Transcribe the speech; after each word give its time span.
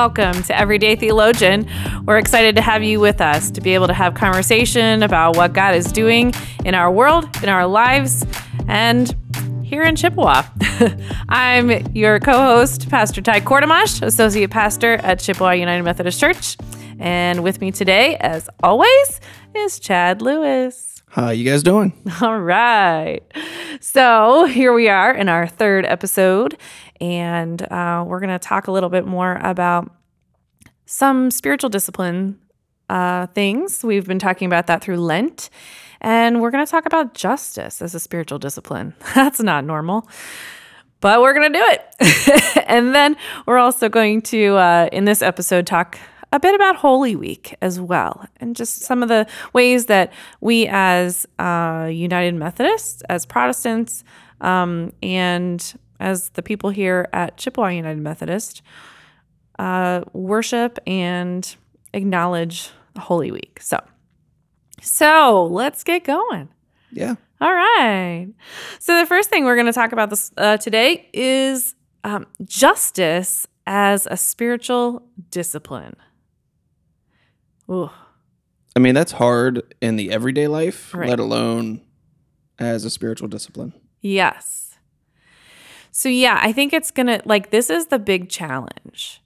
Welcome 0.00 0.42
to 0.44 0.58
Everyday 0.58 0.96
Theologian. 0.96 1.68
We're 2.06 2.16
excited 2.16 2.56
to 2.56 2.62
have 2.62 2.82
you 2.82 3.00
with 3.00 3.20
us 3.20 3.50
to 3.50 3.60
be 3.60 3.74
able 3.74 3.86
to 3.86 3.92
have 3.92 4.14
conversation 4.14 5.02
about 5.02 5.36
what 5.36 5.52
God 5.52 5.74
is 5.74 5.92
doing 5.92 6.32
in 6.64 6.74
our 6.74 6.90
world, 6.90 7.28
in 7.42 7.50
our 7.50 7.66
lives, 7.66 8.24
and 8.66 9.14
here 9.62 9.82
in 9.82 9.96
Chippewa. 9.96 10.44
I'm 11.28 11.94
your 11.94 12.18
co 12.18 12.32
host, 12.32 12.88
Pastor 12.88 13.20
Ty 13.20 13.42
Kortamash, 13.42 14.00
Associate 14.00 14.50
Pastor 14.50 14.94
at 14.94 15.20
Chippewa 15.20 15.50
United 15.50 15.82
Methodist 15.82 16.18
Church. 16.18 16.56
And 16.98 17.42
with 17.42 17.60
me 17.60 17.70
today, 17.70 18.16
as 18.16 18.48
always, 18.62 19.20
is 19.54 19.78
Chad 19.78 20.22
Lewis. 20.22 20.89
How 21.10 21.30
you 21.30 21.44
guys 21.44 21.64
doing? 21.64 21.92
All 22.22 22.38
right. 22.38 23.20
So 23.80 24.44
here 24.44 24.72
we 24.72 24.88
are 24.88 25.12
in 25.12 25.28
our 25.28 25.48
third 25.48 25.84
episode, 25.84 26.56
and 27.00 27.60
uh, 27.62 28.04
we're 28.06 28.20
going 28.20 28.30
to 28.30 28.38
talk 28.38 28.68
a 28.68 28.72
little 28.72 28.90
bit 28.90 29.08
more 29.08 29.40
about 29.42 29.92
some 30.86 31.32
spiritual 31.32 31.68
discipline 31.68 32.38
uh, 32.88 33.26
things. 33.26 33.82
We've 33.82 34.06
been 34.06 34.20
talking 34.20 34.46
about 34.46 34.68
that 34.68 34.84
through 34.84 34.98
Lent, 34.98 35.50
and 36.00 36.40
we're 36.40 36.52
going 36.52 36.64
to 36.64 36.70
talk 36.70 36.86
about 36.86 37.14
justice 37.14 37.82
as 37.82 37.92
a 37.92 37.98
spiritual 37.98 38.38
discipline. 38.38 38.94
That's 39.16 39.40
not 39.40 39.64
normal. 39.64 40.08
But 41.00 41.22
we're 41.22 41.34
going 41.34 41.52
to 41.52 41.58
do 41.58 41.64
it. 41.72 42.64
and 42.68 42.94
then 42.94 43.16
we're 43.46 43.58
also 43.58 43.88
going 43.88 44.22
to, 44.22 44.54
uh, 44.54 44.88
in 44.92 45.06
this 45.06 45.22
episode, 45.22 45.66
talk 45.66 45.98
a 46.32 46.40
bit 46.40 46.54
about 46.54 46.76
Holy 46.76 47.16
Week 47.16 47.56
as 47.60 47.80
well, 47.80 48.26
and 48.36 48.54
just 48.54 48.80
some 48.82 49.02
of 49.02 49.08
the 49.08 49.26
ways 49.52 49.86
that 49.86 50.12
we, 50.40 50.66
as 50.68 51.26
uh, 51.38 51.88
United 51.90 52.34
Methodists, 52.34 53.02
as 53.08 53.26
Protestants, 53.26 54.04
um, 54.40 54.92
and 55.02 55.74
as 55.98 56.30
the 56.30 56.42
people 56.42 56.70
here 56.70 57.08
at 57.12 57.36
Chippewa 57.36 57.68
United 57.68 58.00
Methodist, 58.00 58.62
uh, 59.58 60.02
worship 60.12 60.78
and 60.86 61.56
acknowledge 61.92 62.70
Holy 62.98 63.30
Week. 63.30 63.58
So, 63.60 63.78
so 64.80 65.44
let's 65.50 65.84
get 65.84 66.04
going. 66.04 66.48
Yeah. 66.92 67.16
All 67.40 67.52
right. 67.52 68.28
So 68.78 68.98
the 68.98 69.06
first 69.06 69.30
thing 69.30 69.44
we're 69.44 69.56
going 69.56 69.66
to 69.66 69.72
talk 69.72 69.92
about 69.92 70.10
this 70.10 70.30
uh, 70.36 70.56
today 70.56 71.08
is 71.12 71.74
um, 72.04 72.26
justice 72.44 73.46
as 73.66 74.06
a 74.10 74.16
spiritual 74.16 75.02
discipline. 75.30 75.96
I 77.70 78.78
mean, 78.78 78.94
that's 78.94 79.12
hard 79.12 79.74
in 79.80 79.96
the 79.96 80.10
everyday 80.10 80.46
life, 80.48 80.94
Right. 80.94 81.08
let 81.08 81.18
alone 81.20 81.80
as 82.58 82.84
a 82.84 82.90
spiritual 82.90 83.28
discipline. 83.28 83.72
Yes. 84.00 84.78
So, 85.90 86.08
yeah, 86.08 86.38
I 86.40 86.52
think 86.52 86.72
it's 86.72 86.90
going 86.90 87.08
to, 87.08 87.20
like, 87.24 87.50
this 87.50 87.68
is 87.70 87.86
the 87.86 87.98
big 87.98 88.28
challenge. 88.28 89.20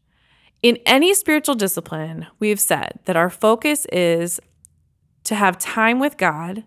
In 0.62 0.78
any 0.86 1.12
spiritual 1.12 1.55
discipline, 1.55 2.27
we've 2.39 2.61
said 2.61 3.01
that 3.05 3.17
our 3.17 3.28
focus 3.28 3.86
is 3.92 4.41
to 5.25 5.34
have 5.34 5.58
time 5.58 5.98
with 6.01 6.17
God, 6.17 6.64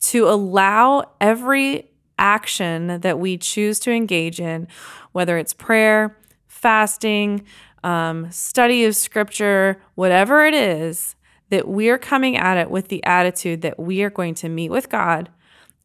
to 0.00 0.28
allow 0.28 1.12
every 1.20 1.90
action 2.18 3.00
that 3.00 3.18
we 3.18 3.36
choose 3.38 3.78
to 3.80 3.92
engage 3.92 4.40
in, 4.40 4.66
whether 5.12 5.38
it's 5.38 5.54
prayer, 5.54 6.16
fasting, 6.48 7.44
um, 7.82 8.30
study 8.30 8.84
of 8.84 8.96
scripture, 8.96 9.80
whatever 9.94 10.44
it 10.44 10.54
is, 10.54 11.16
that 11.50 11.68
we're 11.68 11.98
coming 11.98 12.36
at 12.36 12.56
it 12.56 12.70
with 12.70 12.88
the 12.88 13.04
attitude 13.04 13.62
that 13.62 13.78
we 13.78 14.02
are 14.02 14.10
going 14.10 14.34
to 14.34 14.48
meet 14.48 14.70
with 14.70 14.88
God 14.88 15.30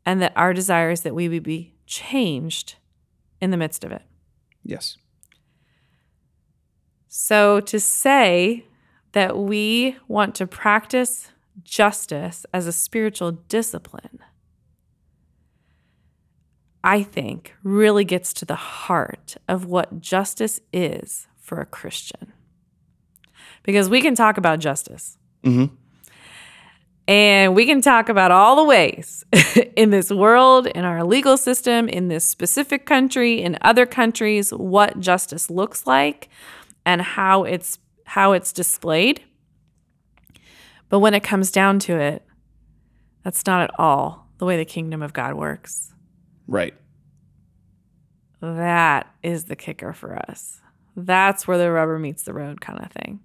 and 0.06 0.22
that 0.22 0.34
our 0.36 0.54
desire 0.54 0.92
is 0.92 1.02
that 1.02 1.16
we 1.16 1.28
would 1.28 1.44
be 1.44 1.74
changed 1.88 2.76
in 3.42 3.52
the 3.52 3.58
midst 3.58 3.84
of 3.84 3.92
it. 3.92 4.04
Yes. 4.64 4.98
So 7.08 7.60
to 7.62 7.80
say 7.80 8.66
that 9.14 9.38
we 9.38 9.98
want 10.08 10.36
to 10.36 10.48
practice 10.48 11.32
justice 11.64 12.46
as 12.54 12.68
a 12.68 12.72
spiritual 12.72 13.32
discipline, 13.32 14.20
I 16.84 17.02
think 17.02 17.56
really 17.64 18.04
gets 18.04 18.34
to 18.34 18.46
the 18.46 18.56
heart 18.56 19.38
of 19.48 19.66
what 19.66 20.02
justice 20.02 20.60
is 20.72 21.28
for 21.46 21.62
a 21.62 21.66
Christian. 21.66 22.34
Because 23.64 23.90
we 23.90 24.02
can 24.02 24.16
talk 24.16 24.38
about 24.38 24.60
justice. 24.60 25.18
Mm-hmm. 25.44 25.74
And 27.08 27.56
we 27.56 27.68
can 27.68 27.82
talk 27.82 28.10
about 28.10 28.32
all 28.32 28.56
the 28.56 28.64
ways 28.64 29.24
in 29.76 29.92
this 29.92 30.10
world, 30.10 30.66
in 30.66 30.84
our 30.84 31.04
legal 31.04 31.38
system, 31.38 31.88
in 31.88 32.08
this 32.08 32.26
specific 32.26 32.88
country, 32.88 33.42
in 33.42 33.60
other 33.62 33.86
countries, 33.86 34.52
what 34.52 35.00
justice 35.00 35.52
looks 35.52 35.86
like 35.86 36.30
and 36.84 37.02
how 37.02 37.44
it's 37.44 37.78
how 38.06 38.34
it's 38.34 38.52
displayed. 38.52 39.22
But 40.90 41.00
when 41.00 41.14
it 41.14 41.24
comes 41.24 41.52
down 41.52 41.80
to 41.80 42.00
it, 42.00 42.26
that's 43.24 43.46
not 43.46 43.62
at 43.62 43.72
all 43.80 44.28
the 44.40 44.46
way 44.46 44.58
the 44.58 44.66
kingdom 44.66 45.02
of 45.02 45.14
God 45.14 45.36
works. 45.36 45.94
Right. 46.48 46.74
That 48.42 49.14
is 49.24 49.46
the 49.46 49.56
kicker 49.56 49.94
for 49.94 50.16
us. 50.30 50.62
That's 50.96 51.48
where 51.48 51.58
the 51.58 51.72
rubber 51.72 52.00
meets 52.00 52.24
the 52.24 52.34
road, 52.34 52.62
kind 52.62 52.80
of 52.80 52.92
thing. 52.92 53.20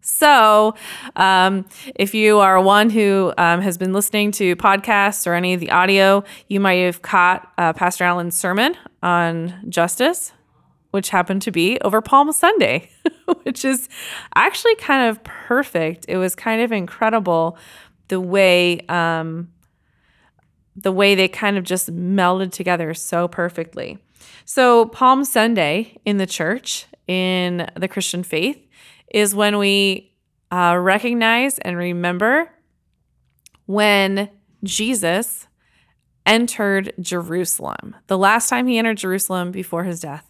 So, 0.00 0.76
um, 1.16 1.66
if 1.96 2.14
you 2.14 2.38
are 2.38 2.60
one 2.60 2.90
who 2.90 3.32
um, 3.36 3.60
has 3.60 3.76
been 3.76 3.92
listening 3.92 4.30
to 4.32 4.54
podcasts 4.54 5.26
or 5.26 5.34
any 5.34 5.52
of 5.52 5.58
the 5.58 5.72
audio, 5.72 6.22
you 6.48 6.60
might 6.60 6.74
have 6.84 7.02
caught 7.02 7.52
uh, 7.58 7.72
Pastor 7.72 8.04
Allen's 8.04 8.36
sermon 8.36 8.76
on 9.02 9.52
justice, 9.68 10.32
which 10.92 11.08
happened 11.08 11.42
to 11.42 11.50
be 11.50 11.80
over 11.80 12.00
Palm 12.00 12.30
Sunday, 12.30 12.88
which 13.42 13.64
is 13.64 13.88
actually 14.36 14.76
kind 14.76 15.10
of 15.10 15.24
perfect. 15.24 16.06
It 16.08 16.18
was 16.18 16.36
kind 16.36 16.62
of 16.62 16.70
incredible 16.70 17.58
the 18.06 18.20
way 18.20 18.78
um, 18.88 19.48
the 20.76 20.92
way 20.92 21.16
they 21.16 21.26
kind 21.26 21.56
of 21.56 21.64
just 21.64 21.92
melded 21.92 22.52
together 22.52 22.94
so 22.94 23.26
perfectly. 23.26 23.98
So, 24.44 24.86
Palm 24.86 25.24
Sunday 25.24 25.98
in 26.04 26.18
the 26.18 26.26
church, 26.26 26.86
in 27.06 27.68
the 27.76 27.88
Christian 27.88 28.22
faith, 28.22 28.58
is 29.12 29.34
when 29.34 29.58
we 29.58 30.12
uh, 30.50 30.76
recognize 30.78 31.58
and 31.58 31.76
remember 31.76 32.50
when 33.66 34.30
Jesus 34.64 35.46
entered 36.24 36.92
Jerusalem, 37.00 37.96
the 38.08 38.18
last 38.18 38.48
time 38.48 38.66
he 38.66 38.78
entered 38.78 38.98
Jerusalem 38.98 39.52
before 39.52 39.84
his 39.84 40.00
death. 40.00 40.28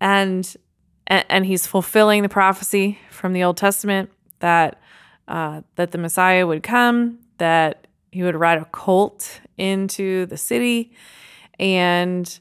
And 0.00 0.56
and 1.06 1.44
he's 1.44 1.66
fulfilling 1.66 2.22
the 2.22 2.28
prophecy 2.28 2.98
from 3.10 3.32
the 3.32 3.42
Old 3.42 3.56
Testament 3.56 4.10
that 4.38 4.80
uh, 5.28 5.62
that 5.76 5.90
the 5.92 5.98
Messiah 5.98 6.46
would 6.46 6.62
come, 6.62 7.18
that 7.38 7.86
he 8.10 8.22
would 8.22 8.36
ride 8.36 8.58
a 8.58 8.64
colt 8.66 9.40
into 9.58 10.26
the 10.26 10.36
city, 10.36 10.92
and 11.58 12.38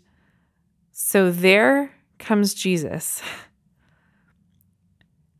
so 1.02 1.32
there 1.32 1.94
comes 2.18 2.54
Jesus, 2.54 3.22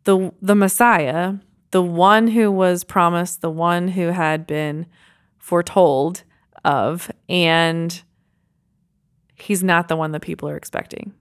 the 0.06 0.32
the 0.42 0.56
Messiah, 0.56 1.34
the 1.72 1.82
one 1.84 2.30
who 2.30 2.50
was 2.50 2.86
promised, 2.86 3.42
the 3.42 3.52
one 3.52 3.90
who 3.90 4.08
had 4.08 4.48
been 4.48 4.86
foretold 5.38 6.24
of, 6.64 7.12
and 7.28 8.02
he's 9.36 9.62
not 9.62 9.90
the 9.90 9.98
one 9.98 10.14
that 10.14 10.22
people 10.22 10.48
are 10.48 10.56
expecting. 10.56 11.14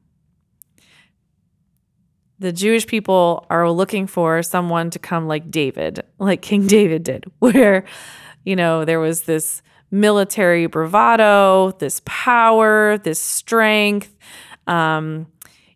The 2.39 2.53
Jewish 2.53 2.87
people 2.87 3.45
are 3.51 3.69
looking 3.69 4.07
for 4.07 4.45
someone 4.45 4.91
to 4.91 5.01
come 5.01 5.27
like 5.27 5.51
David, 5.51 6.05
like 6.21 6.43
King 6.43 6.69
David 6.69 7.03
did, 7.03 7.25
where, 7.41 7.85
you 8.45 8.55
know, 8.55 8.85
there 8.85 9.01
was 9.01 9.23
this 9.23 9.63
military 9.91 10.67
bravado, 10.67 11.73
this 11.79 12.01
power, 12.05 12.99
this 12.99 13.21
strength, 13.21 14.15
um, 14.67 15.27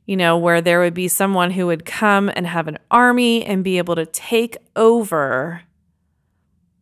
you 0.07 0.17
know, 0.17 0.37
where 0.37 0.61
there 0.61 0.81
would 0.81 0.95
be 0.95 1.09
someone 1.09 1.51
who 1.51 1.67
would 1.67 1.85
come 1.85 2.31
and 2.35 2.47
have 2.47 2.69
an 2.69 2.79
army 2.91 3.45
and 3.45 3.65
be 3.65 3.79
able 3.79 3.95
to 3.95 4.07
take 4.07 4.57
over 4.77 5.63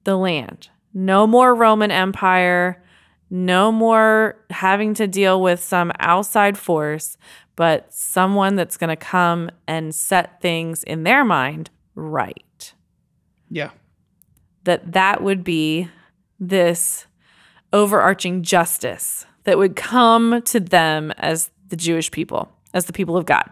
the 0.05 0.17
land. 0.17 0.69
No 0.93 1.27
more 1.27 1.55
Roman 1.55 1.91
Empire, 1.91 2.83
no 3.29 3.71
more 3.71 4.45
having 4.51 4.95
to 4.95 5.07
deal 5.07 5.41
with 5.41 5.63
some 5.63 5.93
outside 6.01 6.59
force, 6.59 7.17
but 7.55 7.93
someone 7.93 8.57
that's 8.57 8.77
going 8.77 8.89
to 8.89 8.97
come 8.97 9.51
and 9.69 9.95
set 9.95 10.41
things 10.41 10.83
in 10.83 11.05
their 11.05 11.25
mind 11.25 11.71
right. 11.95 12.75
Yeah. 13.49 13.71
That 14.65 14.93
that 14.93 15.23
would 15.23 15.45
be 15.45 15.89
this 16.39 17.07
overarching 17.73 18.43
justice 18.43 19.27
that 19.45 19.59
would 19.59 19.77
come 19.77 20.43
to 20.43 20.61
them 20.61 21.13
as 21.13 21.51
the 21.69 21.77
Jewish 21.77 22.11
people, 22.11 22.51
as 22.75 22.87
the 22.87 22.93
people 22.93 23.17
of 23.17 23.27
God. 23.27 23.51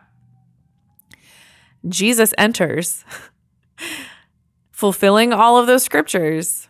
Jesus 1.89 2.35
enters, 2.37 3.05
fulfilling 4.71 5.33
all 5.33 5.59
of 5.59 5.67
those 5.67 5.83
scriptures, 5.83 6.69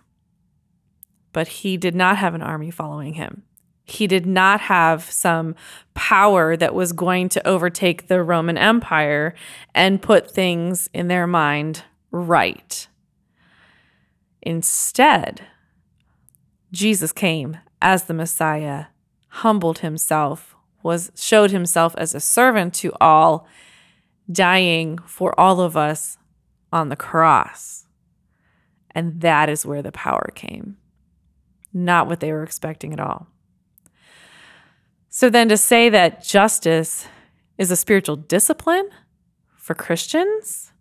but 1.33 1.49
he 1.49 1.77
did 1.77 1.95
not 1.95 2.19
have 2.19 2.35
an 2.35 2.43
army 2.43 2.71
following 2.71 3.15
him. 3.15 3.43
He 3.85 4.06
did 4.06 4.27
not 4.27 4.61
have 4.61 5.03
some 5.05 5.55
power 5.95 6.56
that 6.56 6.75
was 6.75 6.93
going 6.93 7.31
to 7.31 7.47
overtake 7.47 8.06
the 8.06 8.23
Roman 8.23 8.59
Empire 8.59 9.35
and 9.75 10.03
put 10.03 10.31
things 10.31 10.91
in 10.93 11.09
their 11.09 11.27
mind 11.27 11.85
right. 12.11 12.87
Instead, 14.43 15.43
Jesus 16.73 17.12
came 17.12 17.59
as 17.81 18.05
the 18.05 18.15
Messiah, 18.15 18.87
humbled 19.29 19.79
himself, 19.79 20.55
was 20.82 21.11
showed 21.15 21.50
himself 21.50 21.94
as 21.97 22.15
a 22.15 22.20
servant 22.20 22.75
to 22.75 22.93
all, 23.00 23.47
dying 24.31 24.99
for 24.99 25.38
all 25.38 25.61
of 25.61 25.76
us 25.76 26.19
on 26.73 26.88
the 26.88 26.97
cross. 26.97 27.87
And 28.91 29.20
that 29.20 29.49
is 29.49 29.65
where 29.65 29.82
the 29.82 29.93
power 29.93 30.31
came. 30.35 30.76
Not 31.73 32.06
what 32.06 32.20
they 32.20 32.32
were 32.32 32.43
expecting 32.43 32.93
at 32.93 33.00
all. 33.00 33.29
So 35.09 35.31
then 35.31 35.49
to 35.49 35.56
say 35.56 35.88
that 35.88 36.23
justice 36.23 37.06
is 37.56 37.71
a 37.71 37.76
spiritual 37.76 38.17
discipline 38.17 38.88
for 39.56 39.75
Christians, 39.75 40.73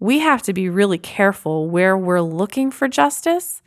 we 0.00 0.20
have 0.20 0.42
to 0.42 0.52
be 0.52 0.68
really 0.68 0.98
careful 0.98 1.68
where 1.68 1.96
we're 1.96 2.20
looking 2.20 2.70
for 2.70 2.86
justice, 2.86 3.62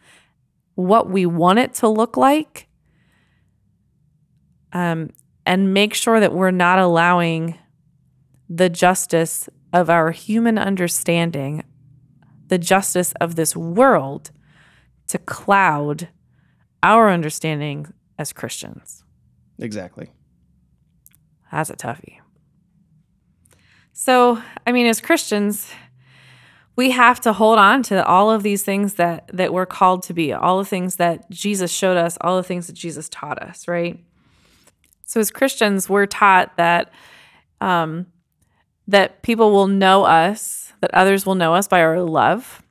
what 0.81 1.09
we 1.09 1.25
want 1.25 1.59
it 1.59 1.73
to 1.75 1.87
look 1.87 2.17
like, 2.17 2.67
um, 4.73 5.09
and 5.45 5.73
make 5.73 5.93
sure 5.93 6.19
that 6.19 6.33
we're 6.33 6.51
not 6.51 6.79
allowing 6.79 7.57
the 8.49 8.69
justice 8.69 9.49
of 9.73 9.89
our 9.89 10.11
human 10.11 10.57
understanding, 10.57 11.63
the 12.47 12.57
justice 12.57 13.13
of 13.21 13.35
this 13.35 13.55
world, 13.55 14.31
to 15.07 15.17
cloud 15.17 16.09
our 16.83 17.09
understanding 17.09 17.93
as 18.17 18.33
Christians. 18.33 19.03
Exactly. 19.59 20.11
That's 21.51 21.69
a 21.69 21.75
toughie. 21.75 22.19
So, 23.93 24.41
I 24.65 24.71
mean, 24.71 24.87
as 24.87 25.01
Christians, 25.01 25.71
we 26.75 26.91
have 26.91 27.19
to 27.21 27.33
hold 27.33 27.59
on 27.59 27.83
to 27.83 28.05
all 28.05 28.31
of 28.31 28.43
these 28.43 28.63
things 28.63 28.95
that 28.95 29.29
that 29.33 29.53
we're 29.53 29.65
called 29.65 30.03
to 30.03 30.13
be, 30.13 30.33
all 30.33 30.57
the 30.57 30.65
things 30.65 30.95
that 30.97 31.29
Jesus 31.29 31.71
showed 31.71 31.97
us, 31.97 32.17
all 32.21 32.37
the 32.37 32.43
things 32.43 32.67
that 32.67 32.73
Jesus 32.73 33.09
taught 33.09 33.41
us, 33.41 33.67
right? 33.67 33.99
So, 35.05 35.19
as 35.19 35.31
Christians, 35.31 35.89
we're 35.89 36.05
taught 36.05 36.55
that 36.57 36.91
um, 37.59 38.07
that 38.87 39.21
people 39.21 39.51
will 39.51 39.67
know 39.67 40.03
us, 40.03 40.73
that 40.81 40.93
others 40.93 41.25
will 41.25 41.35
know 41.35 41.53
us 41.53 41.67
by 41.67 41.81
our 41.81 42.01
love, 42.01 42.61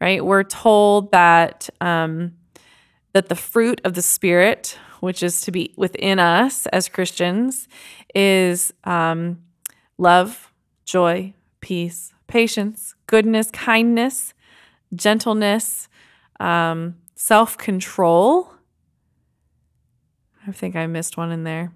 right? 0.00 0.24
We're 0.24 0.42
told 0.42 1.12
that 1.12 1.70
um, 1.80 2.34
that 3.12 3.28
the 3.28 3.36
fruit 3.36 3.80
of 3.84 3.94
the 3.94 4.02
Spirit 4.02 4.78
which 5.04 5.22
is 5.22 5.42
to 5.42 5.52
be 5.52 5.74
within 5.76 6.18
us 6.18 6.66
as 6.68 6.88
Christians, 6.88 7.68
is 8.14 8.72
um, 8.84 9.42
love, 9.98 10.50
joy, 10.86 11.34
peace, 11.60 12.13
patience, 12.26 12.94
goodness, 13.06 13.50
kindness, 13.50 14.34
gentleness, 14.94 15.88
um, 16.40 16.96
self 17.14 17.56
control. 17.58 18.52
I 20.46 20.52
think 20.52 20.76
I 20.76 20.86
missed 20.86 21.16
one 21.16 21.32
in 21.32 21.44
there. 21.44 21.72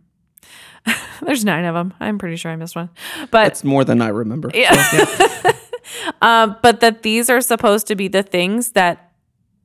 There's 1.23 1.45
nine 1.45 1.65
of 1.65 1.75
them. 1.75 1.95
I'm 2.00 2.19
pretty 2.19 2.37
sure 2.37 2.50
I 2.50 2.56
missed 2.56 2.77
one, 2.77 2.91
but 3.31 3.47
it's 3.47 3.65
more 3.65 3.85
than 3.85 4.00
I 4.03 4.09
remember. 4.09 4.50
Yeah. 4.55 4.75
yeah. 4.93 5.53
um, 6.23 6.56
but 6.62 6.81
that 6.81 7.03
these 7.03 7.31
are 7.31 7.41
supposed 7.41 7.87
to 7.89 7.95
be 7.95 8.09
the 8.09 8.23
things 8.23 8.73
that 8.73 9.12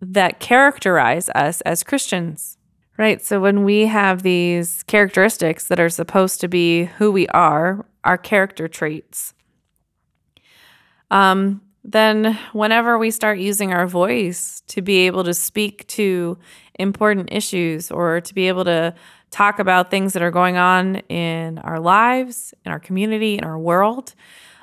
that 0.02 0.40
characterize 0.40 1.30
us 1.30 1.62
as 1.62 1.84
Christians. 1.84 2.58
Right. 2.98 3.24
So 3.24 3.40
when 3.40 3.64
we 3.64 3.88
have 3.88 4.22
these 4.22 4.84
characteristics 4.84 5.68
that 5.68 5.80
are 5.80 5.90
supposed 5.90 6.40
to 6.42 6.48
be 6.48 6.86
who 6.86 7.12
we 7.12 7.28
are, 7.30 7.86
our 8.04 8.20
character 8.20 8.68
traits, 8.68 9.34
um, 11.14 11.62
then 11.84 12.38
whenever 12.54 12.98
we 12.98 13.12
start 13.12 13.40
using 13.40 13.74
our 13.74 13.88
voice 13.88 14.64
to 14.68 14.82
be 14.82 15.06
able 15.06 15.24
to 15.24 15.34
speak 15.34 15.86
to 15.88 16.38
important 16.80 17.30
issues 17.32 17.92
or 17.92 18.20
to 18.22 18.34
be 18.34 18.48
able 18.48 18.66
to 18.66 18.94
talk 19.32 19.60
about 19.60 19.92
things 19.92 20.14
that 20.14 20.22
are 20.22 20.32
going 20.32 20.58
on 20.58 20.98
in 21.10 21.60
our 21.60 21.80
lives, 21.80 22.54
in 22.66 22.72
our 22.72 22.80
community, 22.80 23.38
in 23.38 23.44
our 23.44 23.60
world, 23.60 24.16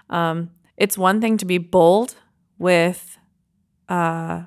um, 0.08 0.50
it's 0.76 0.96
one 0.96 1.20
thing 1.20 1.36
to 1.36 1.44
be 1.44 1.58
bold 1.58 2.16
with 2.58 3.18
uh, 3.88 4.42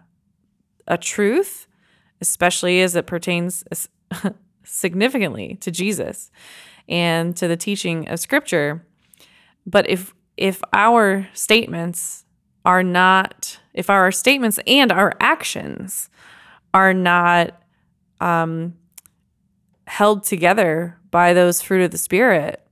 a 0.88 0.98
truth 0.98 1.68
especially 2.24 2.82
as 2.82 2.96
it 2.96 3.06
pertains 3.06 3.66
significantly 4.64 5.58
to 5.60 5.70
Jesus 5.70 6.32
and 6.88 7.36
to 7.36 7.50
the 7.50 7.58
teaching 7.58 8.08
of 8.08 8.18
scripture. 8.20 8.86
But 9.66 9.90
if 9.90 10.14
if 10.38 10.62
our 10.74 11.28
statements 11.34 12.26
are 12.66 12.84
not 12.84 13.60
if 13.74 13.90
our 13.90 14.12
statements 14.12 14.60
and 14.68 14.92
our 14.92 15.14
actions 15.20 16.10
are 16.74 16.94
not 16.94 17.60
um, 18.22 18.76
held 19.88 20.24
together 20.24 20.98
by 21.12 21.34
those 21.34 21.62
fruit 21.62 21.84
of 21.84 21.92
the 21.92 21.98
spirit, 21.98 22.66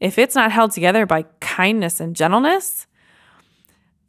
if 0.00 0.18
it's 0.18 0.34
not 0.34 0.50
held 0.50 0.72
together 0.72 1.06
by 1.06 1.24
kindness 1.40 2.00
and 2.00 2.16
gentleness, 2.16 2.86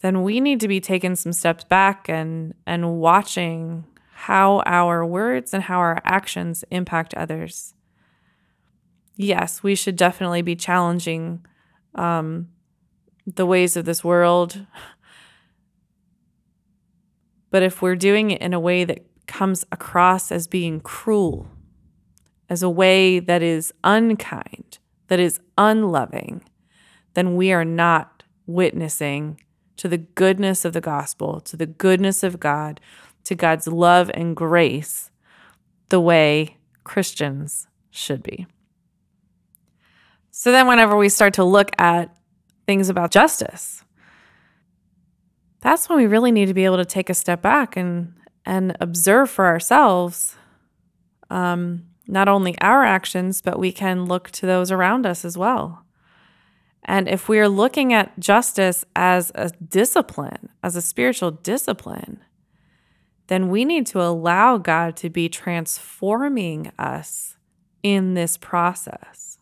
then 0.01 0.23
we 0.23 0.39
need 0.39 0.59
to 0.61 0.67
be 0.67 0.79
taking 0.79 1.15
some 1.15 1.33
steps 1.33 1.63
back 1.65 2.09
and 2.09 2.53
and 2.65 2.99
watching 2.99 3.85
how 4.13 4.61
our 4.65 5.05
words 5.05 5.53
and 5.53 5.63
how 5.63 5.79
our 5.79 5.99
actions 6.05 6.63
impact 6.71 7.13
others. 7.15 7.73
Yes, 9.15 9.61
we 9.61 9.75
should 9.75 9.95
definitely 9.95 10.41
be 10.41 10.55
challenging 10.55 11.45
um, 11.95 12.47
the 13.25 13.45
ways 13.45 13.75
of 13.77 13.85
this 13.85 14.03
world. 14.03 14.65
But 17.49 17.63
if 17.63 17.81
we're 17.81 17.95
doing 17.95 18.31
it 18.31 18.41
in 18.41 18.53
a 18.53 18.59
way 18.59 18.83
that 18.83 19.05
comes 19.27 19.63
across 19.71 20.31
as 20.31 20.47
being 20.47 20.79
cruel, 20.79 21.47
as 22.49 22.63
a 22.63 22.69
way 22.69 23.19
that 23.19 23.41
is 23.41 23.73
unkind, 23.83 24.79
that 25.07 25.19
is 25.19 25.39
unloving, 25.57 26.43
then 27.13 27.35
we 27.35 27.51
are 27.51 27.65
not 27.65 28.23
witnessing 28.45 29.39
to 29.77 29.87
the 29.87 29.97
goodness 29.97 30.65
of 30.65 30.73
the 30.73 30.81
gospel, 30.81 31.39
to 31.41 31.55
the 31.55 31.65
goodness 31.65 32.23
of 32.23 32.39
God, 32.39 32.79
to 33.23 33.35
God's 33.35 33.67
love 33.67 34.11
and 34.13 34.35
grace 34.35 35.11
the 35.89 35.99
way 35.99 36.57
Christians 36.83 37.67
should 37.91 38.23
be. 38.23 38.47
So 40.31 40.51
then, 40.51 40.67
whenever 40.67 40.97
we 40.97 41.09
start 41.09 41.35
to 41.35 41.43
look 41.43 41.69
at 41.79 42.15
things 42.65 42.89
about 42.89 43.11
justice, 43.11 43.83
that's 45.61 45.87
when 45.87 45.97
we 45.97 46.07
really 46.07 46.31
need 46.31 46.47
to 46.47 46.53
be 46.53 46.65
able 46.65 46.77
to 46.77 46.85
take 46.85 47.09
a 47.09 47.13
step 47.13 47.41
back 47.41 47.77
and 47.77 48.13
and 48.45 48.75
observe 48.81 49.29
for 49.29 49.45
ourselves 49.45 50.35
um, 51.29 51.85
not 52.07 52.27
only 52.27 52.57
our 52.59 52.83
actions, 52.83 53.41
but 53.41 53.57
we 53.57 53.71
can 53.71 54.05
look 54.05 54.29
to 54.31 54.45
those 54.45 54.71
around 54.71 55.05
us 55.05 55.23
as 55.23 55.37
well. 55.37 55.85
And 56.85 57.07
if 57.07 57.29
we 57.29 57.39
are 57.39 57.47
looking 57.47 57.93
at 57.93 58.19
justice 58.19 58.83
as 58.95 59.31
a 59.35 59.49
discipline, 59.51 60.49
as 60.61 60.75
a 60.75 60.81
spiritual 60.81 61.31
discipline, 61.31 62.19
then 63.27 63.49
we 63.49 63.63
need 63.63 63.85
to 63.87 64.01
allow 64.01 64.57
God 64.57 64.97
to 64.97 65.09
be 65.09 65.29
transforming 65.29 66.71
us 66.77 67.37
in 67.81 68.15
this 68.15 68.37
process. 68.37 69.32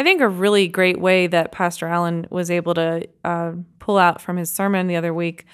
I 0.00 0.02
think 0.02 0.22
a 0.22 0.28
really 0.30 0.66
great 0.66 0.98
way 0.98 1.26
that 1.26 1.52
Pastor 1.52 1.86
Allen 1.86 2.26
was 2.30 2.50
able 2.50 2.72
to 2.72 3.06
uh, 3.22 3.52
pull 3.80 3.98
out 3.98 4.18
from 4.18 4.38
his 4.38 4.48
sermon 4.48 4.86
the 4.86 4.96
other 4.96 5.12
week 5.12 5.44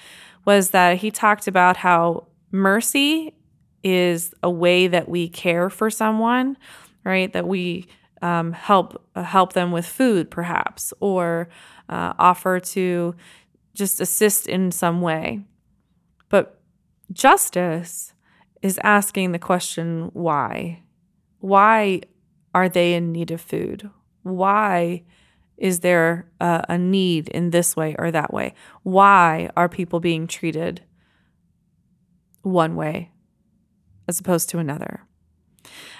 was 0.45 0.69
that 0.69 0.99
he 0.99 1.11
talked 1.11 1.49
about 1.49 1.75
how 1.75 2.27
mercy 2.49 3.35
is 3.83 4.33
a 4.41 4.49
way 4.49 4.87
that 4.87 5.09
we 5.09 5.27
care 5.27 5.69
for 5.69 5.89
someone, 5.89 6.55
right? 7.03 7.33
That 7.33 7.45
we 7.45 7.87
um, 8.21 8.53
help 8.53 9.05
uh, 9.15 9.23
help 9.23 9.51
them 9.51 9.73
with 9.73 9.85
food, 9.85 10.31
perhaps, 10.31 10.93
or 11.01 11.49
uh, 11.89 12.13
offer 12.17 12.61
to 12.61 13.15
just 13.73 13.99
assist 13.99 14.47
in 14.47 14.71
some 14.71 15.01
way. 15.01 15.41
But 16.29 16.57
Justice 17.11 18.13
is 18.61 18.79
asking 18.81 19.33
the 19.33 19.39
question 19.39 20.09
why? 20.13 20.83
Why 21.39 22.03
are 22.55 22.69
they 22.69 22.93
in 22.93 23.11
need 23.11 23.31
of 23.31 23.41
food? 23.41 23.91
Why 24.29 25.03
is 25.57 25.79
there 25.79 26.29
a, 26.39 26.65
a, 26.69 26.77
need 26.77 27.29
in 27.29 27.49
this 27.49 27.75
way 27.75 27.95
or 27.97 28.11
that 28.11 28.33
way? 28.33 28.53
Why 28.83 29.49
are 29.57 29.67
people 29.67 29.99
being 29.99 30.27
treated 30.27 30.81
one 32.43 32.75
way 32.75 33.11
as 34.07 34.19
opposed 34.19 34.49
to 34.49 34.59
another? 34.59 35.01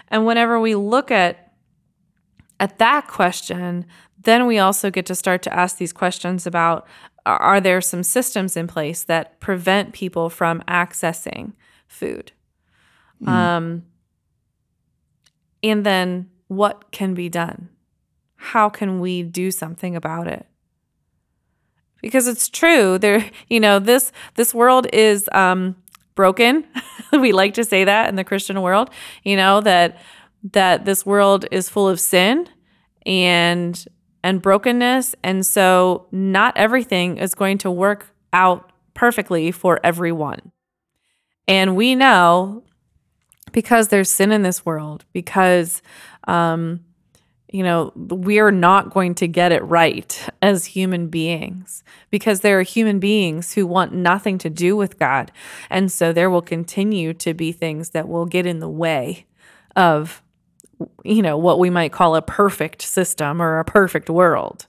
And 0.10 0.26
whenever 0.26 0.60
we 0.60 0.76
look 0.76 1.12
at 1.12 1.54
at 2.60 2.80
that 2.80 3.08
question, 3.08 3.86
then 4.22 4.48
we 4.48 4.58
also 4.58 4.90
get 4.90 5.06
to 5.08 5.16
start 5.16 5.44
to 5.44 5.54
ask 5.54 5.78
these 5.78 5.94
questions 5.94 6.48
about 6.48 6.88
are 7.26 7.60
there 7.60 7.82
some 7.82 8.04
systems 8.04 8.56
in 8.56 8.68
place 8.68 9.04
that 9.04 9.40
prevent 9.40 9.94
people 9.94 10.30
from 10.30 10.62
accessing 10.62 11.54
food? 11.88 12.32
Mm. 13.22 13.28
Um, 13.28 13.84
And 15.62 15.86
then 15.86 16.30
what 16.48 16.92
can 16.92 17.14
be 17.14 17.30
done? 17.30 17.70
How 18.38 18.70
can 18.70 19.00
we 19.00 19.24
do 19.24 19.52
something 19.52 19.96
about 19.96 20.28
it? 20.28 20.46
Because 22.02 22.28
it's 22.28 22.48
true, 22.48 22.98
there, 22.98 23.30
you 23.50 23.60
know, 23.60 23.80
this 23.80 24.12
this 24.36 24.54
world 24.54 24.88
is 24.94 25.28
um, 25.34 25.76
broken. 26.16 26.66
we 27.12 27.32
like 27.32 27.56
to 27.56 27.64
say 27.64 27.84
that 27.84 28.08
in 28.08 28.16
the 28.16 28.24
Christian 28.24 28.62
world, 28.62 28.90
you 29.24 29.36
know, 29.36 29.62
that 29.62 29.98
that 30.54 30.86
this 30.86 31.06
world 31.06 31.46
is 31.52 31.70
full 31.70 31.90
of 31.90 32.00
sin 32.00 32.48
and 33.06 33.86
and 34.24 34.42
brokenness, 34.42 35.16
and 35.24 35.46
so 35.46 36.08
not 36.12 36.56
everything 36.56 37.18
is 37.18 37.34
going 37.34 37.58
to 37.60 37.72
work 37.72 38.14
out 38.34 38.72
perfectly 38.94 39.52
for 39.52 39.80
everyone. 39.84 40.52
And 41.48 41.76
we 41.76 41.96
know 41.96 42.64
because 43.52 43.88
there's 43.88 44.10
sin 44.10 44.32
in 44.32 44.44
this 44.44 44.66
world, 44.66 45.06
because, 45.14 45.82
um, 46.28 46.82
you 47.50 47.64
know, 47.64 47.94
we're 47.96 48.52
not 48.52 48.90
going 48.90 49.16
to 49.16 49.28
get 49.28 49.52
it 49.52 49.64
right 49.64 50.28
as 50.42 50.66
human 50.66 51.08
beings 51.08 51.84
because 52.10 52.42
there 52.42 52.60
are 52.60 52.64
human 52.64 53.00
beings 53.00 53.54
who 53.54 53.66
want 53.66 53.94
nothing 53.94 54.38
to 54.40 54.50
do 54.50 54.76
with 54.76 55.00
God. 55.00 55.32
And 55.70 55.90
so 55.90 56.12
there 56.12 56.30
will 56.30 56.42
continue 56.42 57.14
to 57.14 57.34
be 57.34 57.54
things 57.54 57.92
that 57.92 58.10
will 58.10 58.26
get 58.26 58.46
in 58.46 58.60
the 58.60 58.70
way 58.70 59.26
of, 59.78 60.22
you 61.06 61.22
know, 61.22 61.38
what 61.38 61.58
we 61.58 61.70
might 61.70 61.94
call 61.94 62.18
a 62.18 62.22
perfect 62.22 62.82
system 62.82 63.42
or 63.42 63.60
a 63.60 63.66
perfect 63.66 64.10
world. 64.10 64.68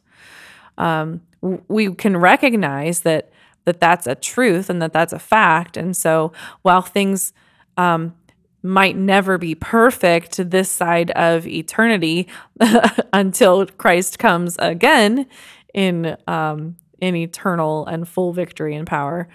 Um, 0.77 1.23
we 1.41 1.93
can 1.95 2.17
recognize 2.17 3.01
that 3.01 3.33
that 3.65 3.81
that's 3.81 4.07
a 4.07 4.15
truth 4.15 4.71
and 4.71 4.81
that 4.81 4.93
that's 4.93 5.13
a 5.13 5.19
fact. 5.19 5.77
And 5.77 5.97
so 5.97 6.33
while 6.63 6.81
things 6.81 7.33
um, 7.77 8.15
might 8.63 8.97
never 8.97 9.39
be 9.39 9.55
perfect 9.55 10.51
this 10.51 10.71
side 10.71 11.11
of 11.13 11.47
eternity 11.47 12.29
until 13.13 13.67
Christ 13.67 14.19
comes 14.19 14.57
again 14.59 15.27
in 15.75 16.17
um, 16.27 16.77
in 17.01 17.15
eternal 17.15 17.87
and 17.87 18.09
full 18.09 18.33
victory 18.33 18.75
and 18.75 18.87
power. 18.87 19.29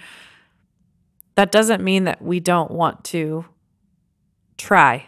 That 1.35 1.51
doesn't 1.51 1.83
mean 1.83 2.03
that 2.03 2.21
we 2.21 2.39
don't 2.39 2.71
want 2.71 3.03
to 3.05 3.45
try, 4.57 5.07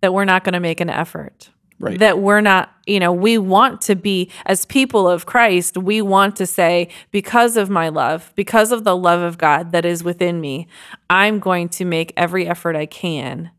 that 0.00 0.12
we're 0.12 0.24
not 0.24 0.44
going 0.44 0.52
to 0.54 0.60
make 0.60 0.80
an 0.80 0.90
effort. 0.90 1.51
Right. 1.82 1.98
That 1.98 2.20
we're 2.20 2.40
not, 2.40 2.72
you 2.86 3.00
know, 3.00 3.12
we 3.12 3.38
want 3.38 3.80
to 3.82 3.96
be, 3.96 4.30
as 4.46 4.64
people 4.64 5.08
of 5.08 5.26
Christ, 5.26 5.76
we 5.76 6.00
want 6.00 6.36
to 6.36 6.46
say, 6.46 6.88
because 7.10 7.56
of 7.56 7.68
my 7.68 7.88
love, 7.88 8.32
because 8.36 8.70
of 8.70 8.84
the 8.84 8.96
love 8.96 9.20
of 9.20 9.36
God 9.36 9.72
that 9.72 9.84
is 9.84 10.04
within 10.04 10.40
me, 10.40 10.68
I'm 11.10 11.40
going 11.40 11.68
to 11.70 11.84
make 11.84 12.12
every 12.16 12.46
effort 12.46 12.76
I 12.76 12.86
can 12.86 13.50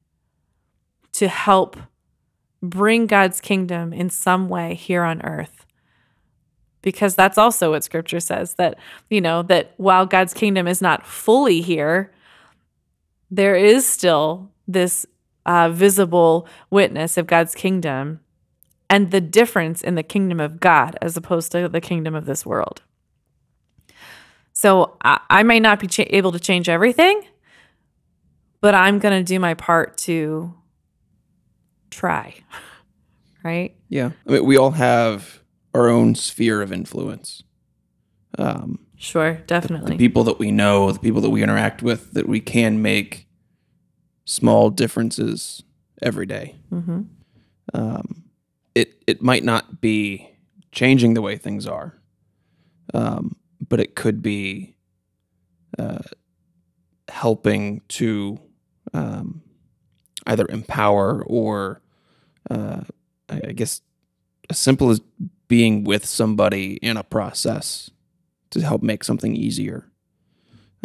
to 1.12 1.28
help 1.28 1.76
bring 2.62 3.08
God's 3.08 3.42
kingdom 3.42 3.92
in 3.92 4.10
some 4.10 4.48
way 4.48 4.74
here 4.74 5.04
on 5.04 5.22
earth. 5.24 5.66
Because 6.82 7.16
that's 7.16 7.38
also 7.38 7.72
what 7.72 7.84
scripture 7.84 8.22
says 8.22 8.54
that, 8.54 8.80
you 9.10 9.20
know, 9.20 9.44
that 9.44 9.74
while 9.76 10.06
God's 10.06 10.34
kingdom 10.34 10.66
is 10.66 10.82
not 10.82 11.06
fully 11.06 11.60
here, 11.60 12.14
there 13.30 13.58
is 13.58 13.86
still 13.86 14.50
this 14.66 15.06
uh, 15.46 15.70
visible 15.70 16.48
witness 16.70 17.18
of 17.18 17.28
God's 17.28 17.56
kingdom 17.56 18.20
and 18.90 19.12
the 19.12 19.22
difference 19.22 19.82
in 19.82 19.96
the 19.96 20.04
kingdom 20.04 20.40
of 20.40 20.60
God 20.60 20.98
as 21.02 21.18
opposed 21.18 21.52
to 21.54 21.68
the 21.68 21.82
kingdom 21.82 22.16
of 22.16 22.26
this 22.26 22.46
world. 22.46 22.82
So 24.54 24.98
I, 25.04 25.20
I 25.30 25.44
may 25.44 25.60
not 25.60 25.80
be 25.80 25.88
cha- 25.88 26.06
able 26.08 26.32
to 26.32 26.40
change 26.40 26.70
everything, 26.70 27.24
but 28.62 28.76
I'm 28.76 29.00
going 29.00 29.20
to 29.20 29.24
do 29.28 29.40
my 29.40 29.54
part 29.54 29.98
to 30.00 30.54
try. 31.90 32.36
Right? 33.44 33.76
Yeah. 33.90 34.12
I 34.26 34.32
mean, 34.32 34.46
we 34.46 34.56
all 34.56 34.72
have 34.72 35.42
our 35.74 35.90
own 35.90 36.16
sphere 36.16 36.62
of 36.62 36.72
influence. 36.72 37.44
Um, 38.38 38.80
Sure, 38.96 39.34
definitely. 39.48 39.92
the 39.92 39.98
people 39.98 40.24
that 40.24 40.40
we 40.40 40.50
know, 40.50 40.90
the 40.94 41.00
people 41.00 41.20
that 41.20 41.30
we 41.30 41.44
interact 41.44 41.84
with, 41.84 42.14
that 42.14 42.26
we 42.26 42.40
can 42.40 42.82
make 42.82 43.28
small 44.26 44.70
differences 44.70 45.64
every 46.02 46.26
day. 46.26 46.56
mm-hmm. 46.72 47.02
Um, 47.74 48.24
it 48.76 49.02
it 49.08 49.22
might 49.22 49.44
not 49.44 49.80
be 49.80 50.30
changing 50.72 51.14
the 51.14 51.22
way 51.22 51.38
things 51.38 51.66
are, 51.66 51.98
um, 52.94 53.36
but 53.68 53.80
it 53.80 53.96
could 53.96 54.22
be 54.22 54.76
uh, 55.80 56.02
helping 57.08 57.82
to 57.88 58.40
um, 58.94 59.42
either 60.28 60.46
empower 60.50 61.24
or, 61.24 61.82
uh, 62.50 62.82
I 63.30 63.42
I 63.48 63.52
guess, 63.54 63.82
as 64.50 64.58
simple 64.58 64.90
as 64.90 65.00
being 65.48 65.84
with 65.84 66.06
somebody 66.06 66.74
in 66.82 66.98
a 66.98 67.04
process 67.04 67.92
to 68.50 68.62
help 68.62 68.82
make 68.82 69.04
something 69.04 69.36
easier. 69.36 69.90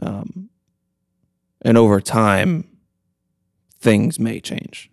Um, 0.00 0.50
and 1.62 1.76
over 1.76 2.00
time, 2.00 2.67
things 3.80 4.18
may 4.18 4.40
change. 4.40 4.90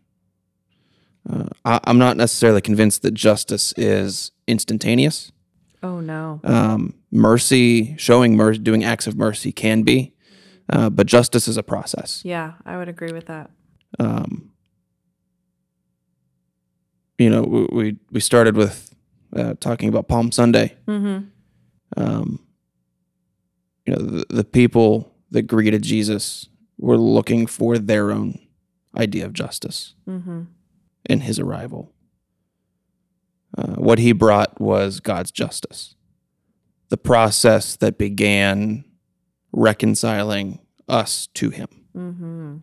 Uh, 1.30 1.48
I, 1.64 1.80
I'm 1.86 1.98
not 1.98 2.18
necessarily 2.18 2.62
convinced 2.62 3.02
that 3.02 3.14
justice 3.14 3.74
is 3.78 4.32
instantaneous. 4.48 5.32
Oh 5.82 6.00
no. 6.00 6.40
Um, 6.44 6.94
mercy, 7.12 7.96
showing 7.98 8.36
mercy, 8.36 8.60
doing 8.60 8.84
acts 8.84 9.08
of 9.08 9.16
mercy 9.16 9.52
can 9.52 9.84
be, 9.84 10.14
uh, 10.70 10.90
but 10.90 11.08
justice 11.08 11.48
is 11.48 11.58
a 11.58 11.64
process. 11.64 12.22
Yeah, 12.24 12.54
I 12.66 12.78
would 12.78 12.90
agree 12.90 13.12
with 13.12 13.26
that. 13.28 13.52
Um, 14.00 14.52
you 17.18 17.30
know, 17.30 17.44
we 17.44 17.68
we, 17.72 17.98
we 18.12 18.20
started 18.20 18.56
with 18.56 18.96
uh, 19.36 19.56
talking 19.60 19.90
about 19.90 20.08
Palm 20.08 20.32
Sunday. 20.32 20.76
Mm-hmm. 20.88 21.26
Um, 21.98 22.40
you 23.86 23.94
know, 23.94 24.02
the, 24.02 24.26
the 24.30 24.44
people 24.44 25.14
that 25.32 25.44
greeted 25.44 25.84
Jesus 25.84 26.50
were 26.78 26.98
looking 26.98 27.48
for 27.48 27.78
their 27.78 28.12
own 28.12 28.40
idea 28.98 29.26
of 29.26 29.34
justice. 29.34 29.96
Mm-hmm. 30.08 30.44
in 31.08 31.20
his 31.22 31.40
arrival. 31.40 31.92
Uh, 33.58 33.76
what 33.76 34.00
he 34.00 34.12
brought 34.12 34.60
was 34.60 35.00
God's 35.00 35.32
justice, 35.32 35.96
the 36.90 36.98
process 36.98 37.76
that 37.78 37.98
began 37.98 38.84
reconciling 39.56 40.60
us 40.88 41.28
to 41.34 41.50
Him. 41.50 41.68
Mm-hmm. 41.96 42.58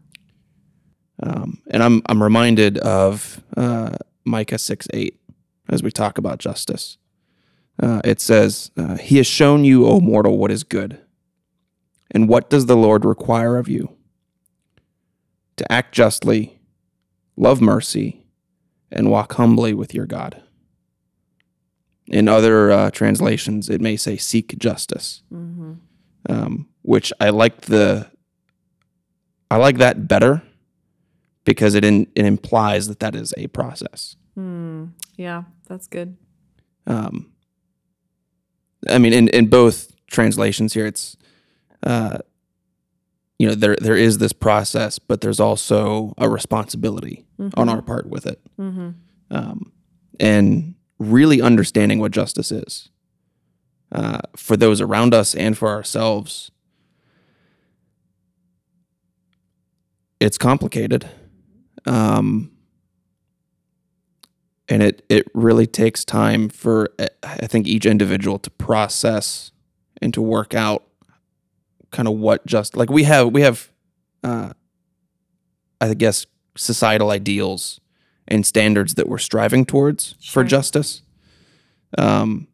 Um, 1.23 1.63
and 1.71 1.83
I'm 1.83 2.03
I'm 2.07 2.23
reminded 2.23 2.79
of 2.79 3.43
uh, 3.57 3.97
Micah 4.25 4.59
six 4.59 4.87
eight 4.93 5.21
as 5.69 5.83
we 5.83 5.91
talk 5.91 6.19
about 6.19 6.39
justice. 6.39 6.99
Uh, 7.83 8.01
it 8.05 8.21
says, 8.21 8.71
uh, 8.77 8.97
"He 8.97 9.17
has 9.17 9.27
shown 9.27 9.65
you, 9.65 9.87
O 9.87 10.01
mortal, 10.01 10.39
what 10.39 10.51
is 10.51 10.65
good, 10.65 11.01
and 12.11 12.29
what 12.29 12.51
does 12.51 12.67
the 12.67 12.77
Lord 12.77 13.05
require 13.05 13.57
of 13.57 13.69
you? 13.69 13.97
To 15.63 15.71
act 15.73 15.95
justly, 15.95 16.59
love 17.37 17.61
mercy, 17.61 18.27
and 18.91 19.09
walk 19.11 19.35
humbly 19.35 19.73
with 19.75 19.95
your 19.95 20.07
God." 20.07 20.43
In 22.09 22.27
other 22.27 22.73
uh, 22.73 22.91
translations, 22.91 23.69
it 23.71 23.81
may 23.81 23.97
say, 23.97 24.17
"Seek 24.17 24.59
justice," 24.59 25.23
Mm-hmm. 25.33 25.73
um, 26.29 26.69
which 26.83 27.13
I 27.21 27.31
like 27.31 27.63
the. 27.63 28.11
I 29.53 29.57
like 29.57 29.79
that 29.79 30.09
better 30.09 30.43
because 31.45 31.77
it 31.77 31.85
in, 31.85 32.09
it 32.17 32.25
implies 32.25 32.89
that 32.89 32.99
that 33.01 33.15
is 33.15 33.33
a 33.37 33.47
process. 33.49 34.17
Mm. 34.37 34.93
Yeah, 35.17 35.45
that's 35.69 35.87
good. 35.87 36.17
Um, 36.87 37.31
I 38.89 38.99
mean, 38.99 39.13
in, 39.13 39.29
in 39.29 39.47
both 39.49 39.93
translations 40.07 40.73
here, 40.73 40.87
it's, 40.87 41.17
uh, 41.83 42.19
you 43.43 43.49
know, 43.49 43.57
there 43.57 43.77
there 43.81 43.97
is 43.97 44.19
this 44.19 44.33
process, 44.33 45.01
but 45.01 45.21
there's 45.21 45.41
also 45.41 46.15
a 46.17 46.29
responsibility 46.29 47.27
on 47.57 47.69
our 47.69 47.83
part 47.83 48.07
with 48.09 48.25
it, 48.25 48.41
Mm-hmm. 48.57 48.91
um, 49.33 49.73
and 50.21 50.75
really 51.01 51.43
understanding 51.43 51.99
what 51.99 52.13
justice 52.13 52.53
is 52.53 52.89
uh, 53.91 54.21
for 54.37 54.57
those 54.57 54.81
around 54.81 55.13
us 55.13 55.35
and 55.35 55.59
for 55.59 55.71
ourselves. 55.71 56.53
It's 60.21 60.39
complicated. 60.39 61.09
Um, 61.85 62.53
and 64.69 64.85
it 64.85 65.05
it 65.09 65.27
really 65.35 65.67
takes 65.67 66.05
time 66.05 66.49
for 66.49 66.91
I 67.25 67.49
think 67.49 67.67
each 67.67 67.87
individual 67.87 68.39
to 68.39 68.51
process 68.51 69.51
and 70.01 70.15
to 70.15 70.23
work 70.23 70.55
out 70.55 70.85
kind 71.93 72.09
of 72.09 72.15
what 72.15 72.45
just 72.47 72.77
like 72.77 72.91
we 72.91 73.05
have 73.05 73.33
we 73.33 73.43
have 73.43 73.71
uh 74.25 74.53
I 75.81 75.95
guess 75.95 76.27
societal 76.57 77.11
ideals 77.11 77.81
and 78.29 78.45
standards 78.47 78.95
that 78.95 79.09
we're 79.09 79.19
striving 79.19 79.65
towards 79.65 80.15
Sure. 80.21 80.43
for 80.43 80.49
justice 80.49 81.03
um 81.99 82.49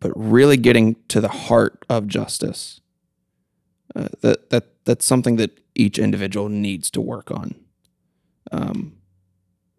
but 0.00 0.12
really 0.14 0.56
getting 0.56 0.96
to 1.08 1.20
the 1.20 1.28
heart 1.28 1.84
of 1.88 2.06
justice 2.06 2.80
uh, 3.94 4.08
that 4.20 4.50
that 4.50 4.64
that's 4.84 5.06
something 5.06 5.36
that 5.36 5.60
each 5.74 5.98
individual 5.98 6.48
needs 6.48 6.90
to 6.90 7.00
work 7.00 7.30
on 7.30 7.54
um 8.52 8.95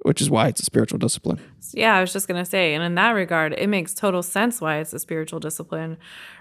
which 0.08 0.22
is 0.22 0.30
why 0.30 0.48
it's 0.48 0.62
a 0.62 0.64
spiritual 0.64 0.98
discipline. 0.98 1.38
Yeah, 1.74 1.98
I 1.98 2.00
was 2.00 2.14
just 2.14 2.30
going 2.30 2.42
to 2.42 2.50
say, 2.50 2.74
and 2.74 2.82
in 2.82 2.96
that 2.96 3.10
regard, 3.10 3.52
it 3.52 3.68
makes 3.68 3.94
total 3.94 4.24
sense 4.24 4.62
why 4.62 4.78
it's 4.78 4.94
a 4.94 5.00
spiritual 5.00 5.42
discipline, 5.42 5.98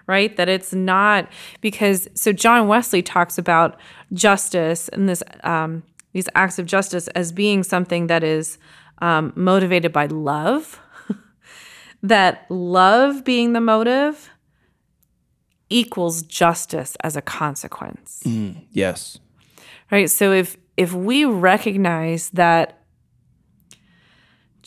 right? 0.07 0.37
That 0.37 0.49
it's 0.49 0.73
not 0.73 1.29
because, 1.61 2.09
so 2.15 2.33
John 2.33 2.69
Wesley 2.69 3.03
talks 3.03 3.39
about 3.39 3.77
justice 4.13 4.89
and 4.91 5.09
this, 5.09 5.25
um, 5.43 5.83
these 6.13 6.29
acts 6.37 6.61
of 6.61 6.67
justice 6.67 7.09
as 7.09 7.33
being 7.33 7.65
something 7.65 8.07
that 8.07 8.23
is 8.23 8.57
um, 8.99 9.33
motivated 9.35 9.93
by 9.93 10.07
love, 10.07 10.81
that 12.05 12.47
love 12.49 13.25
being 13.25 13.53
the 13.53 13.61
motive 13.61 14.31
equals 15.71 16.23
justice 16.23 16.97
as 17.03 17.17
a 17.17 17.21
consequence. 17.21 18.23
Mm, 18.25 18.65
yes. 18.71 19.19
Right? 19.91 20.09
So 20.09 20.31
if 20.31 20.57
if 20.77 20.93
we 20.93 21.25
recognize 21.25 22.31
that 22.31 22.86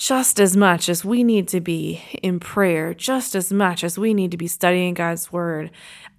just 0.10 0.40
as 0.40 0.58
much 0.58 0.90
as 0.90 1.06
we 1.06 1.24
need 1.24 1.48
to 1.48 1.62
be 1.62 2.02
in 2.24 2.40
prayer, 2.40 2.96
just 2.96 3.36
as 3.36 3.54
much 3.54 3.84
as 3.84 3.96
we 3.96 4.12
need 4.12 4.32
to 4.32 4.38
be 4.38 4.48
studying 4.48 4.96
God's 4.96 5.32
word, 5.32 5.70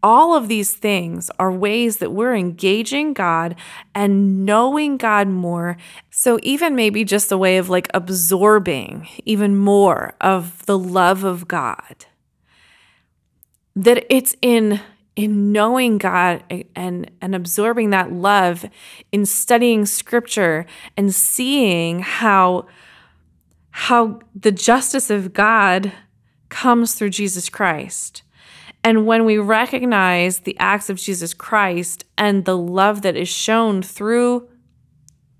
all 0.00 0.36
of 0.36 0.46
these 0.46 0.72
things 0.72 1.28
are 1.40 1.50
ways 1.50 1.96
that 1.96 2.12
we're 2.12 2.36
engaging 2.36 3.12
God 3.12 3.56
and 3.92 4.46
knowing 4.46 4.96
God 4.96 5.26
more. 5.26 5.76
So, 6.08 6.38
even 6.44 6.76
maybe 6.76 7.02
just 7.02 7.32
a 7.32 7.36
way 7.36 7.56
of 7.56 7.68
like 7.68 7.90
absorbing 7.92 9.08
even 9.24 9.56
more 9.56 10.14
of 10.20 10.64
the 10.66 10.78
love 10.78 11.24
of 11.24 11.48
God. 11.48 12.06
That 13.74 14.06
it's 14.08 14.36
in 14.40 14.78
in 15.16 15.50
knowing 15.50 15.98
God 15.98 16.44
and 16.76 17.10
and 17.20 17.34
absorbing 17.34 17.90
that 17.90 18.12
love 18.12 18.66
in 19.10 19.26
studying 19.26 19.84
scripture 19.84 20.64
and 20.96 21.12
seeing 21.12 21.98
how 21.98 22.68
how 23.70 24.20
the 24.34 24.52
justice 24.52 25.10
of 25.10 25.32
God 25.32 25.92
comes 26.48 26.94
through 26.94 27.10
Jesus 27.10 27.48
Christ. 27.48 28.22
And 28.82 29.06
when 29.06 29.24
we 29.24 29.38
recognize 29.38 30.40
the 30.40 30.58
acts 30.58 30.88
of 30.88 30.96
Jesus 30.96 31.34
Christ 31.34 32.04
and 32.16 32.44
the 32.44 32.56
love 32.56 33.02
that 33.02 33.16
is 33.16 33.28
shown 33.28 33.82
through 33.82 34.48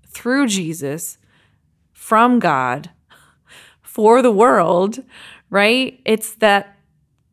through 0.07 0.45
Jesus 0.45 1.17
from 1.93 2.39
God 2.39 2.89
for 3.81 4.21
the 4.21 4.31
world, 4.31 5.01
right? 5.49 6.01
It's 6.05 6.35
that 6.35 6.77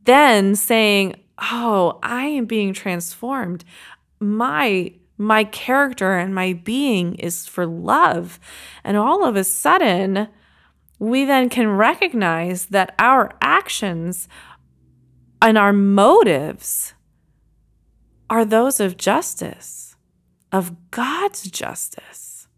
then 0.04 0.54
saying, 0.54 1.16
"Oh, 1.38 1.98
I 2.02 2.26
am 2.26 2.46
being 2.46 2.72
transformed. 2.72 3.64
My 4.20 4.92
my 5.18 5.44
character 5.44 6.16
and 6.16 6.34
my 6.34 6.52
being 6.52 7.16
is 7.16 7.46
for 7.46 7.66
love." 7.66 8.38
And 8.84 8.96
all 8.96 9.24
of 9.24 9.36
a 9.36 9.44
sudden, 9.44 10.28
we 10.98 11.24
then 11.24 11.48
can 11.48 11.68
recognize 11.68 12.66
that 12.66 12.94
our 12.98 13.32
actions 13.40 14.28
and 15.40 15.56
our 15.56 15.72
motives 15.72 16.94
are 18.28 18.44
those 18.44 18.80
of 18.80 18.96
justice, 18.96 19.96
of 20.52 20.90
God's 20.90 21.50
justice. 21.50 22.48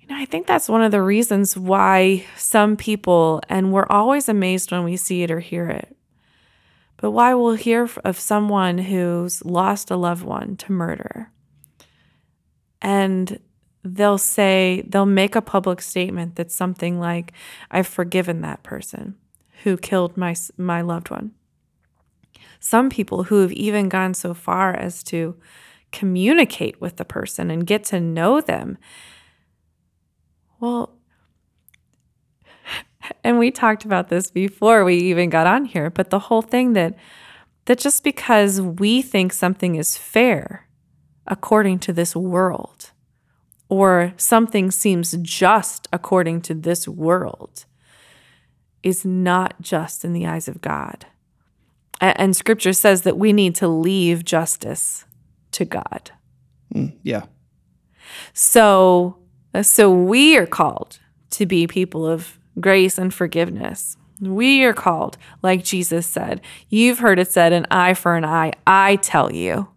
You 0.00 0.08
know, 0.08 0.16
I 0.20 0.24
think 0.24 0.46
that's 0.46 0.68
one 0.68 0.82
of 0.82 0.92
the 0.92 1.02
reasons 1.02 1.56
why 1.56 2.24
some 2.36 2.76
people, 2.76 3.42
and 3.48 3.72
we're 3.72 3.86
always 3.90 4.28
amazed 4.28 4.70
when 4.70 4.84
we 4.84 4.96
see 4.96 5.22
it 5.22 5.30
or 5.30 5.40
hear 5.40 5.68
it, 5.68 5.96
but 6.96 7.10
why 7.10 7.34
we'll 7.34 7.54
hear 7.54 7.88
of 8.04 8.18
someone 8.18 8.78
who's 8.78 9.44
lost 9.44 9.90
a 9.90 9.96
loved 9.96 10.24
one 10.24 10.56
to 10.58 10.72
murder. 10.72 11.30
And 12.80 13.40
they'll 13.94 14.18
say, 14.18 14.84
they'll 14.88 15.06
make 15.06 15.36
a 15.36 15.42
public 15.42 15.80
statement 15.80 16.36
that's 16.36 16.54
something 16.54 16.98
like, 16.98 17.32
I've 17.70 17.86
forgiven 17.86 18.40
that 18.40 18.62
person 18.62 19.16
who 19.62 19.76
killed 19.76 20.16
my, 20.16 20.34
my 20.56 20.80
loved 20.80 21.10
one. 21.10 21.32
Some 22.58 22.90
people 22.90 23.24
who 23.24 23.40
have 23.42 23.52
even 23.52 23.88
gone 23.88 24.14
so 24.14 24.34
far 24.34 24.74
as 24.74 25.02
to 25.04 25.36
communicate 25.92 26.80
with 26.80 26.96
the 26.96 27.04
person 27.04 27.50
and 27.50 27.66
get 27.66 27.84
to 27.84 28.00
know 28.00 28.40
them. 28.40 28.76
Well, 30.58 30.96
and 33.24 33.38
we 33.38 33.50
talked 33.50 33.84
about 33.84 34.08
this 34.08 34.30
before 34.30 34.84
we 34.84 34.96
even 34.96 35.30
got 35.30 35.46
on 35.46 35.64
here, 35.64 35.90
but 35.90 36.10
the 36.10 36.18
whole 36.18 36.42
thing 36.42 36.72
that 36.72 36.96
that 37.66 37.78
just 37.78 38.04
because 38.04 38.60
we 38.60 39.02
think 39.02 39.32
something 39.32 39.74
is 39.74 39.98
fair 39.98 40.68
according 41.26 41.80
to 41.80 41.92
this 41.92 42.14
world 42.14 42.92
or 43.68 44.12
something 44.16 44.70
seems 44.70 45.16
just 45.22 45.88
according 45.92 46.42
to 46.42 46.54
this 46.54 46.86
world 46.86 47.64
is 48.82 49.04
not 49.04 49.60
just 49.60 50.04
in 50.04 50.12
the 50.12 50.26
eyes 50.26 50.48
of 50.48 50.60
God. 50.60 51.06
And 52.00 52.36
scripture 52.36 52.72
says 52.72 53.02
that 53.02 53.16
we 53.16 53.32
need 53.32 53.54
to 53.56 53.68
leave 53.68 54.24
justice 54.24 55.04
to 55.52 55.64
God. 55.64 56.10
Mm, 56.74 56.96
yeah. 57.02 57.24
So 58.32 59.18
so 59.62 59.90
we 59.90 60.36
are 60.36 60.46
called 60.46 60.98
to 61.30 61.46
be 61.46 61.66
people 61.66 62.06
of 62.06 62.38
grace 62.60 62.98
and 62.98 63.12
forgiveness. 63.12 63.96
We 64.20 64.62
are 64.64 64.72
called, 64.72 65.18
like 65.42 65.64
Jesus 65.64 66.06
said, 66.06 66.40
you've 66.68 67.00
heard 67.00 67.18
it 67.18 67.30
said, 67.30 67.52
an 67.52 67.66
eye 67.70 67.94
for 67.94 68.16
an 68.16 68.24
eye. 68.24 68.52
I 68.66 68.96
tell 68.96 69.32
you. 69.32 69.68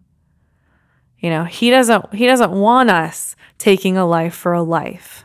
You 1.20 1.30
know, 1.30 1.44
he 1.44 1.70
doesn't 1.70 2.14
he 2.14 2.26
doesn't 2.26 2.50
want 2.50 2.90
us 2.90 3.36
taking 3.58 3.96
a 3.96 4.06
life 4.06 4.34
for 4.34 4.52
a 4.52 4.62
life. 4.62 5.24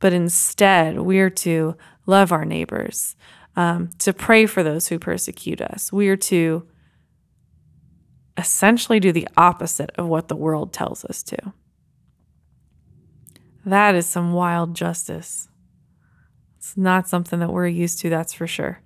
But 0.00 0.12
instead, 0.12 1.00
we're 1.00 1.30
to 1.30 1.76
love 2.06 2.30
our 2.30 2.44
neighbors, 2.44 3.16
um, 3.56 3.90
to 3.98 4.12
pray 4.12 4.46
for 4.46 4.62
those 4.62 4.88
who 4.88 4.98
persecute 4.98 5.60
us. 5.60 5.92
We 5.92 6.08
are 6.08 6.16
to 6.16 6.66
essentially 8.36 9.00
do 9.00 9.10
the 9.10 9.28
opposite 9.36 9.90
of 9.96 10.06
what 10.06 10.28
the 10.28 10.36
world 10.36 10.72
tells 10.72 11.04
us 11.04 11.22
to. 11.24 11.52
That 13.64 13.94
is 13.94 14.06
some 14.06 14.32
wild 14.32 14.74
justice. 14.74 15.48
It's 16.56 16.76
not 16.76 17.08
something 17.08 17.40
that 17.40 17.52
we're 17.52 17.66
used 17.66 17.98
to, 18.00 18.10
that's 18.10 18.32
for 18.32 18.46
sure. 18.46 18.80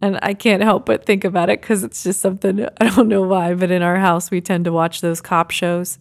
And 0.00 0.18
I 0.22 0.34
can't 0.34 0.62
help 0.62 0.86
but 0.86 1.04
think 1.04 1.24
about 1.24 1.50
it 1.50 1.60
because 1.60 1.82
it's 1.82 2.04
just 2.04 2.20
something 2.20 2.66
I 2.80 2.88
don't 2.94 3.08
know 3.08 3.22
why, 3.22 3.54
but 3.54 3.70
in 3.70 3.82
our 3.82 3.96
house 3.96 4.30
we 4.30 4.40
tend 4.40 4.64
to 4.66 4.72
watch 4.72 5.00
those 5.00 5.20
cop 5.20 5.50
shows. 5.50 5.98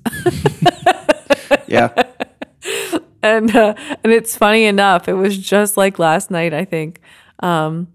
yeah. 1.68 1.92
and 3.24 3.56
uh, 3.56 3.74
and 4.04 4.14
it's 4.14 4.36
funny 4.36 4.66
enough. 4.66 5.08
It 5.08 5.14
was 5.14 5.38
just 5.38 5.78
like 5.78 6.00
last 6.00 6.30
night. 6.30 6.54
I 6.54 6.66
think 6.66 7.02
um, 7.40 7.88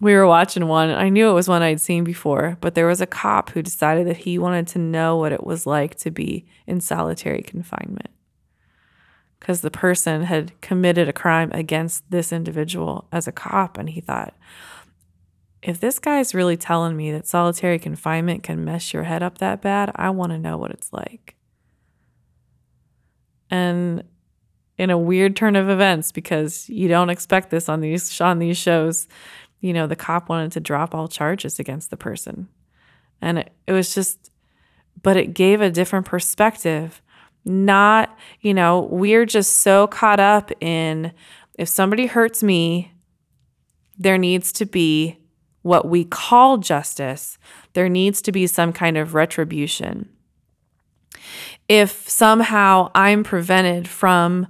we 0.00 0.14
were 0.14 0.26
watching 0.26 0.66
one. 0.66 0.90
I 0.90 1.08
knew 1.08 1.30
it 1.30 1.34
was 1.34 1.48
one 1.48 1.62
I'd 1.62 1.80
seen 1.80 2.04
before, 2.04 2.56
but 2.60 2.74
there 2.74 2.86
was 2.86 3.00
a 3.00 3.06
cop 3.06 3.50
who 3.50 3.62
decided 3.62 4.06
that 4.08 4.18
he 4.18 4.38
wanted 4.38 4.66
to 4.68 4.78
know 4.78 5.16
what 5.16 5.32
it 5.32 5.44
was 5.44 5.66
like 5.66 5.94
to 5.96 6.10
be 6.10 6.46
in 6.66 6.80
solitary 6.80 7.42
confinement 7.42 8.10
because 9.40 9.60
the 9.60 9.70
person 9.70 10.24
had 10.24 10.60
committed 10.60 11.08
a 11.08 11.12
crime 11.12 11.50
against 11.52 12.08
this 12.10 12.32
individual 12.32 13.06
as 13.12 13.26
a 13.26 13.32
cop, 13.32 13.78
and 13.78 13.90
he 13.90 14.00
thought 14.00 14.34
if 15.62 15.80
this 15.80 15.98
guy's 15.98 16.34
really 16.34 16.56
telling 16.56 16.96
me 16.96 17.10
that 17.12 17.26
solitary 17.26 17.78
confinement 17.78 18.42
can 18.42 18.64
mess 18.64 18.92
your 18.92 19.04
head 19.04 19.22
up 19.22 19.38
that 19.38 19.60
bad, 19.60 19.90
I 19.96 20.10
want 20.10 20.32
to 20.32 20.38
know 20.38 20.56
what 20.56 20.70
it's 20.70 20.92
like. 20.92 21.34
And 23.50 24.04
in 24.76 24.90
a 24.90 24.98
weird 24.98 25.34
turn 25.34 25.56
of 25.56 25.68
events, 25.68 26.12
because 26.12 26.68
you 26.68 26.86
don't 26.86 27.10
expect 27.10 27.50
this 27.50 27.68
on 27.68 27.80
these 27.80 28.20
on 28.20 28.38
these 28.38 28.56
shows, 28.56 29.08
you 29.60 29.72
know, 29.72 29.86
the 29.86 29.96
cop 29.96 30.28
wanted 30.28 30.52
to 30.52 30.60
drop 30.60 30.94
all 30.94 31.08
charges 31.08 31.58
against 31.58 31.90
the 31.90 31.96
person. 31.96 32.48
And 33.20 33.40
it, 33.40 33.52
it 33.66 33.72
was 33.72 33.92
just, 33.92 34.30
but 35.02 35.16
it 35.16 35.34
gave 35.34 35.60
a 35.60 35.70
different 35.70 36.06
perspective. 36.06 37.02
Not, 37.44 38.16
you 38.40 38.54
know, 38.54 38.82
we're 38.82 39.26
just 39.26 39.58
so 39.58 39.86
caught 39.88 40.20
up 40.20 40.52
in 40.62 41.12
if 41.58 41.68
somebody 41.68 42.06
hurts 42.06 42.42
me, 42.42 42.92
there 43.96 44.18
needs 44.18 44.52
to 44.52 44.66
be 44.66 45.17
what 45.68 45.86
we 45.86 46.02
call 46.02 46.56
justice, 46.56 47.36
there 47.74 47.90
needs 47.90 48.22
to 48.22 48.32
be 48.32 48.46
some 48.46 48.72
kind 48.72 48.96
of 48.96 49.14
retribution. 49.14 50.08
If 51.68 52.08
somehow 52.08 52.90
I'm 52.94 53.22
prevented 53.22 53.86
from 53.86 54.46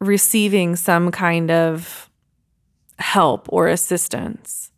receiving 0.00 0.74
some 0.74 1.12
kind 1.12 1.50
of 1.52 2.10
help 2.98 3.46
or 3.50 3.68
assistance, 3.68 4.72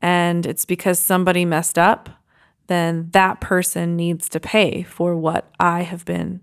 and 0.00 0.46
it's 0.46 0.64
because 0.64 0.98
somebody 0.98 1.44
messed 1.44 1.78
up, 1.78 2.08
then 2.68 3.10
that 3.12 3.42
person 3.42 3.96
needs 3.96 4.30
to 4.30 4.40
pay 4.40 4.82
for 4.82 5.14
what 5.14 5.50
I 5.60 5.82
have 5.82 6.06
been, 6.06 6.40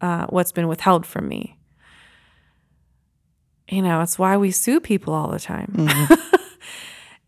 uh, 0.00 0.26
what's 0.30 0.52
been 0.52 0.66
withheld 0.66 1.04
from 1.04 1.28
me. 1.28 1.58
You 3.68 3.82
know, 3.82 4.00
it's 4.00 4.18
why 4.18 4.38
we 4.38 4.50
sue 4.50 4.80
people 4.80 5.12
all 5.12 5.28
the 5.30 5.38
time. 5.38 5.74
Mm-hmm. 5.76 6.36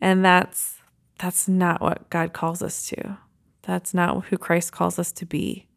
And 0.01 0.25
that's 0.25 0.79
that's 1.19 1.47
not 1.47 1.81
what 1.81 2.09
God 2.09 2.33
calls 2.33 2.63
us 2.63 2.87
to. 2.89 3.19
That's 3.63 3.93
not 3.93 4.27
who 4.27 4.39
Christ 4.39 4.73
calls 4.73 4.99
us 4.99 5.13
to 5.13 5.27
be. 5.27 5.69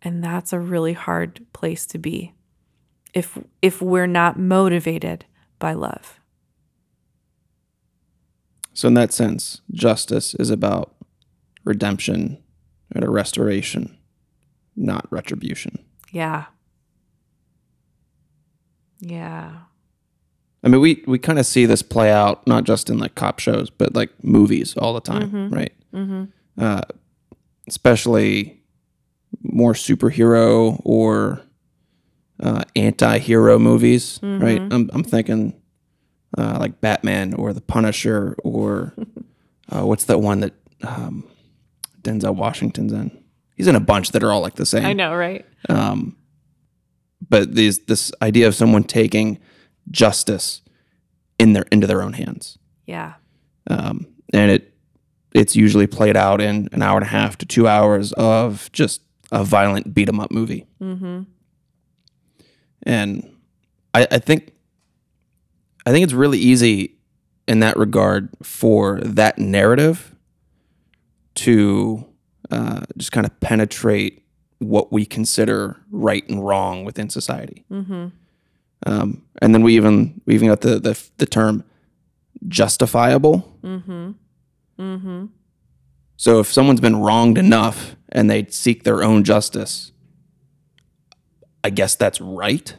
And 0.00 0.24
that's 0.24 0.52
a 0.52 0.58
really 0.58 0.94
hard 0.94 1.44
place 1.52 1.84
to 1.86 1.98
be 1.98 2.32
if 3.12 3.38
if 3.62 3.80
we're 3.80 4.06
not 4.06 4.38
motivated 4.38 5.24
by 5.58 5.72
love. 5.72 6.20
So 8.74 8.88
in 8.88 8.94
that 8.94 9.12
sense, 9.12 9.62
justice 9.72 10.34
is 10.34 10.50
about 10.50 10.94
redemption 11.64 12.42
and 12.92 13.02
a 13.02 13.10
restoration, 13.10 13.96
not 14.76 15.10
retribution. 15.10 15.78
Yeah. 16.12 16.44
Yeah. 19.00 19.60
I 20.66 20.68
mean, 20.68 20.80
we 20.80 21.04
we 21.06 21.16
kind 21.16 21.38
of 21.38 21.46
see 21.46 21.64
this 21.64 21.80
play 21.80 22.10
out 22.10 22.44
not 22.44 22.64
just 22.64 22.90
in 22.90 22.98
like 22.98 23.14
cop 23.14 23.38
shows, 23.38 23.70
but 23.70 23.94
like 23.94 24.10
movies 24.24 24.76
all 24.76 24.94
the 24.94 25.00
time, 25.00 25.50
right? 25.50 25.72
Mm-hmm. 25.94 26.24
Uh, 26.58 26.80
especially 27.68 28.60
more 29.42 29.74
superhero 29.74 30.80
or 30.84 31.40
uh, 32.40 32.64
anti-hero 32.74 33.60
movies, 33.60 34.18
right? 34.42 34.60
I'm 34.60 34.90
I'm 34.92 35.04
thinking 35.04 35.54
uh, 36.36 36.56
like 36.58 36.80
Batman 36.80 37.34
or 37.34 37.52
The 37.52 37.60
Punisher 37.60 38.34
or 38.42 38.92
uh, 39.70 39.86
what's 39.86 40.04
that 40.06 40.18
one 40.18 40.40
that 40.40 40.54
um, 40.82 41.28
Denzel 42.02 42.34
Washington's 42.34 42.92
in? 42.92 43.16
He's 43.56 43.68
in 43.68 43.76
a 43.76 43.80
bunch 43.80 44.10
that 44.10 44.24
are 44.24 44.32
all 44.32 44.40
like 44.40 44.56
the 44.56 44.66
same. 44.66 44.84
I 44.84 44.94
know, 44.94 45.14
right? 45.14 45.46
but 47.28 47.54
these 47.54 47.84
this 47.86 48.10
idea 48.20 48.48
of 48.48 48.56
someone 48.56 48.82
taking 48.82 49.38
justice 49.90 50.62
in 51.38 51.52
their 51.52 51.64
into 51.72 51.86
their 51.86 52.02
own 52.02 52.12
hands, 52.14 52.58
Yeah. 52.86 53.14
um, 53.68 54.06
and 54.32 54.50
it 54.50 54.72
it's 55.34 55.54
usually 55.54 55.86
played 55.86 56.16
out 56.16 56.40
in 56.40 56.68
an 56.72 56.80
hour 56.82 56.96
and 56.96 57.04
a 57.06 57.10
half 57.10 57.36
to 57.38 57.46
two 57.46 57.68
hours 57.68 58.12
of 58.14 58.70
just 58.72 59.02
a 59.32 59.44
violent 59.44 59.92
beat 59.92 60.08
'em 60.08 60.18
up 60.20 60.30
movie. 60.30 60.66
Mm-hmm. 60.80 61.22
And 62.84 63.28
I, 63.94 64.06
I 64.10 64.18
think 64.18 64.52
I 65.84 65.92
think 65.92 66.04
it's 66.04 66.12
really 66.12 66.38
easy 66.38 66.96
in 67.46 67.60
that 67.60 67.76
regard 67.76 68.28
for 68.42 69.00
that 69.02 69.38
narrative 69.38 70.14
to 71.36 72.04
uh, 72.50 72.80
just 72.96 73.12
kind 73.12 73.26
of 73.26 73.38
penetrate 73.40 74.22
what 74.58 74.90
we 74.92 75.04
consider 75.04 75.76
right 75.90 76.26
and 76.28 76.44
wrong 76.44 76.84
within 76.84 77.10
society. 77.10 77.64
Um, 78.86 79.22
and 79.42 79.54
then 79.54 79.62
we 79.62 79.76
even 79.76 80.20
we 80.26 80.34
even 80.34 80.48
got 80.48 80.60
the 80.60 80.78
the, 80.78 81.02
the 81.18 81.26
term 81.26 81.64
justifiable. 82.48 83.58
So 86.16 86.40
if 86.40 86.52
someone's 86.52 86.80
been 86.80 86.96
wronged 86.96 87.38
enough 87.38 87.96
and 88.10 88.30
they 88.30 88.46
seek 88.46 88.84
their 88.84 89.02
own 89.02 89.24
justice, 89.24 89.92
I 91.64 91.70
guess 91.70 91.94
that's 91.94 92.20
right. 92.20 92.76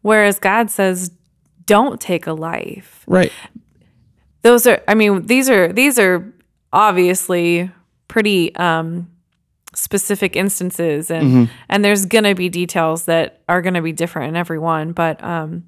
Whereas 0.00 0.38
God 0.38 0.70
says, 0.70 1.12
don't 1.64 2.00
take 2.00 2.26
a 2.26 2.32
life. 2.32 3.04
Right. 3.06 3.32
Those 4.42 4.66
are, 4.66 4.82
I 4.88 4.94
mean, 4.94 5.26
these 5.26 5.48
are, 5.48 5.72
these 5.72 5.98
are 5.98 6.34
obviously 6.72 7.70
pretty 8.08 8.54
um, 8.56 9.11
specific 9.74 10.36
instances 10.36 11.10
and, 11.10 11.48
and 11.68 11.84
there's 11.84 12.04
going 12.06 12.24
to 12.24 12.34
be 12.34 12.48
details 12.48 13.04
that 13.06 13.40
are 13.48 13.62
going 13.62 13.74
to 13.74 13.82
be 13.82 13.92
different 13.92 14.28
in 14.28 14.36
every 14.36 14.58
one. 14.58 14.92
But, 14.92 15.22
um, 15.24 15.64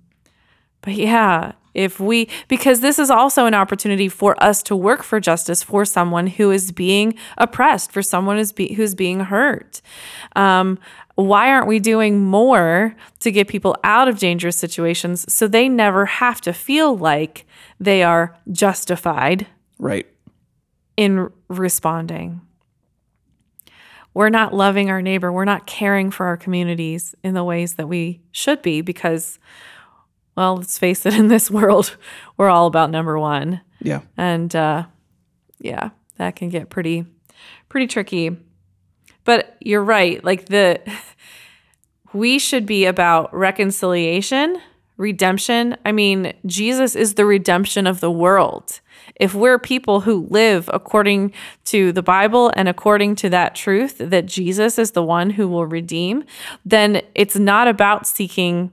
but 0.83 0.95
yeah, 0.95 1.53
if 1.73 1.99
we, 1.99 2.29
because 2.49 2.81
this 2.81 2.99
is 2.99 3.11
also 3.11 3.47
an 3.47 3.55
opportunity 3.55 4.09
for 4.09 4.41
us 4.43 4.63
to 4.65 4.77
work 4.77 5.03
for 5.03 5.19
justice 5.21 5.63
for 5.63 5.85
someone 5.85 6.27
who 6.27 6.51
is 6.51 6.71
being 6.71 7.15
oppressed, 7.39 7.91
for 7.93 8.03
someone 8.03 8.37
who's, 8.37 8.53
be, 8.53 8.75
who's 8.75 8.95
being 8.95 9.21
hurt. 9.21 9.81
Um, 10.37 10.79
why 11.17 11.49
aren't 11.51 11.67
we 11.69 11.79
doing 11.79 12.21
more 12.25 12.95
to 13.21 13.31
get 13.31 13.49
people 13.49 13.77
out 13.85 14.09
of 14.09 14.19
dangerous 14.19 14.57
situations 14.57 15.33
so 15.33 15.47
they 15.49 15.69
never 15.69 16.07
have 16.07 16.41
to 16.43 16.53
feel 16.53 16.97
like 16.97 17.47
they 17.81 18.03
are 18.03 18.37
justified 18.53 19.47
Right. 19.79 20.07
in 20.97 21.31
responding? 21.49 22.41
We're 24.15 24.31
not 24.31 24.55
loving 24.55 24.91
our 24.91 25.03
neighbor. 25.03 25.33
We're 25.33 25.45
not 25.45 25.67
caring 25.67 26.13
for 26.13 26.27
our 26.27 26.37
communities 26.37 27.15
in 27.25 27.35
the 27.35 27.45
ways 27.45 27.75
that 27.75 27.89
we 27.89 28.23
should 28.31 28.63
be 28.63 28.81
because, 28.81 29.41
well, 30.37 30.57
let's 30.57 30.79
face 30.79 31.05
it, 31.05 31.15
in 31.19 31.29
this 31.29 31.51
world, 31.51 31.97
we're 32.37 32.49
all 32.49 32.67
about 32.67 32.91
number 32.91 33.19
one. 33.19 33.61
Yeah. 33.81 34.03
And 34.17 34.55
uh, 34.55 34.87
yeah, 35.59 35.91
that 36.17 36.37
can 36.37 36.49
get 36.49 36.71
pretty, 36.71 37.05
pretty 37.69 37.89
tricky. 37.89 38.37
But 39.25 39.57
you're 39.61 39.83
right. 39.83 40.23
Like 40.23 40.47
the, 40.47 40.81
we 42.13 42.39
should 42.39 42.67
be 42.67 42.85
about 42.85 43.35
reconciliation, 43.35 44.61
redemption. 44.97 45.77
I 45.85 45.93
mean, 45.93 46.33
Jesus 46.47 46.95
is 46.95 47.15
the 47.15 47.27
redemption 47.27 47.87
of 47.87 48.01
the 48.01 48.11
world. 48.11 48.81
If 49.17 49.35
we're 49.35 49.59
people 49.59 50.01
who 50.01 50.27
live 50.31 50.71
according 50.73 51.33
to 51.67 51.93
the 51.93 52.03
Bible 52.03 52.53
and 52.57 52.69
according 52.69 53.17
to 53.17 53.31
that 53.31 53.55
truth 53.55 53.99
that 53.99 54.27
Jesus 54.27 54.79
is 54.79 54.93
the 54.93 55.03
one 55.03 55.31
who 55.31 55.49
will 55.49 55.67
redeem, 55.67 56.25
then 56.65 57.03
it's 57.15 57.37
not 57.37 57.69
about 57.69 58.07
seeking 58.07 58.73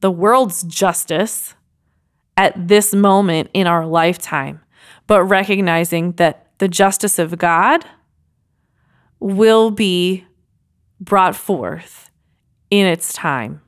the 0.00 0.10
world's 0.10 0.62
justice 0.62 1.54
at 2.36 2.68
this 2.68 2.94
moment 2.94 3.50
in 3.54 3.66
our 3.66 3.86
lifetime, 3.86 4.60
but 5.06 5.24
recognizing 5.24 6.12
that 6.12 6.46
the 6.58 6.68
justice 6.68 7.18
of 7.18 7.38
God 7.38 7.84
will 9.20 9.70
be 9.70 10.26
brought 11.00 11.36
forth 11.36 12.10
in 12.70 12.86
its 12.86 13.12
time. 13.12 13.60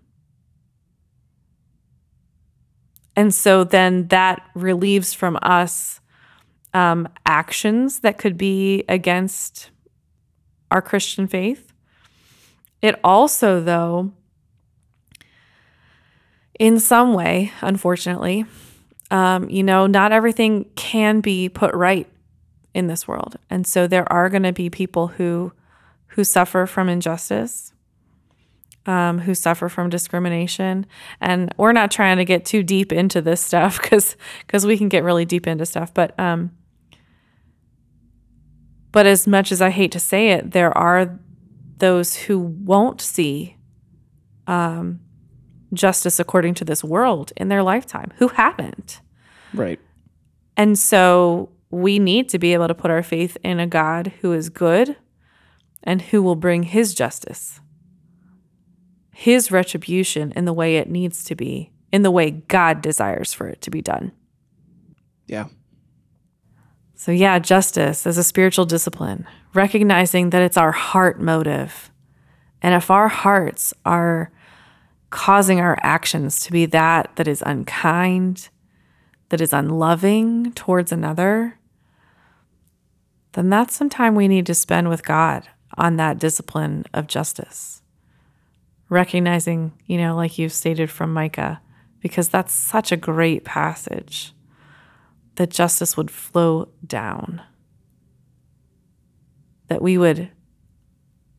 And 3.16 3.32
so 3.32 3.64
then 3.64 4.08
that 4.08 4.42
relieves 4.54 5.12
from 5.12 5.38
us 5.42 6.00
um, 6.72 7.08
actions 7.24 8.00
that 8.00 8.18
could 8.18 8.36
be 8.36 8.84
against 8.88 9.70
our 10.70 10.82
Christian 10.82 11.28
faith. 11.28 11.72
It 12.82 12.98
also, 13.04 13.60
though, 13.60 14.12
in 16.58 16.80
some 16.80 17.14
way, 17.14 17.52
unfortunately, 17.60 18.44
um, 19.10 19.48
you 19.48 19.62
know, 19.62 19.86
not 19.86 20.12
everything 20.12 20.66
can 20.74 21.20
be 21.20 21.48
put 21.48 21.74
right 21.74 22.08
in 22.74 22.88
this 22.88 23.06
world, 23.06 23.36
and 23.48 23.66
so 23.66 23.86
there 23.86 24.10
are 24.12 24.28
going 24.28 24.42
to 24.42 24.52
be 24.52 24.68
people 24.68 25.08
who 25.08 25.52
who 26.08 26.24
suffer 26.24 26.66
from 26.66 26.88
injustice, 26.88 27.72
um, 28.86 29.18
who 29.18 29.34
suffer 29.34 29.68
from 29.68 29.90
discrimination, 29.90 30.86
and 31.20 31.52
we're 31.56 31.72
not 31.72 31.90
trying 31.90 32.18
to 32.18 32.24
get 32.24 32.44
too 32.44 32.62
deep 32.62 32.92
into 32.92 33.20
this 33.20 33.40
stuff 33.40 33.80
because 33.82 34.16
because 34.46 34.66
we 34.66 34.76
can 34.76 34.88
get 34.88 35.04
really 35.04 35.24
deep 35.24 35.46
into 35.46 35.66
stuff, 35.66 35.92
but 35.92 36.18
um, 36.18 36.50
but 38.92 39.06
as 39.06 39.26
much 39.26 39.50
as 39.50 39.60
I 39.60 39.70
hate 39.70 39.90
to 39.92 40.00
say 40.00 40.30
it, 40.30 40.52
there 40.52 40.76
are 40.76 41.18
those 41.78 42.14
who 42.14 42.38
won't 42.38 43.00
see 43.00 43.56
um, 44.46 45.00
justice 45.72 46.20
according 46.20 46.54
to 46.54 46.64
this 46.64 46.84
world 46.84 47.32
in 47.36 47.48
their 47.48 47.62
lifetime, 47.62 48.12
who 48.18 48.28
haven't. 48.28 49.00
Right. 49.52 49.80
And 50.56 50.78
so 50.78 51.50
we 51.70 51.98
need 51.98 52.28
to 52.28 52.38
be 52.38 52.52
able 52.52 52.68
to 52.68 52.74
put 52.74 52.90
our 52.90 53.02
faith 53.02 53.36
in 53.42 53.58
a 53.58 53.66
God 53.66 54.12
who 54.20 54.32
is 54.32 54.48
good 54.48 54.96
and 55.82 56.00
who 56.00 56.22
will 56.22 56.36
bring 56.36 56.62
his 56.62 56.94
justice, 56.94 57.60
his 59.14 59.50
retribution 59.50 60.32
in 60.32 60.44
the 60.44 60.52
way 60.52 60.76
it 60.76 60.90
needs 60.90 61.22
to 61.24 61.36
be, 61.36 61.70
in 61.92 62.02
the 62.02 62.10
way 62.10 62.30
God 62.30 62.82
desires 62.82 63.32
for 63.32 63.46
it 63.46 63.62
to 63.62 63.70
be 63.70 63.80
done. 63.80 64.12
Yeah. 65.26 65.46
So, 66.96 67.12
yeah, 67.12 67.38
justice 67.38 68.06
as 68.06 68.18
a 68.18 68.24
spiritual 68.24 68.64
discipline, 68.64 69.26
recognizing 69.52 70.30
that 70.30 70.42
it's 70.42 70.56
our 70.56 70.72
heart 70.72 71.20
motive. 71.20 71.90
And 72.60 72.74
if 72.74 72.90
our 72.90 73.08
hearts 73.08 73.72
are 73.84 74.32
causing 75.10 75.60
our 75.60 75.78
actions 75.82 76.40
to 76.40 76.50
be 76.50 76.66
that 76.66 77.14
that 77.14 77.28
is 77.28 77.42
unkind, 77.46 78.48
that 79.28 79.40
is 79.40 79.52
unloving 79.52 80.52
towards 80.54 80.90
another, 80.90 81.58
then 83.34 83.48
that's 83.48 83.76
some 83.76 83.90
time 83.90 84.16
we 84.16 84.26
need 84.26 84.46
to 84.46 84.54
spend 84.54 84.88
with 84.88 85.04
God 85.04 85.48
on 85.76 85.96
that 85.96 86.18
discipline 86.18 86.84
of 86.92 87.06
justice. 87.06 87.82
Recognizing, 88.94 89.72
you 89.86 89.98
know, 89.98 90.14
like 90.14 90.38
you've 90.38 90.52
stated 90.52 90.88
from 90.88 91.12
Micah, 91.12 91.60
because 91.98 92.28
that's 92.28 92.52
such 92.52 92.92
a 92.92 92.96
great 92.96 93.44
passage 93.44 94.32
that 95.34 95.50
justice 95.50 95.96
would 95.96 96.12
flow 96.12 96.68
down. 96.86 97.42
That 99.66 99.82
we 99.82 99.98
would, 99.98 100.30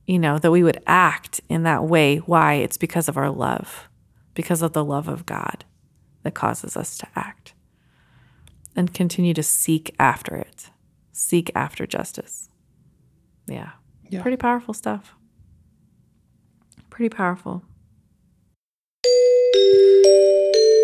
you 0.05 0.19
know, 0.19 0.37
that 0.37 0.51
we 0.51 0.63
would 0.63 0.83
act 0.85 1.39
in 1.47 1.63
that 1.63 1.85
way. 1.85 2.17
Why? 2.17 2.55
It's 2.55 2.75
because 2.75 3.07
of 3.07 3.15
our 3.15 3.29
love, 3.29 3.87
because 4.33 4.61
of 4.61 4.73
the 4.73 4.83
love 4.83 5.07
of 5.07 5.25
God 5.25 5.63
that 6.23 6.33
causes 6.33 6.75
us 6.75 6.97
to 6.97 7.07
act 7.15 7.53
and 8.75 8.93
continue 8.93 9.33
to 9.33 9.43
seek 9.43 9.95
after 9.97 10.35
it, 10.35 10.71
seek 11.13 11.51
after 11.55 11.87
justice. 11.87 12.49
Yeah. 13.47 13.71
Yeah. 14.09 14.21
Pretty 14.21 14.35
powerful 14.35 14.73
stuff. 14.73 15.15
Pretty 16.95 17.13
powerful. 17.13 17.61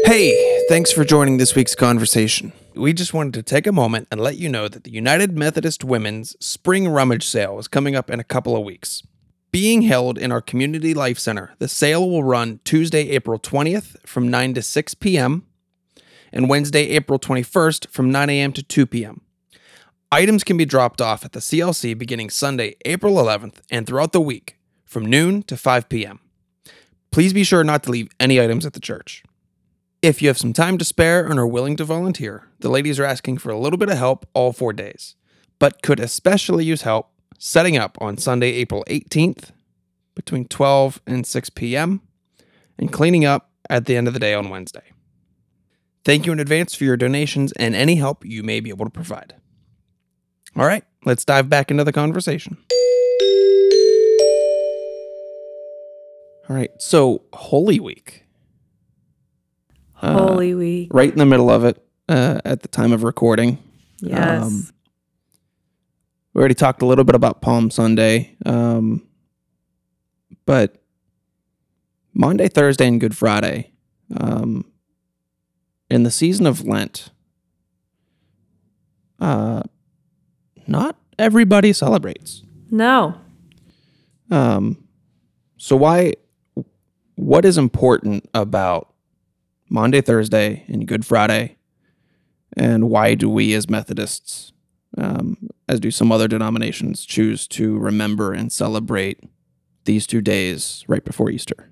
Hey, 0.03 0.61
thanks 0.67 0.91
for 0.91 1.05
joining 1.05 1.37
this 1.37 1.55
week's 1.55 1.73
conversation. 1.73 2.51
We 2.75 2.91
just 2.91 3.13
wanted 3.13 3.33
to 3.35 3.43
take 3.43 3.65
a 3.65 3.71
moment 3.71 4.09
and 4.11 4.19
let 4.19 4.35
you 4.35 4.49
know 4.49 4.67
that 4.67 4.83
the 4.83 4.91
United 4.91 5.37
Methodist 5.37 5.85
Women's 5.85 6.35
Spring 6.45 6.89
Rummage 6.89 7.25
Sale 7.25 7.59
is 7.59 7.69
coming 7.69 7.95
up 7.95 8.09
in 8.09 8.19
a 8.19 8.25
couple 8.25 8.57
of 8.57 8.65
weeks. 8.65 9.03
Being 9.53 9.83
held 9.83 10.17
in 10.17 10.33
our 10.33 10.41
Community 10.41 10.93
Life 10.93 11.17
Center, 11.17 11.53
the 11.59 11.69
sale 11.69 12.09
will 12.09 12.25
run 12.25 12.59
Tuesday, 12.65 13.11
April 13.11 13.39
20th 13.39 13.95
from 14.05 14.29
9 14.29 14.55
to 14.55 14.61
6 14.61 14.93
p.m. 14.95 15.45
and 16.33 16.49
Wednesday, 16.49 16.89
April 16.89 17.19
21st 17.19 17.87
from 17.87 18.11
9 18.11 18.29
a.m. 18.29 18.51
to 18.51 18.61
2 18.61 18.85
p.m. 18.85 19.21
Items 20.11 20.43
can 20.43 20.57
be 20.57 20.65
dropped 20.65 20.99
off 20.99 21.23
at 21.23 21.31
the 21.31 21.39
CLC 21.39 21.97
beginning 21.97 22.29
Sunday, 22.29 22.75
April 22.83 23.15
11th 23.15 23.61
and 23.69 23.87
throughout 23.87 24.11
the 24.11 24.19
week 24.19 24.57
from 24.91 25.05
noon 25.05 25.41
to 25.43 25.55
5 25.55 25.87
p.m. 25.87 26.19
Please 27.11 27.31
be 27.31 27.45
sure 27.45 27.63
not 27.63 27.81
to 27.83 27.91
leave 27.91 28.09
any 28.19 28.41
items 28.41 28.65
at 28.65 28.73
the 28.73 28.79
church. 28.81 29.23
If 30.01 30.21
you 30.21 30.27
have 30.27 30.37
some 30.37 30.51
time 30.51 30.77
to 30.79 30.85
spare 30.85 31.25
and 31.25 31.39
are 31.39 31.47
willing 31.47 31.77
to 31.77 31.85
volunteer, 31.85 32.49
the 32.59 32.67
ladies 32.67 32.99
are 32.99 33.05
asking 33.05 33.37
for 33.37 33.51
a 33.51 33.57
little 33.57 33.77
bit 33.77 33.89
of 33.89 33.97
help 33.97 34.25
all 34.33 34.51
four 34.51 34.73
days, 34.73 35.15
but 35.59 35.81
could 35.81 36.01
especially 36.01 36.65
use 36.65 36.81
help 36.81 37.09
setting 37.39 37.77
up 37.77 37.97
on 38.01 38.17
Sunday, 38.17 38.51
April 38.51 38.83
18th 38.89 39.51
between 40.13 40.45
12 40.45 41.01
and 41.07 41.25
6 41.25 41.49
p.m. 41.51 42.01
and 42.77 42.91
cleaning 42.91 43.23
up 43.23 43.49
at 43.69 43.85
the 43.85 43.95
end 43.95 44.09
of 44.09 44.13
the 44.13 44.19
day 44.19 44.33
on 44.33 44.49
Wednesday. 44.49 44.91
Thank 46.03 46.25
you 46.25 46.33
in 46.33 46.39
advance 46.41 46.75
for 46.75 46.83
your 46.83 46.97
donations 46.97 47.53
and 47.53 47.75
any 47.75 47.95
help 47.95 48.25
you 48.25 48.43
may 48.43 48.59
be 48.59 48.69
able 48.69 48.85
to 48.85 48.91
provide. 48.91 49.35
All 50.57 50.65
right, 50.65 50.83
let's 51.05 51.23
dive 51.23 51.47
back 51.47 51.71
into 51.71 51.85
the 51.85 51.93
conversation. 51.93 52.57
All 56.49 56.55
right, 56.55 56.71
so 56.81 57.23
Holy 57.33 57.79
Week. 57.79 58.25
Uh, 60.01 60.13
Holy 60.13 60.55
Week. 60.55 60.89
right 60.91 61.11
in 61.11 61.17
the 61.19 61.25
middle 61.25 61.49
of 61.51 61.63
it 61.63 61.81
uh, 62.09 62.41
at 62.43 62.61
the 62.61 62.67
time 62.67 62.91
of 62.91 63.03
recording. 63.03 63.59
Yes. 63.99 64.43
um, 64.43 64.67
We 66.33 66.39
already 66.39 66.55
talked 66.55 66.81
a 66.81 66.85
little 66.85 67.03
bit 67.03 67.13
about 67.15 67.41
Palm 67.41 67.69
Sunday, 67.69 68.35
um, 68.45 69.05
but 70.45 70.81
Monday, 72.13 72.47
Thursday, 72.47 72.87
and 72.87 72.99
Good 72.99 73.15
Friday, 73.15 73.71
um, 74.17 74.65
in 75.89 76.01
the 76.03 76.11
season 76.11 76.47
of 76.47 76.65
Lent, 76.65 77.11
uh, 79.19 79.61
not 80.67 80.97
everybody 81.19 81.73
celebrates. 81.73 82.43
no. 82.71 83.15
Um, 84.31 84.87
so 85.57 85.75
why? 85.75 86.13
What 87.21 87.45
is 87.45 87.55
important 87.55 88.27
about 88.33 88.95
Monday, 89.69 90.01
Thursday, 90.01 90.65
and 90.67 90.87
Good 90.87 91.05
Friday, 91.05 91.55
and 92.57 92.89
why 92.89 93.13
do 93.13 93.29
we 93.29 93.53
as 93.53 93.69
Methodists, 93.69 94.53
um, 94.97 95.37
as 95.69 95.79
do 95.79 95.91
some 95.91 96.11
other 96.11 96.27
denominations, 96.27 97.05
choose 97.05 97.47
to 97.49 97.77
remember 97.77 98.33
and 98.33 98.51
celebrate 98.51 99.19
these 99.85 100.07
two 100.07 100.19
days 100.19 100.83
right 100.87 101.05
before 101.05 101.29
Easter? 101.29 101.69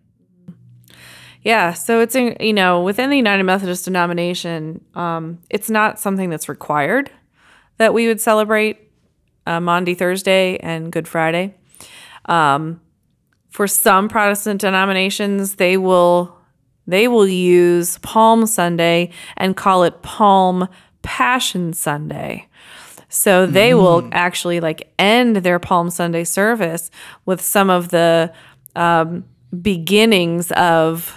Yeah, 1.42 1.74
so 1.74 2.00
it's 2.00 2.14
in, 2.14 2.38
you 2.40 2.54
know 2.54 2.84
within 2.84 3.10
the 3.10 3.18
United 3.18 3.44
Methodist 3.44 3.86
denomination, 3.86 4.86
um, 4.94 5.40
it's 5.50 5.70
not 5.70 6.00
something 6.00 6.30
that's 6.30 6.48
required 6.48 7.10
that 7.78 7.92
we 7.96 8.06
would 8.06 8.22
celebrate 8.22 8.78
uh, 9.48 9.60
Maundy 9.60 9.96
Thursday 9.96 10.58
and 10.58 10.92
Good 10.92 11.08
Friday. 11.08 11.56
Um, 12.26 12.82
for 13.50 13.68
some 13.68 14.08
Protestant 14.08 14.62
denominations, 14.62 15.56
they 15.56 15.78
will 15.78 16.36
they 16.88 17.08
will 17.08 17.28
use 17.28 18.00
Palm 18.00 18.48
Sunday 18.48 19.12
and 19.38 19.56
call 19.56 19.84
it 19.84 20.02
Palm 20.02 20.68
Passion 21.04 21.72
Sunday. 21.74 22.48
So 23.10 23.46
they 23.46 23.74
will 23.74 24.08
actually 24.12 24.60
like 24.60 24.92
end 24.98 25.38
their 25.38 25.60
Palm 25.60 25.90
Sunday 25.90 26.24
service 26.24 26.92
with 27.26 27.42
some 27.42 27.70
of 27.70 27.90
the 27.90 28.32
um, 28.76 29.26
beginnings 29.62 30.52
of 30.52 31.16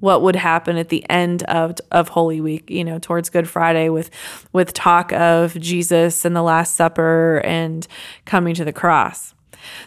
what 0.00 0.22
would 0.22 0.36
happen 0.36 0.76
at 0.76 0.88
the 0.88 1.08
end 1.08 1.42
of 1.44 1.76
of 1.90 2.08
Holy 2.08 2.40
Week, 2.40 2.68
you 2.70 2.84
know, 2.84 2.98
towards 2.98 3.30
Good 3.30 3.48
Friday 3.48 3.88
with 3.88 4.10
with 4.52 4.72
talk 4.72 5.12
of 5.12 5.58
Jesus 5.58 6.24
and 6.24 6.34
the 6.34 6.42
Last 6.42 6.74
Supper 6.74 7.40
and 7.44 7.86
coming 8.24 8.54
to 8.54 8.64
the 8.64 8.72
cross. 8.72 9.33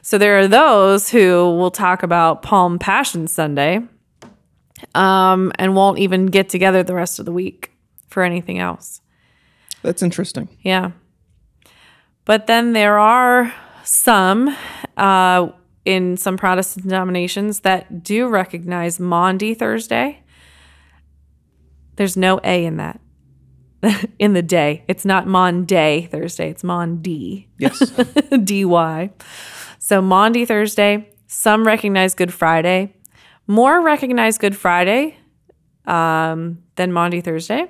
So 0.01 0.17
there 0.17 0.39
are 0.39 0.47
those 0.47 1.09
who 1.09 1.55
will 1.57 1.71
talk 1.71 2.03
about 2.03 2.41
Palm 2.41 2.79
Passion 2.79 3.27
Sunday 3.27 3.81
um, 4.95 5.51
and 5.57 5.75
won't 5.75 5.99
even 5.99 6.27
get 6.27 6.49
together 6.49 6.83
the 6.83 6.95
rest 6.95 7.19
of 7.19 7.25
the 7.25 7.31
week 7.31 7.71
for 8.07 8.23
anything 8.23 8.59
else. 8.59 9.01
That's 9.81 10.01
interesting. 10.01 10.49
Yeah. 10.61 10.91
But 12.25 12.47
then 12.47 12.73
there 12.73 12.99
are 12.99 13.53
some 13.83 14.55
uh, 14.97 15.49
in 15.85 16.17
some 16.17 16.35
Protestant 16.37 16.85
denominations 16.85 17.61
that 17.61 18.03
do 18.03 18.27
recognize 18.27 18.99
Maundy 18.99 19.53
Thursday. 19.53 20.23
There's 21.95 22.17
no 22.17 22.39
A 22.43 22.65
in 22.65 22.77
that. 22.77 22.99
in 24.19 24.33
the 24.33 24.41
day. 24.41 24.83
It's 24.87 25.05
not 25.05 25.27
Monday 25.27 26.07
Thursday, 26.11 26.49
it's 26.49 26.63
Maundy. 26.63 27.47
Yes. 27.57 27.79
DY. 28.43 29.11
So 29.87 30.01
Maundy 30.01 30.43
Thursday, 30.43 31.07
some 31.27 31.65
recognize 31.65 32.13
Good 32.13 32.33
Friday. 32.33 32.93
More 33.47 33.81
recognize 33.81 34.37
Good 34.37 34.53
Friday 34.53 35.17
um, 35.85 36.61
than 36.75 36.91
Maundy 36.91 37.21
Thursday, 37.21 37.67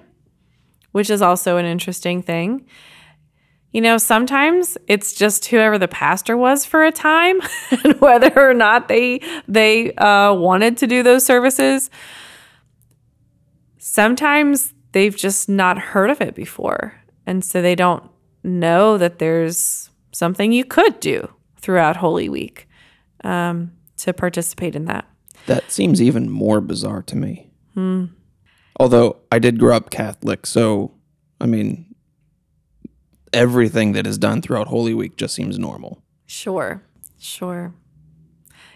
which 0.93 1.11
is 1.11 1.21
also 1.21 1.57
an 1.57 1.67
interesting 1.67 2.23
thing. 2.23 2.65
You 3.71 3.81
know, 3.81 3.99
sometimes 3.99 4.79
it's 4.87 5.13
just 5.13 5.45
whoever 5.45 5.77
the 5.77 5.87
pastor 5.87 6.35
was 6.35 6.65
for 6.65 6.83
a 6.83 6.91
time, 6.91 7.39
and 7.83 8.01
whether 8.01 8.33
or 8.35 8.55
not 8.55 8.87
they 8.87 9.21
they 9.47 9.93
uh, 9.93 10.33
wanted 10.33 10.77
to 10.77 10.87
do 10.87 11.03
those 11.03 11.23
services. 11.23 11.91
Sometimes 13.77 14.73
they've 14.93 15.15
just 15.15 15.49
not 15.49 15.77
heard 15.77 16.09
of 16.09 16.19
it 16.19 16.33
before, 16.33 16.95
and 17.27 17.45
so 17.45 17.61
they 17.61 17.75
don't 17.75 18.09
know 18.43 18.97
that 18.97 19.19
there's 19.19 19.91
something 20.13 20.51
you 20.51 20.65
could 20.65 20.99
do 20.99 21.29
throughout 21.67 21.97
Holy 21.97 22.29
Week 22.29 22.65
um, 23.25 23.73
to 23.97 24.13
participate 24.13 24.73
in 24.73 24.85
that. 24.85 25.05
That 25.47 25.69
seems 25.69 26.01
even 26.01 26.29
more 26.29 26.61
bizarre 26.61 27.01
to 27.03 27.17
me. 27.17 27.51
Although 28.79 29.17
I 29.33 29.39
did 29.39 29.59
grow 29.59 29.75
up 29.75 29.89
Catholic, 29.89 30.45
so 30.45 30.93
I 31.41 31.45
mean, 31.45 31.93
everything 33.33 33.91
that 33.91 34.07
is 34.07 34.17
done 34.17 34.41
throughout 34.41 34.67
Holy 34.67 34.93
Week 34.93 35.17
just 35.17 35.35
seems 35.35 35.59
normal. 35.59 36.01
Sure, 36.25 36.81
sure. 37.19 37.73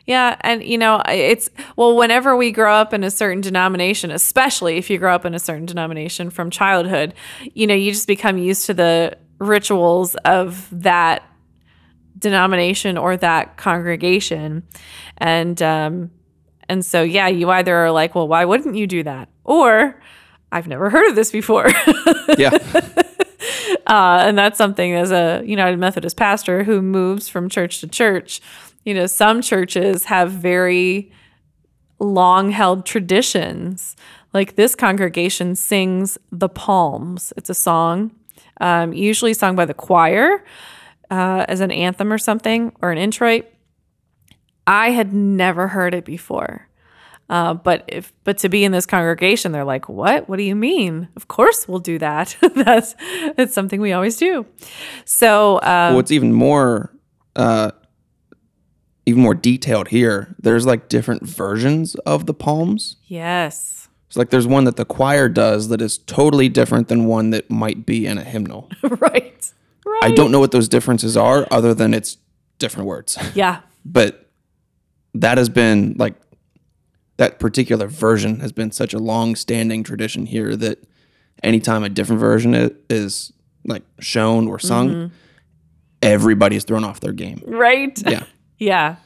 Yeah, 0.06 0.36
and 0.42 0.62
you 0.62 0.78
know, 0.78 1.02
it's 1.08 1.50
well, 1.78 1.96
whenever 1.96 2.36
we 2.36 2.52
grow 2.52 2.74
up 2.74 2.94
in 2.94 3.06
a 3.06 3.12
certain 3.12 3.40
denomination, 3.40 4.12
especially 4.12 4.76
if 4.76 4.90
you 4.90 4.98
grow 4.98 5.16
up 5.16 5.24
in 5.24 5.34
a 5.34 5.40
certain 5.40 5.66
denomination 5.66 6.30
from 6.30 6.50
childhood, 6.50 7.14
you 7.54 7.68
know, 7.68 7.74
you 7.74 7.94
just 7.94 8.08
become 8.08 8.38
used 8.38 8.66
to 8.66 8.74
the 8.74 9.18
rituals 9.40 10.16
of 10.26 10.68
that 10.74 11.24
denomination 12.18 12.98
or 12.98 13.18
that 13.18 13.58
congregation. 13.58 14.64
And 15.18 15.62
um 15.62 16.12
and 16.70 16.86
so 16.86 17.02
yeah, 17.02 17.28
you 17.28 17.50
either 17.50 17.76
are 17.76 17.92
like, 17.92 18.16
well, 18.16 18.28
why 18.28 18.46
wouldn't 18.46 18.76
you 18.76 18.88
do 18.88 19.04
that? 19.04 19.30
Or 19.44 20.02
I've 20.52 20.68
never 20.68 20.90
heard 20.90 21.08
of 21.10 21.16
this 21.16 21.32
before. 21.32 21.70
Yeah. 22.38 22.58
Uh, 23.88 24.22
and 24.24 24.38
that's 24.38 24.58
something 24.58 24.94
as 24.94 25.12
a 25.12 25.44
United 25.46 25.78
Methodist 25.78 26.16
pastor 26.16 26.64
who 26.64 26.82
moves 26.82 27.28
from 27.28 27.50
church 27.50 27.82
to 27.82 27.88
church. 27.88 28.40
You 28.86 28.94
know, 28.94 29.06
some 29.06 29.42
churches 29.42 30.06
have 30.06 30.32
very 30.32 31.12
long 32.00 32.52
held 32.52 32.86
traditions. 32.86 33.96
Like 34.34 34.56
this 34.56 34.76
congregation 34.76 35.56
sings 35.56 36.18
the 36.32 36.48
Palms. 36.48 37.34
It's 37.36 37.50
a 37.50 37.54
song, 37.54 38.12
um, 38.62 38.94
usually 38.94 39.34
sung 39.34 39.56
by 39.56 39.66
the 39.66 39.74
choir 39.74 40.44
uh, 41.12 41.46
as 41.48 41.60
an 41.60 41.70
anthem 41.72 42.12
or 42.12 42.18
something 42.18 42.72
or 42.82 42.92
an 42.92 42.98
introit. 42.98 43.46
I 44.66 44.92
had 44.92 45.14
never 45.14 45.68
heard 45.68 45.94
it 45.94 46.06
before. 46.06 46.68
Uh, 47.30 47.54
but 47.54 47.86
if 47.88 48.12
but 48.26 48.38
to 48.40 48.50
be 48.50 48.66
in 48.66 48.72
this 48.74 48.86
congregation, 48.86 49.54
they're 49.54 49.64
like, 49.64 49.88
"What? 49.88 50.28
What 50.28 50.36
do 50.36 50.44
you 50.44 50.56
mean? 50.56 51.08
Of 51.16 51.30
course 51.30 51.66
we'll 51.68 51.80
do 51.80 51.98
that. 52.00 52.36
that's 52.56 52.94
that's 53.38 53.54
something 53.54 53.80
we 53.80 53.94
always 53.94 54.18
do." 54.18 54.46
So 55.06 55.62
um, 55.64 55.96
What's 55.96 56.12
even 56.12 56.34
more, 56.34 56.94
uh, 57.38 57.72
even 59.06 59.22
more 59.22 59.34
detailed 59.34 59.88
here, 59.88 60.36
there's 60.40 60.66
like 60.66 60.90
different 60.90 61.24
versions 61.26 61.96
of 62.06 62.26
the 62.26 62.34
palms. 62.34 62.98
yes, 63.06 63.88
It's 64.08 64.18
like 64.18 64.30
there's 64.30 64.48
one 64.48 64.66
that 64.66 64.76
the 64.76 64.86
choir 64.86 65.30
does 65.30 65.70
that 65.70 65.82
is 65.82 66.00
totally 66.00 66.50
different 66.50 66.90
than 66.90 67.06
one 67.06 67.30
that 67.30 67.50
might 67.50 67.86
be 67.86 68.06
in 68.08 68.18
a 68.18 68.26
hymnal. 68.26 68.70
right, 68.84 69.54
right. 69.86 70.04
I 70.04 70.12
don't 70.12 70.32
know 70.32 70.40
what 70.40 70.52
those 70.52 70.68
differences 70.68 71.18
are, 71.18 71.48
other 71.52 71.74
than 71.74 71.94
it's 71.94 72.18
different 72.60 72.88
words. 72.88 73.18
Yeah. 73.36 73.62
but 73.84 74.30
that 75.14 75.38
has 75.38 75.50
been 75.50 75.96
like 75.98 76.16
that 77.18 77.40
particular 77.40 77.88
version 77.88 78.40
has 78.40 78.52
been 78.52 78.72
such 78.72 78.94
a 78.94 79.00
long-standing 79.00 79.84
tradition 79.84 80.26
here 80.26 80.56
that 80.56 80.84
anytime 81.44 81.84
a 81.84 81.90
different 81.90 82.20
version 82.20 82.54
is 82.90 83.32
like 83.66 83.84
shown 84.00 84.48
or 84.48 84.58
sung, 84.58 84.90
mm-hmm. 84.90 85.16
everybody's 86.02 86.64
thrown 86.64 86.84
off 86.84 87.00
their 87.00 87.14
game. 87.14 87.42
Right? 87.46 88.02
Yeah. 88.08 88.24
Yeah. 88.58 88.98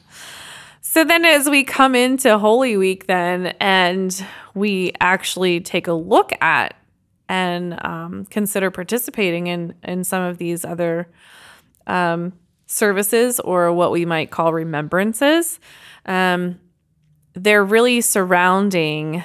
So 0.82 1.02
then, 1.02 1.24
as 1.24 1.48
we 1.48 1.64
come 1.64 1.94
into 1.94 2.38
Holy 2.38 2.76
Week, 2.76 3.06
then, 3.06 3.54
and 3.58 4.24
we 4.54 4.92
actually 5.00 5.60
take 5.60 5.86
a 5.86 5.94
look 5.94 6.30
at 6.42 6.76
and 7.28 7.84
um, 7.84 8.26
consider 8.26 8.70
participating 8.70 9.46
in 9.46 9.74
in 9.82 10.04
some 10.04 10.22
of 10.22 10.38
these 10.38 10.64
other 10.64 11.08
um, 11.86 12.32
services 12.66 13.40
or 13.40 13.72
what 13.72 13.92
we 13.92 14.04
might 14.04 14.30
call 14.30 14.52
remembrances, 14.52 15.60
um, 16.06 16.58
they're 17.34 17.64
really 17.64 18.00
surrounding 18.00 19.22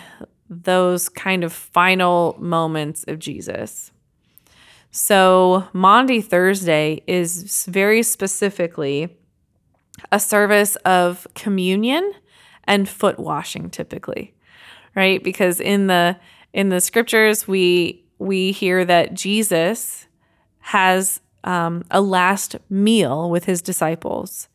those 0.49 1.09
kind 1.09 1.43
of 1.43 1.53
final 1.53 2.35
moments 2.39 3.05
of 3.07 3.19
Jesus. 3.19 3.91
So, 4.91 5.69
Maundy 5.71 6.19
Thursday 6.19 7.01
is 7.07 7.65
very 7.65 8.03
specifically 8.03 9.17
a 10.11 10.19
service 10.19 10.75
of 10.77 11.25
communion 11.35 12.11
and 12.65 12.87
foot 12.87 13.19
washing 13.19 13.69
typically 13.69 14.33
right 14.95 15.23
because 15.23 15.59
in 15.59 15.87
the 15.87 16.17
in 16.53 16.69
the 16.69 16.81
scriptures 16.81 17.47
we 17.47 18.03
we 18.19 18.51
hear 18.51 18.85
that 18.85 19.13
jesus 19.13 20.07
has 20.59 21.21
um, 21.43 21.83
a 21.89 22.01
last 22.01 22.55
meal 22.69 23.29
with 23.29 23.45
his 23.45 23.61
disciples. 23.61 24.47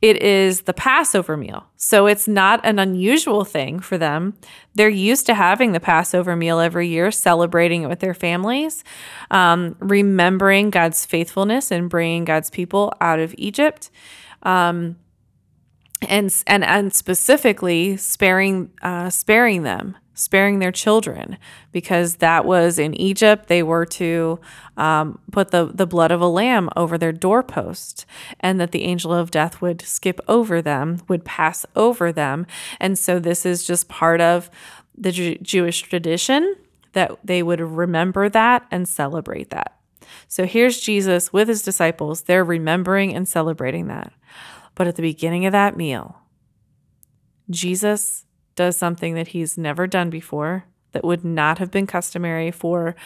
It 0.00 0.22
is 0.22 0.62
the 0.62 0.72
passover 0.72 1.36
meal. 1.36 1.66
So 1.76 2.06
it's 2.06 2.28
not 2.28 2.64
an 2.64 2.78
unusual 2.78 3.44
thing 3.44 3.80
for 3.80 3.98
them. 3.98 4.34
They're 4.74 4.88
used 4.88 5.26
to 5.26 5.34
having 5.34 5.72
the 5.72 5.80
passover 5.80 6.36
meal 6.36 6.60
every 6.60 6.88
year 6.88 7.10
celebrating 7.10 7.82
it 7.82 7.88
with 7.88 8.00
their 8.00 8.14
families 8.14 8.84
um, 9.30 9.76
remembering 9.80 10.70
god's 10.70 11.04
faithfulness 11.04 11.70
and 11.70 11.90
bringing 11.90 12.24
god's 12.24 12.50
people 12.50 12.92
out 13.00 13.18
of 13.18 13.34
egypt 13.36 13.90
and 14.42 14.96
and 16.46 16.64
and 16.64 16.94
specifically 16.94 17.96
sparing 17.96 18.70
uh, 18.82 19.10
sparing 19.10 19.64
them 19.64 19.96
sparing 20.18 20.58
their 20.58 20.72
children 20.72 21.38
because 21.72 22.16
that 22.16 22.44
was 22.44 22.78
in 22.78 22.94
Egypt 22.94 23.46
they 23.48 23.62
were 23.62 23.86
to 23.86 24.40
um, 24.76 25.18
put 25.30 25.50
the 25.50 25.66
the 25.66 25.86
blood 25.86 26.10
of 26.10 26.20
a 26.20 26.26
lamb 26.26 26.68
over 26.76 26.98
their 26.98 27.12
doorpost 27.12 28.04
and 28.40 28.60
that 28.60 28.72
the 28.72 28.84
angel 28.84 29.12
of 29.12 29.30
death 29.30 29.60
would 29.60 29.80
skip 29.82 30.20
over 30.28 30.60
them 30.60 31.00
would 31.08 31.24
pass 31.24 31.64
over 31.76 32.12
them. 32.12 32.46
And 32.80 32.98
so 32.98 33.18
this 33.18 33.46
is 33.46 33.64
just 33.64 33.88
part 33.88 34.20
of 34.20 34.50
the 34.96 35.12
Jew- 35.12 35.38
Jewish 35.38 35.82
tradition 35.82 36.56
that 36.92 37.18
they 37.22 37.42
would 37.42 37.60
remember 37.60 38.28
that 38.28 38.66
and 38.70 38.88
celebrate 38.88 39.50
that. 39.50 39.78
So 40.26 40.44
here's 40.44 40.80
Jesus 40.80 41.32
with 41.32 41.48
his 41.48 41.62
disciples. 41.62 42.22
They're 42.22 42.44
remembering 42.44 43.14
and 43.14 43.28
celebrating 43.28 43.86
that. 43.88 44.12
But 44.74 44.86
at 44.86 44.96
the 44.96 45.02
beginning 45.02 45.46
of 45.46 45.52
that 45.52 45.76
meal, 45.76 46.16
Jesus 47.50 48.24
does 48.58 48.76
something 48.76 49.14
that 49.14 49.28
he's 49.28 49.56
never 49.56 49.86
done 49.86 50.10
before 50.10 50.64
that 50.90 51.04
would 51.04 51.24
not 51.24 51.58
have 51.58 51.70
been 51.70 51.86
customary 51.86 52.50
for 52.50 52.96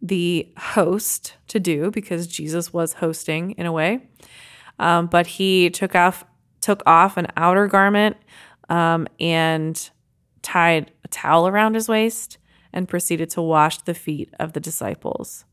the 0.00 0.50
host 0.56 1.34
to 1.48 1.60
do 1.60 1.90
because 1.90 2.26
Jesus 2.26 2.72
was 2.72 2.94
hosting 2.94 3.50
in 3.52 3.66
a 3.66 3.72
way. 3.72 4.08
Um, 4.78 5.08
but 5.08 5.26
he 5.26 5.68
took 5.68 5.94
off 5.94 6.24
took 6.62 6.82
off 6.86 7.18
an 7.18 7.26
outer 7.36 7.66
garment 7.66 8.16
um, 8.70 9.06
and 9.20 9.90
tied 10.40 10.90
a 11.04 11.08
towel 11.08 11.46
around 11.46 11.74
his 11.74 11.88
waist 11.88 12.38
and 12.72 12.88
proceeded 12.88 13.28
to 13.30 13.42
wash 13.42 13.82
the 13.82 13.92
feet 13.92 14.32
of 14.40 14.54
the 14.54 14.60
disciples. 14.60 15.44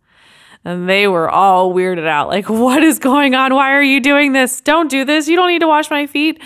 And 0.63 0.87
they 0.87 1.05
were 1.05 1.29
all 1.29 1.73
weirded 1.73 2.07
out. 2.07 2.29
Like, 2.29 2.47
what 2.49 2.81
is 2.81 2.97
going 2.97 3.35
on? 3.35 3.53
Why 3.53 3.73
are 3.73 3.83
you 3.83 3.99
doing 3.99 4.31
this? 4.31 4.61
Don't 4.61 4.89
do 4.89 5.03
this. 5.03 5.27
You 5.27 5.35
don't 5.35 5.49
need 5.49 5.59
to 5.59 5.67
wash 5.67 5.89
my 5.89 6.07
feet. 6.07 6.41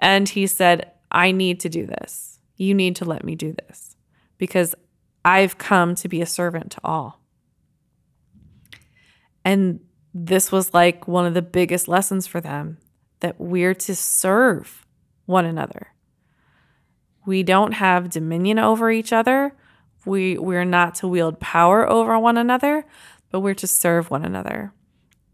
And 0.00 0.28
he 0.28 0.48
said, 0.48 0.90
I 1.12 1.30
need 1.30 1.60
to 1.60 1.68
do 1.68 1.86
this. 1.86 2.27
You 2.58 2.74
need 2.74 2.96
to 2.96 3.06
let 3.06 3.24
me 3.24 3.34
do 3.34 3.54
this 3.54 3.96
because 4.36 4.74
I've 5.24 5.56
come 5.56 5.94
to 5.94 6.08
be 6.08 6.20
a 6.20 6.26
servant 6.26 6.72
to 6.72 6.80
all. 6.84 7.20
And 9.44 9.80
this 10.12 10.52
was 10.52 10.74
like 10.74 11.08
one 11.08 11.24
of 11.24 11.34
the 11.34 11.42
biggest 11.42 11.88
lessons 11.88 12.26
for 12.26 12.40
them 12.40 12.78
that 13.20 13.40
we're 13.40 13.74
to 13.74 13.94
serve 13.94 14.86
one 15.26 15.44
another. 15.44 15.88
We 17.26 17.42
don't 17.42 17.72
have 17.72 18.10
dominion 18.10 18.58
over 18.58 18.90
each 18.90 19.12
other. 19.12 19.54
We 20.04 20.38
we're 20.38 20.64
not 20.64 20.94
to 20.96 21.08
wield 21.08 21.40
power 21.40 21.88
over 21.88 22.18
one 22.18 22.38
another, 22.38 22.86
but 23.30 23.40
we're 23.40 23.54
to 23.54 23.66
serve 23.66 24.10
one 24.10 24.24
another. 24.24 24.72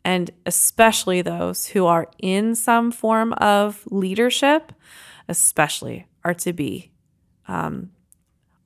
And 0.04 0.30
especially 0.44 1.22
those 1.22 1.66
who 1.68 1.86
are 1.86 2.08
in 2.18 2.54
some 2.54 2.90
form 2.90 3.32
of 3.34 3.82
leadership, 3.90 4.72
especially 5.28 6.06
are 6.24 6.34
to 6.34 6.52
be, 6.52 6.90
um, 7.48 7.90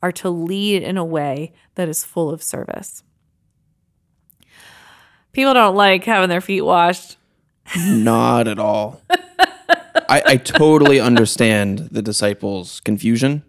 are 0.02 0.12
to 0.12 0.30
lead 0.30 0.82
in 0.82 0.96
a 0.96 1.04
way 1.04 1.52
that 1.74 1.88
is 1.88 2.04
full 2.04 2.30
of 2.30 2.42
service. 2.42 3.02
People 5.32 5.54
don't 5.54 5.76
like 5.76 6.04
having 6.04 6.28
their 6.28 6.40
feet 6.40 6.62
washed. 6.62 7.16
Not 7.76 8.48
at 8.48 8.58
all. 8.58 9.02
I, 10.08 10.22
I 10.24 10.36
totally 10.36 11.00
understand 11.00 11.90
the 11.90 12.02
disciples' 12.02 12.80
confusion. 12.80 13.44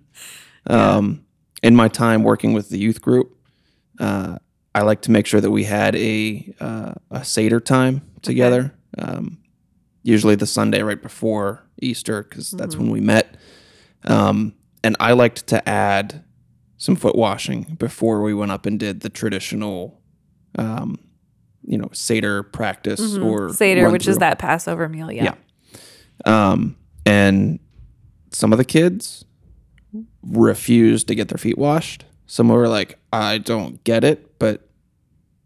Um, 0.68 1.26
in 1.64 1.76
my 1.76 1.88
time 1.88 2.24
working 2.24 2.54
with 2.54 2.70
the 2.70 2.78
youth 2.78 3.02
group, 3.02 3.36
uh, 4.00 4.38
I 4.76 4.82
like 4.82 5.02
to 5.04 5.12
make 5.12 5.26
sure 5.26 5.42
that 5.42 5.52
we 5.52 5.64
had 5.64 5.96
a 5.96 6.54
uh, 6.60 6.94
a 7.12 7.24
seder 7.24 7.60
time 7.60 8.02
together. 8.22 8.76
Um, 8.98 9.40
usually 10.04 10.36
the 10.36 10.46
Sunday 10.46 10.82
right 10.82 11.02
before 11.02 11.64
Easter, 11.82 12.24
because 12.24 12.52
that's 12.52 12.76
when 12.76 12.90
we 12.90 13.00
met. 13.00 13.36
Um, 14.04 14.54
and 14.84 14.96
I 15.00 15.14
liked 15.14 15.48
to 15.48 15.68
add 15.68 16.24
some 16.78 16.96
foot 16.96 17.16
washing 17.16 17.76
before 17.78 18.22
we 18.22 18.34
went 18.34 18.52
up 18.52 18.66
and 18.66 18.80
did 18.80 19.02
the 19.02 19.10
traditional, 19.10 20.02
um, 20.58 20.98
you 21.64 21.78
know, 21.78 21.90
seder 21.92 22.44
practice 22.44 23.18
or 23.18 23.54
Seder, 23.54 23.90
which 23.90 24.08
is 24.08 24.18
that 24.20 24.40
Passover 24.40 24.88
meal. 24.88 25.12
Yeah. 25.12 25.36
Yeah. 26.26 26.52
Um, 26.52 26.78
and 27.06 27.60
some 28.32 28.52
of 28.52 28.58
the 28.58 28.66
kids 28.66 29.26
refused 30.24 31.08
to 31.08 31.16
get 31.16 31.28
their 31.28 31.38
feet 31.38 31.58
washed. 31.58 32.06
Some 32.28 32.50
were 32.50 32.68
like, 32.68 32.98
I 33.12 33.40
don't 33.40 33.84
get 33.84 34.04
it, 34.04 34.40
but 34.40 34.70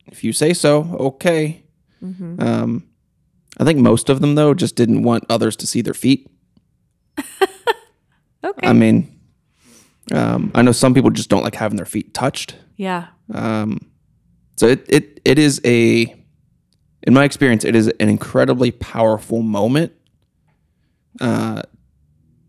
if 0.07 0.23
you 0.23 0.33
say 0.33 0.53
so, 0.53 0.95
okay. 0.99 1.63
Um, 2.39 2.85
I 3.57 3.63
think 3.63 3.79
most 3.79 4.09
of 4.09 4.19
them, 4.19 4.35
though, 4.35 4.53
just 4.53 4.75
didn't 4.75 5.03
want 5.03 5.23
others 5.29 5.55
to 5.57 5.67
see 5.67 5.81
their 5.81 5.93
feet. 5.93 6.29
Okay. 8.45 8.67
I 8.67 8.73
mean, 8.73 9.12
um, 10.12 10.51
I 10.54 10.62
know 10.62 10.72
some 10.72 10.93
people 10.93 11.10
just 11.10 11.30
don't 11.30 11.43
like 11.43 11.56
having 11.56 11.78
their 11.78 11.86
feet 11.86 12.14
touched. 12.14 12.56
yeah. 12.76 13.08
Um, 13.34 13.80
so 14.58 14.68
it, 14.68 14.86
it 14.88 15.20
it 15.26 15.39
is 15.39 15.62
a, 15.66 16.14
in 17.04 17.14
my 17.14 17.24
experience, 17.24 17.64
it 17.64 17.76
is 17.76 17.88
an 17.88 18.10
incredibly 18.10 18.72
powerful 18.72 19.41
moment. 19.41 19.93
Uh, 21.22 21.62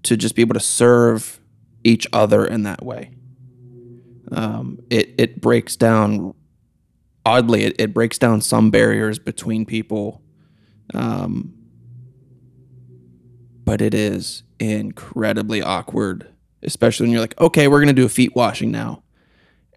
to 0.05 0.17
just 0.17 0.35
be 0.35 0.43
able 0.43 0.55
to 0.55 0.61
serve 0.61 1.41
each 1.83 2.07
other 2.13 2.45
in 2.47 2.63
that 2.65 2.85
way. 2.85 3.11
Um, 4.31 4.81
it 4.91 5.15
it 5.19 5.41
breaks 5.41 5.77
down. 5.77 6.35
Oddly, 7.27 7.65
it, 7.65 7.77
it 7.79 7.95
breaks 7.95 8.19
down 8.19 8.43
some 8.43 8.71
barriers 8.71 9.19
between 9.19 9.65
people. 9.65 10.23
Um, 10.93 11.55
but 13.65 13.81
it 13.81 13.95
is 13.95 14.43
incredibly 14.61 15.63
awkward, 15.63 16.34
especially 16.65 17.05
when 17.05 17.12
you're 17.12 17.21
like, 17.21 17.39
okay, 17.41 17.69
we're 17.69 17.81
gonna 17.81 17.93
do 17.93 18.05
a 18.05 18.09
feet 18.09 18.35
washing 18.35 18.71
now, 18.71 19.03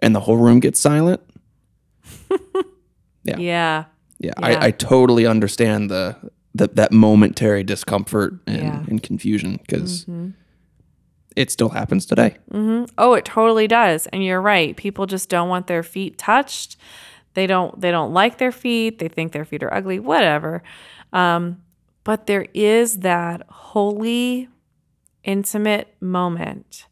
and 0.02 0.16
the 0.16 0.20
whole 0.20 0.38
room 0.38 0.60
gets 0.60 0.80
silent. 0.80 1.22
Yeah. 3.24 3.38
Yeah. 3.40 3.84
Yeah. 4.20 4.32
I, 4.38 4.68
I 4.68 4.72
totally 4.72 5.26
understand 5.26 5.90
the, 5.92 6.16
the 6.56 6.70
that 6.76 6.94
momentary 6.94 7.62
discomfort 7.64 8.36
and, 8.48 8.58
Yeah. 8.58 8.84
and 8.88 9.04
confusion 9.04 9.58
because 9.58 10.06
it 11.36 11.52
still 11.52 11.68
happens 11.70 12.06
today. 12.06 12.38
Oh, 12.98 13.14
it 13.16 13.26
totally 13.26 13.68
does. 13.68 14.08
And 14.08 14.24
you're 14.24 14.40
right. 14.42 14.78
People 14.78 15.08
just 15.08 15.28
don't 15.28 15.50
want 15.50 15.68
their 15.68 15.84
feet 15.84 16.18
touched. 16.18 16.78
They 17.34 17.48
don't 17.48 17.80
they 17.82 17.92
don't 17.92 18.14
like 18.14 18.38
their 18.38 18.54
feet. 18.54 19.00
They 19.00 19.10
think 19.10 19.34
their 19.34 19.44
feet 19.46 19.62
are 19.62 19.74
ugly, 19.74 20.00
whatever. 20.00 20.64
Um, 21.12 21.62
but 22.06 22.28
there 22.28 22.48
is 22.54 23.00
that 23.00 23.46
holy 23.50 24.48
intimate 25.28 25.96
moment. 26.02 26.88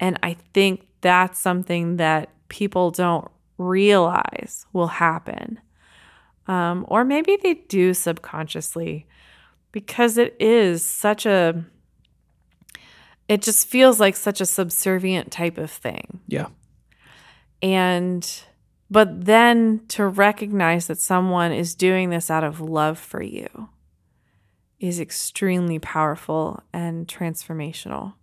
And 0.00 0.18
I 0.22 0.34
think 0.54 0.86
that's 1.02 1.38
something 1.38 1.98
that 1.98 2.30
people 2.48 2.90
don't 2.90 3.30
realize 3.58 4.64
will 4.72 4.86
happen. 4.86 5.60
Um, 6.46 6.86
or 6.88 7.04
maybe 7.04 7.36
they 7.36 7.54
do 7.54 7.92
subconsciously, 7.92 9.06
because 9.72 10.18
it 10.18 10.36
is 10.38 10.84
such 10.84 11.26
a 11.26 11.64
it 13.26 13.42
just 13.42 13.66
feels 13.66 13.98
like 13.98 14.16
such 14.16 14.40
a 14.40 14.46
subservient 14.46 15.30
type 15.32 15.56
of 15.56 15.70
thing. 15.70 16.20
Yeah. 16.28 16.48
And 17.62 18.30
but 18.90 19.24
then 19.24 19.80
to 19.88 20.06
recognize 20.06 20.86
that 20.86 20.98
someone 20.98 21.52
is 21.52 21.74
doing 21.74 22.10
this 22.10 22.30
out 22.30 22.44
of 22.44 22.60
love 22.60 22.98
for 22.98 23.22
you 23.22 23.68
is 24.88 25.00
extremely 25.00 25.78
powerful 25.78 26.62
and 26.72 27.06
transformational. 27.08 28.14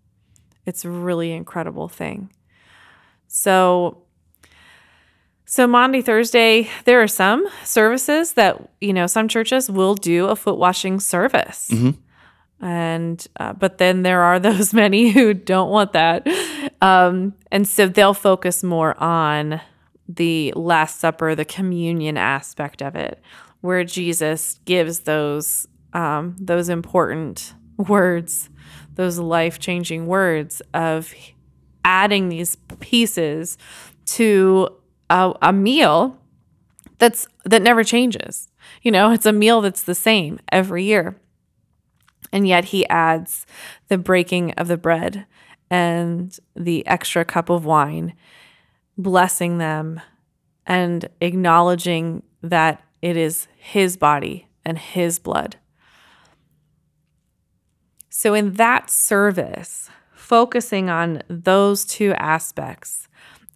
It's 0.65 0.85
a 0.85 0.89
really 0.89 1.31
incredible 1.31 1.89
thing. 1.89 2.31
So 3.27 4.03
so 5.45 5.67
Maundy, 5.67 6.01
Thursday, 6.01 6.69
there 6.85 7.01
are 7.01 7.09
some 7.09 7.45
services 7.65 8.33
that, 8.33 8.69
you 8.79 8.93
know, 8.93 9.05
some 9.05 9.27
churches 9.27 9.69
will 9.69 9.95
do 9.95 10.27
a 10.27 10.35
foot 10.35 10.57
washing 10.57 11.01
service. 11.01 11.69
Mm-hmm. 11.73 12.65
And, 12.65 13.27
uh, 13.37 13.51
but 13.51 13.77
then 13.77 14.03
there 14.03 14.21
are 14.21 14.39
those 14.49 14.73
many 14.73 15.09
who 15.09 15.33
don't 15.33 15.69
want 15.69 15.91
that. 15.91 16.25
Um, 16.81 17.33
and 17.51 17.67
so 17.67 17.87
they'll 17.89 18.13
focus 18.13 18.63
more 18.63 18.97
on 19.03 19.59
the 20.07 20.53
Last 20.55 21.01
Supper, 21.01 21.35
the 21.35 21.43
communion 21.43 22.17
aspect 22.17 22.81
of 22.81 22.95
it, 22.95 23.21
where 23.59 23.83
Jesus 23.83 24.59
gives 24.63 25.01
those, 25.01 25.67
um, 25.93 26.35
those 26.39 26.69
important 26.69 27.53
words, 27.77 28.49
those 28.95 29.17
life 29.19 29.59
changing 29.59 30.07
words 30.07 30.61
of 30.73 31.13
adding 31.83 32.29
these 32.29 32.55
pieces 32.79 33.57
to 34.05 34.69
a, 35.09 35.33
a 35.41 35.53
meal 35.53 36.17
that's 36.97 37.27
that 37.45 37.61
never 37.61 37.83
changes. 37.83 38.47
You 38.83 38.91
know, 38.91 39.11
it's 39.11 39.25
a 39.25 39.33
meal 39.33 39.61
that's 39.61 39.83
the 39.83 39.95
same 39.95 40.39
every 40.51 40.83
year. 40.83 41.15
And 42.31 42.47
yet 42.47 42.65
he 42.65 42.87
adds 42.87 43.45
the 43.89 43.97
breaking 43.97 44.51
of 44.53 44.67
the 44.67 44.77
bread 44.77 45.25
and 45.69 46.37
the 46.55 46.85
extra 46.87 47.25
cup 47.25 47.49
of 47.49 47.65
wine, 47.65 48.13
blessing 48.97 49.57
them 49.57 49.99
and 50.65 51.09
acknowledging 51.19 52.23
that 52.41 52.83
it 53.01 53.17
is 53.17 53.47
his 53.57 53.97
body 53.97 54.47
and 54.63 54.77
his 54.77 55.17
blood. 55.19 55.57
So, 58.21 58.35
in 58.35 58.53
that 58.53 58.91
service, 58.91 59.89
focusing 60.13 60.91
on 60.91 61.23
those 61.27 61.83
two 61.83 62.13
aspects 62.13 63.07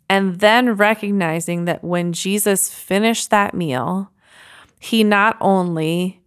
and 0.10 0.40
then 0.40 0.72
recognizing 0.72 1.66
that 1.66 1.84
when 1.84 2.14
Jesus 2.14 2.74
finished 2.74 3.30
that 3.30 3.54
meal, 3.54 4.10
he 4.80 5.04
not 5.04 5.38
only 5.40 6.24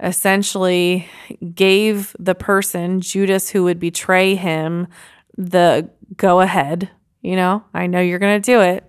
essentially 0.00 1.06
gave 1.52 2.16
the 2.18 2.34
person, 2.34 3.02
Judas, 3.02 3.50
who 3.50 3.64
would 3.64 3.78
betray 3.78 4.36
him, 4.36 4.86
the 5.36 5.90
go 6.16 6.40
ahead, 6.40 6.88
you 7.20 7.36
know, 7.36 7.62
I 7.74 7.88
know 7.88 8.00
you're 8.00 8.18
going 8.18 8.40
to 8.40 8.52
do 8.52 8.62
it, 8.62 8.84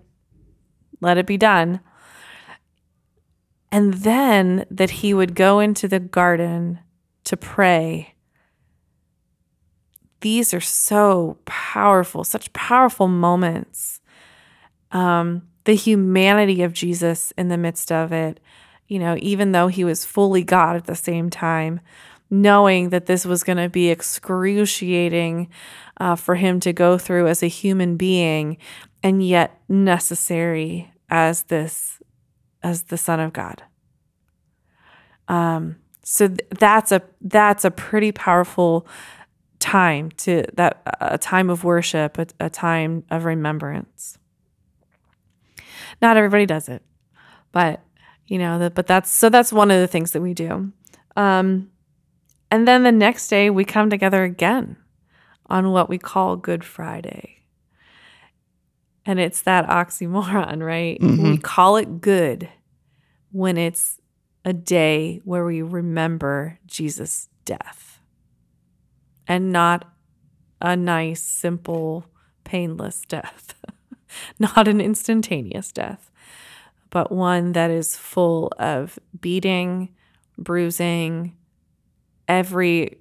let 1.01 1.17
it 1.17 1.27
be 1.27 1.35
done. 1.35 1.81
And 3.69 3.95
then 3.95 4.65
that 4.71 4.91
he 4.91 5.13
would 5.13 5.35
go 5.35 5.59
into 5.59 5.89
the 5.89 5.99
garden 5.99 6.79
to 7.25 7.35
pray. 7.35 8.13
These 10.21 10.53
are 10.53 10.61
so 10.61 11.37
powerful, 11.45 12.23
such 12.23 12.51
powerful 12.53 13.07
moments. 13.07 14.01
Um, 14.91 15.43
the 15.65 15.75
humanity 15.75 16.63
of 16.63 16.73
Jesus 16.73 17.33
in 17.37 17.49
the 17.49 17.57
midst 17.57 17.91
of 17.91 18.11
it, 18.11 18.39
you 18.87 18.99
know, 18.99 19.17
even 19.19 19.51
though 19.51 19.67
he 19.67 19.83
was 19.83 20.05
fully 20.05 20.43
God 20.43 20.75
at 20.75 20.85
the 20.85 20.95
same 20.95 21.29
time, 21.29 21.81
knowing 22.29 22.89
that 22.89 23.05
this 23.05 23.25
was 23.25 23.43
going 23.43 23.57
to 23.57 23.69
be 23.69 23.89
excruciating 23.89 25.49
uh, 25.99 26.15
for 26.15 26.35
him 26.35 26.59
to 26.61 26.73
go 26.73 26.97
through 26.97 27.27
as 27.27 27.41
a 27.41 27.47
human 27.47 27.97
being 27.97 28.57
and 29.03 29.25
yet 29.25 29.61
necessary 29.69 30.91
as 31.09 31.43
this 31.43 32.01
as 32.63 32.83
the 32.83 32.97
son 32.97 33.19
of 33.19 33.31
god. 33.31 33.63
Um 35.27 35.77
so 36.03 36.27
th- 36.27 36.39
that's 36.57 36.91
a 36.91 37.01
that's 37.21 37.63
a 37.63 37.71
pretty 37.71 38.11
powerful 38.11 38.87
time 39.59 40.11
to 40.11 40.43
that 40.53 40.81
a 41.01 41.17
time 41.17 41.49
of 41.49 41.63
worship 41.63 42.17
a, 42.17 42.27
a 42.39 42.49
time 42.49 43.03
of 43.09 43.25
remembrance 43.25 44.17
not 46.01 46.17
everybody 46.17 46.45
does 46.45 46.69
it, 46.69 46.81
but 47.51 47.81
you 48.27 48.37
know, 48.37 48.59
that, 48.59 48.75
but 48.75 48.87
that's 48.87 49.09
so 49.09 49.29
that's 49.29 49.53
one 49.53 49.71
of 49.71 49.79
the 49.79 49.87
things 49.87 50.11
that 50.11 50.21
we 50.21 50.33
do. 50.33 50.71
Um, 51.15 51.71
and 52.51 52.67
then 52.67 52.83
the 52.83 52.91
next 52.91 53.29
day 53.29 53.49
we 53.49 53.63
come 53.65 53.89
together 53.89 54.23
again 54.23 54.75
on 55.47 55.71
what 55.71 55.89
we 55.89 55.97
call 55.97 56.35
Good 56.35 56.63
Friday. 56.63 57.35
And 59.05 59.19
it's 59.19 59.41
that 59.43 59.67
oxymoron, 59.67 60.61
right? 60.61 60.99
Mhm. 60.99 61.23
We 61.31 61.37
call 61.37 61.77
it 61.77 62.01
good 62.01 62.49
when 63.31 63.57
it's 63.57 63.99
a 64.43 64.53
day 64.53 65.21
where 65.23 65.45
we 65.45 65.61
remember 65.61 66.59
Jesus' 66.65 67.29
death 67.45 67.96
and 69.27 69.51
not 69.51 69.91
a 70.61 70.75
nice, 70.75 71.21
simple, 71.21 72.05
painless 72.43 73.01
death. 73.07 73.55
not 74.39 74.67
an 74.67 74.81
instantaneous 74.81 75.71
death, 75.71 76.11
but 76.89 77.11
one 77.11 77.51
that 77.53 77.69
is 77.69 77.95
full 77.95 78.51
of 78.57 78.97
beating, 79.19 79.89
bruising, 80.37 81.35
every 82.27 82.97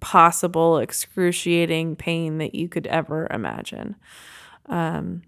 possible 0.00 0.78
excruciating 0.78 1.96
pain 1.96 2.38
that 2.38 2.54
you 2.54 2.68
could 2.68 2.86
ever 2.86 3.26
imagine. 3.30 3.96
Um, 4.66 5.22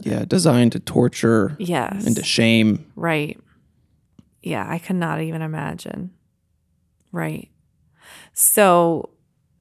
Yeah. 0.00 0.24
Designed 0.24 0.72
to 0.72 0.80
torture 0.80 1.56
yes. 1.58 2.04
and 2.06 2.16
to 2.16 2.24
shame. 2.24 2.90
Right. 2.96 3.38
Yeah, 4.42 4.66
I 4.68 4.78
cannot 4.78 5.22
even 5.22 5.40
imagine. 5.40 6.10
Right. 7.12 7.48
So, 8.34 9.10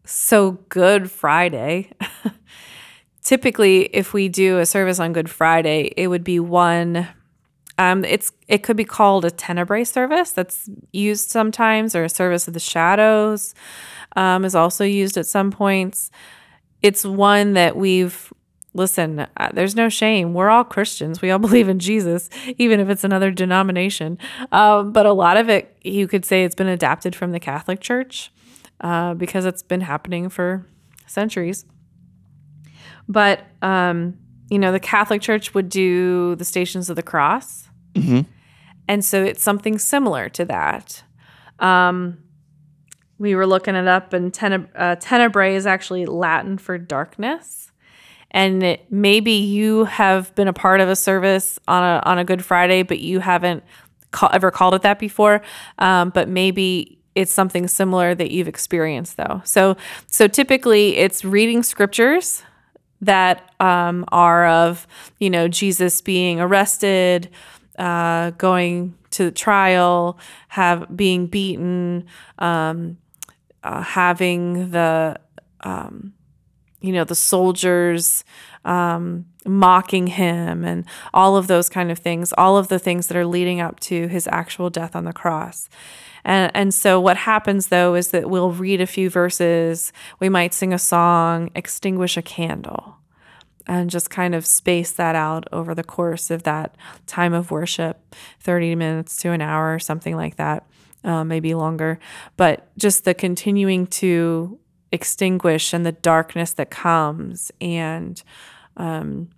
so 0.03 0.51
Good 0.69 1.09
Friday. 1.09 1.91
Typically, 3.23 3.83
if 3.95 4.13
we 4.13 4.27
do 4.27 4.59
a 4.59 4.65
service 4.65 4.99
on 4.99 5.13
Good 5.13 5.29
Friday, 5.29 5.93
it 5.95 6.07
would 6.07 6.23
be 6.23 6.39
one. 6.39 7.07
Um, 7.77 8.03
it's 8.03 8.31
it 8.47 8.63
could 8.63 8.75
be 8.75 8.83
called 8.83 9.25
a 9.25 9.31
tenebrae 9.31 9.85
service 9.85 10.31
that's 10.31 10.69
used 10.91 11.29
sometimes, 11.29 11.95
or 11.95 12.03
a 12.03 12.09
service 12.09 12.47
of 12.47 12.53
the 12.53 12.59
shadows 12.59 13.55
um, 14.15 14.43
is 14.43 14.55
also 14.55 14.83
used 14.83 15.17
at 15.17 15.25
some 15.25 15.51
points. 15.51 16.11
It's 16.81 17.05
one 17.05 17.53
that 17.53 17.77
we've 17.77 18.33
listen, 18.73 19.19
uh, 19.37 19.49
there's 19.53 19.75
no 19.75 19.87
shame. 19.87 20.33
We're 20.33 20.49
all 20.49 20.63
Christians. 20.63 21.21
We 21.21 21.31
all 21.31 21.39
believe 21.47 21.69
in 21.69 21.79
Jesus, 21.79 22.29
even 22.57 22.79
if 22.79 22.89
it's 22.89 23.03
another 23.03 23.31
denomination. 23.31 24.17
Um, 24.51 24.91
but 24.91 25.05
a 25.05 25.13
lot 25.13 25.37
of 25.37 25.49
it, 25.49 25.77
you 25.83 26.07
could 26.07 26.25
say 26.25 26.43
it's 26.43 26.55
been 26.55 26.67
adapted 26.67 27.15
from 27.15 27.31
the 27.31 27.39
Catholic 27.39 27.79
Church 27.79 28.31
uh, 28.81 29.13
because 29.13 29.45
it's 29.45 29.63
been 29.63 29.81
happening 29.81 30.29
for 30.29 30.65
centuries. 31.07 31.65
But, 33.07 33.45
um, 33.61 34.17
you 34.49 34.59
know, 34.59 34.71
the 34.71 34.79
Catholic 34.79 35.21
Church 35.21 35.53
would 35.53 35.69
do 35.69 36.35
the 36.35 36.45
Stations 36.45 36.89
of 36.89 36.95
the 36.95 37.03
Cross. 37.03 37.69
hmm 37.95 38.21
And 38.87 39.03
so 39.03 39.23
it's 39.23 39.43
something 39.43 39.77
similar 39.77 40.29
to 40.29 40.45
that. 40.45 41.03
Um, 41.59 42.19
we 43.19 43.35
were 43.35 43.45
looking 43.45 43.75
it 43.75 43.87
up, 43.87 44.13
and 44.13 44.33
teneb- 44.33 44.69
uh, 44.75 44.95
tenebrae 44.99 45.55
is 45.55 45.65
actually 45.65 46.05
Latin 46.05 46.57
for 46.57 46.77
darkness. 46.77 47.71
And 48.31 48.63
it, 48.63 48.91
maybe 48.91 49.31
you 49.31 49.85
have 49.85 50.33
been 50.35 50.47
a 50.47 50.53
part 50.53 50.81
of 50.81 50.89
a 50.89 50.95
service 50.95 51.59
on 51.67 51.83
a 51.83 52.01
on 52.03 52.17
a 52.17 52.25
Good 52.25 52.43
Friday, 52.43 52.81
but 52.81 52.99
you 52.99 53.19
haven't 53.19 53.63
ca- 54.11 54.31
ever 54.33 54.49
called 54.49 54.73
it 54.73 54.81
that 54.81 54.97
before. 54.97 55.41
Um, 55.77 56.09
but 56.09 56.27
maybe 56.27 56.99
it's 57.15 57.31
something 57.31 57.67
similar 57.67 58.15
that 58.15 58.31
you've 58.31 58.47
experienced, 58.47 59.17
though. 59.17 59.41
So 59.45 59.77
so 60.07 60.27
typically, 60.27 60.97
it's 60.97 61.23
reading 61.23 61.63
scriptures 61.63 62.43
that 63.01 63.53
um, 63.59 64.05
are 64.11 64.47
of 64.47 64.87
you 65.19 65.29
know 65.29 65.47
Jesus 65.47 66.01
being 66.01 66.39
arrested, 66.39 67.29
uh, 67.77 68.31
going 68.31 68.95
to 69.11 69.25
the 69.25 69.31
trial, 69.31 70.17
have 70.49 70.95
being 70.95 71.27
beaten, 71.27 72.05
um, 72.39 72.97
uh, 73.63 73.81
having 73.81 74.71
the 74.71 75.19
um, 75.61 76.13
you 76.81 76.91
know 76.91 77.03
the 77.03 77.15
soldiers 77.15 78.23
um, 78.65 79.25
mocking 79.45 80.07
him, 80.07 80.63
and 80.63 80.85
all 81.13 81.37
of 81.37 81.47
those 81.47 81.69
kind 81.69 81.91
of 81.91 81.99
things. 81.99 82.33
All 82.37 82.57
of 82.57 82.69
the 82.69 82.79
things 82.79 83.07
that 83.07 83.17
are 83.17 83.25
leading 83.25 83.61
up 83.61 83.79
to 83.81 84.07
his 84.07 84.27
actual 84.31 84.69
death 84.69 84.95
on 84.95 85.05
the 85.05 85.13
cross. 85.13 85.69
And, 86.25 86.51
and 86.53 86.73
so 86.73 86.99
what 86.99 87.17
happens 87.17 87.67
though 87.67 87.95
is 87.95 88.09
that 88.09 88.29
we'll 88.29 88.51
read 88.51 88.81
a 88.81 88.87
few 88.87 89.09
verses, 89.09 89.91
we 90.19 90.29
might 90.29 90.53
sing 90.53 90.73
a 90.73 90.79
song, 90.79 91.51
extinguish 91.55 92.17
a 92.17 92.21
candle 92.21 92.97
and 93.65 93.89
just 93.89 94.09
kind 94.09 94.35
of 94.35 94.45
space 94.45 94.91
that 94.91 95.15
out 95.15 95.47
over 95.53 95.73
the 95.73 95.83
course 95.83 96.29
of 96.29 96.43
that 96.43 96.75
time 97.07 97.33
of 97.33 97.49
worship 97.49 98.13
30 98.41 98.75
minutes 98.75 99.15
to 99.17 99.29
an 99.31 99.39
hour 99.39 99.79
something 99.79 100.17
like 100.17 100.35
that 100.35 100.67
uh, 101.03 101.23
maybe 101.23 101.53
longer, 101.53 101.99
but 102.37 102.75
just 102.77 103.05
the 103.05 103.13
continuing 103.13 103.87
to 103.87 104.59
extinguish 104.91 105.73
and 105.73 105.85
the 105.85 105.91
darkness 105.91 106.53
that 106.53 106.69
comes 106.69 107.51
and 107.59 108.23
um, 108.77 109.29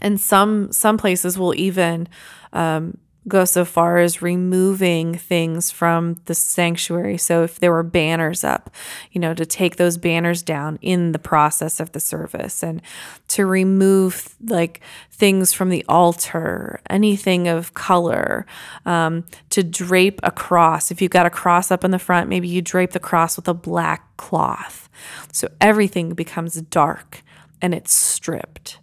and 0.00 0.20
some 0.20 0.72
some 0.72 0.96
places 0.96 1.38
will 1.38 1.54
even 1.54 2.08
um, 2.52 2.96
go 3.30 3.46
so 3.46 3.64
far 3.64 3.98
as 3.98 4.20
removing 4.20 5.14
things 5.14 5.70
from 5.70 6.20
the 6.26 6.34
sanctuary. 6.34 7.16
So 7.16 7.42
if 7.42 7.58
there 7.58 7.72
were 7.72 7.82
banners 7.82 8.44
up, 8.44 8.70
you 9.12 9.20
know, 9.20 9.32
to 9.32 9.46
take 9.46 9.76
those 9.76 9.96
banners 9.96 10.42
down 10.42 10.78
in 10.82 11.12
the 11.12 11.18
process 11.18 11.80
of 11.80 11.92
the 11.92 12.00
service 12.00 12.62
and 12.62 12.82
to 13.28 13.46
remove 13.46 14.34
like 14.42 14.80
things 15.10 15.52
from 15.52 15.70
the 15.70 15.84
altar, 15.88 16.80
anything 16.90 17.48
of 17.48 17.72
color, 17.72 18.44
um, 18.84 19.24
to 19.50 19.62
drape 19.62 20.20
a 20.22 20.30
cross. 20.30 20.90
If 20.90 21.00
you've 21.00 21.10
got 21.10 21.26
a 21.26 21.30
cross 21.30 21.70
up 21.70 21.84
in 21.84 21.90
the 21.90 21.98
front, 21.98 22.28
maybe 22.28 22.48
you 22.48 22.60
drape 22.60 22.90
the 22.90 23.00
cross 23.00 23.36
with 23.36 23.48
a 23.48 23.54
black 23.54 24.16
cloth. 24.16 24.88
So 25.32 25.48
everything 25.60 26.14
becomes 26.14 26.60
dark 26.60 27.22
and 27.62 27.74
it's 27.74 27.92
stripped 27.92 28.78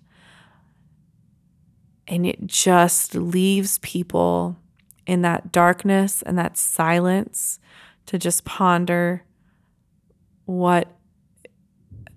and 2.07 2.25
it 2.25 2.47
just 2.47 3.15
leaves 3.15 3.79
people 3.79 4.57
in 5.05 5.21
that 5.21 5.51
darkness 5.51 6.21
and 6.21 6.37
that 6.37 6.57
silence 6.57 7.59
to 8.05 8.17
just 8.17 8.45
ponder 8.45 9.23
what 10.45 10.97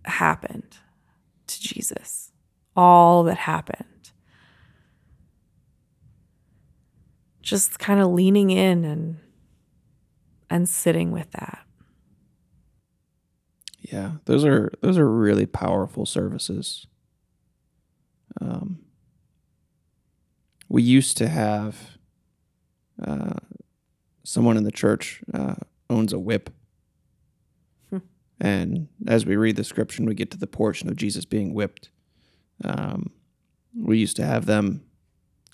happened 0.05 0.79
to 1.47 1.61
Jesus, 1.61 2.33
all 2.77 3.25
that 3.25 3.39
happened. 3.39 3.87
Just 7.43 7.79
kind 7.79 8.01
of 8.01 8.09
leaning 8.11 8.51
in 8.51 8.85
and 8.85 9.19
and 10.49 10.69
sitting 10.69 11.11
with 11.11 11.31
that. 11.33 11.65
Yeah, 13.81 14.13
those 14.27 14.45
are 14.45 14.71
those 14.83 14.99
are 14.99 15.11
really 15.11 15.47
powerful 15.47 16.07
services. 16.07 16.87
Um, 18.41 18.79
we 20.71 20.83
used 20.83 21.17
to 21.19 21.29
have 21.29 21.99
uh, 23.05 23.35
someone 24.23 24.57
in 24.57 24.63
the 24.63 24.71
church 24.71 25.21
uh, 25.35 25.57
owns 25.91 26.13
a 26.13 26.19
whip. 26.19 26.49
Hmm. 27.91 27.99
And 28.41 28.89
as 29.07 29.27
we 29.27 29.37
read 29.37 29.57
the 29.57 29.65
scripture, 29.65 30.05
we 30.05 30.15
get 30.15 30.31
to 30.31 30.39
the 30.39 30.47
portion 30.47 30.89
of 30.89 30.97
Jesus 30.97 31.25
being 31.25 31.53
whipped. 31.53 31.91
Um, 32.65 33.11
we 33.77 33.99
used 33.99 34.17
to 34.17 34.25
have 34.25 34.47
them 34.47 34.85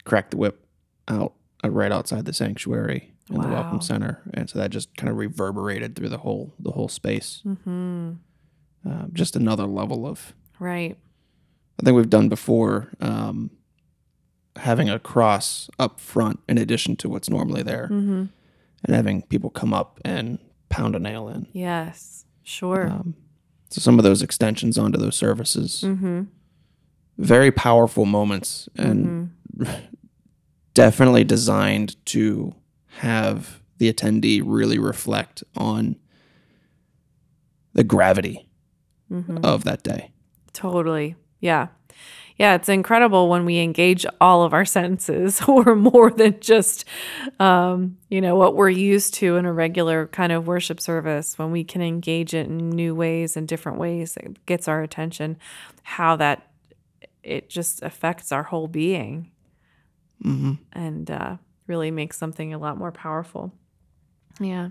crack 0.05 0.31
the 0.31 0.37
whip 0.37 0.67
out 1.09 1.33
uh, 1.65 1.71
right 1.71 1.93
outside 1.93 2.27
the 2.27 2.35
sanctuary 2.35 3.15
in 3.31 3.37
wow. 3.37 3.43
the 3.43 3.49
welcome 3.49 3.81
center, 3.81 4.23
and 4.35 4.51
so 4.51 4.59
that 4.59 4.71
just 4.71 4.97
kind 4.97 5.11
of 5.11 5.17
reverberated 5.17 5.97
through 5.97 6.09
the 6.09 6.19
whole 6.19 6.53
the 6.59 6.73
whole 6.73 6.89
space. 6.89 7.43
Mm-hmm. 7.47 8.13
Uh, 8.89 9.07
just 9.13 9.35
another 9.37 9.65
level 9.65 10.07
of 10.07 10.35
right. 10.59 10.97
I 11.81 11.83
think 11.85 11.97
we've 11.97 12.11
done 12.11 12.29
before. 12.29 12.93
Um, 13.01 13.51
having 14.57 14.89
a 14.89 14.99
cross 14.99 15.69
up 15.79 16.01
front 16.01 16.41
in 16.49 16.59
addition 16.59 16.97
to 16.97 17.09
what's 17.09 17.29
normally 17.29 17.63
there 17.63 17.85
mm-hmm. 17.85 18.25
and 18.85 18.95
having 18.95 19.23
people 19.23 19.51
come 19.51 19.73
up 19.73 20.01
and 20.05 20.39
pound 20.69 20.95
a 20.97 20.99
nail 20.99 21.29
in. 21.29 21.47
Yes, 21.53 22.25
sure. 22.43 22.89
Um, 22.89 23.15
so 23.71 23.81
some 23.81 23.99
of 23.99 24.05
those 24.05 24.23
extensions 24.23 24.79
onto 24.79 24.99
those 24.99 25.17
services, 25.17 25.83
mm-hmm. 25.85 26.23
very 27.19 27.51
powerful 27.51 28.07
moments 28.07 28.69
and 28.77 29.31
mm-hmm. 29.57 29.73
definitely 30.75 31.25
designed 31.25 31.97
to 32.07 32.55
have 32.99 33.61
the 33.79 33.93
attendee 33.93 34.43
really 34.45 34.79
reflect 34.79 35.45
on 35.57 35.97
the 37.75 37.85
gravity 37.85 38.49
mm-hmm. 39.11 39.39
of 39.45 39.65
that 39.65 39.83
day. 39.83 40.11
Totally. 40.53 41.17
Yeah 41.41 41.69
yeah, 42.39 42.55
it's 42.55 42.69
incredible 42.69 43.31
when 43.31 43.47
we 43.47 43.61
engage 43.61 44.05
all 44.21 44.43
of 44.43 44.53
our 44.53 44.67
senses 44.67 45.41
or 45.49 45.75
more 45.75 46.11
than 46.11 46.39
just, 46.41 46.85
um, 47.41 47.97
you 48.11 48.21
know, 48.21 48.37
what 48.37 48.55
we're 48.55 48.69
used 48.69 49.15
to 49.15 49.37
in 49.37 49.47
a 49.47 49.53
regular 49.53 50.07
kind 50.09 50.33
of 50.33 50.47
worship 50.47 50.81
service. 50.81 51.39
When 51.39 51.51
we 51.51 51.65
can 51.65 51.81
engage 51.81 52.35
it 52.35 52.47
in 52.47 52.71
new 52.71 52.95
ways 52.95 53.37
and 53.37 53.49
different 53.49 53.79
ways, 53.79 54.17
it 54.19 54.45
gets 54.45 54.69
our 54.69 54.83
attention. 54.83 55.39
How 55.83 56.17
that 56.17 56.51
it 57.23 57.49
just 57.49 57.83
affects 57.83 58.31
our 58.31 58.43
whole 58.43 58.69
being, 58.69 59.31
mm-hmm. 60.23 60.53
and 60.73 61.11
uh, 61.11 61.37
really 61.67 61.91
makes 61.91 62.19
something 62.19 62.53
a 62.53 62.59
lot 62.59 62.77
more 62.77 62.93
powerful. 62.93 63.53
Yeah. 64.39 64.71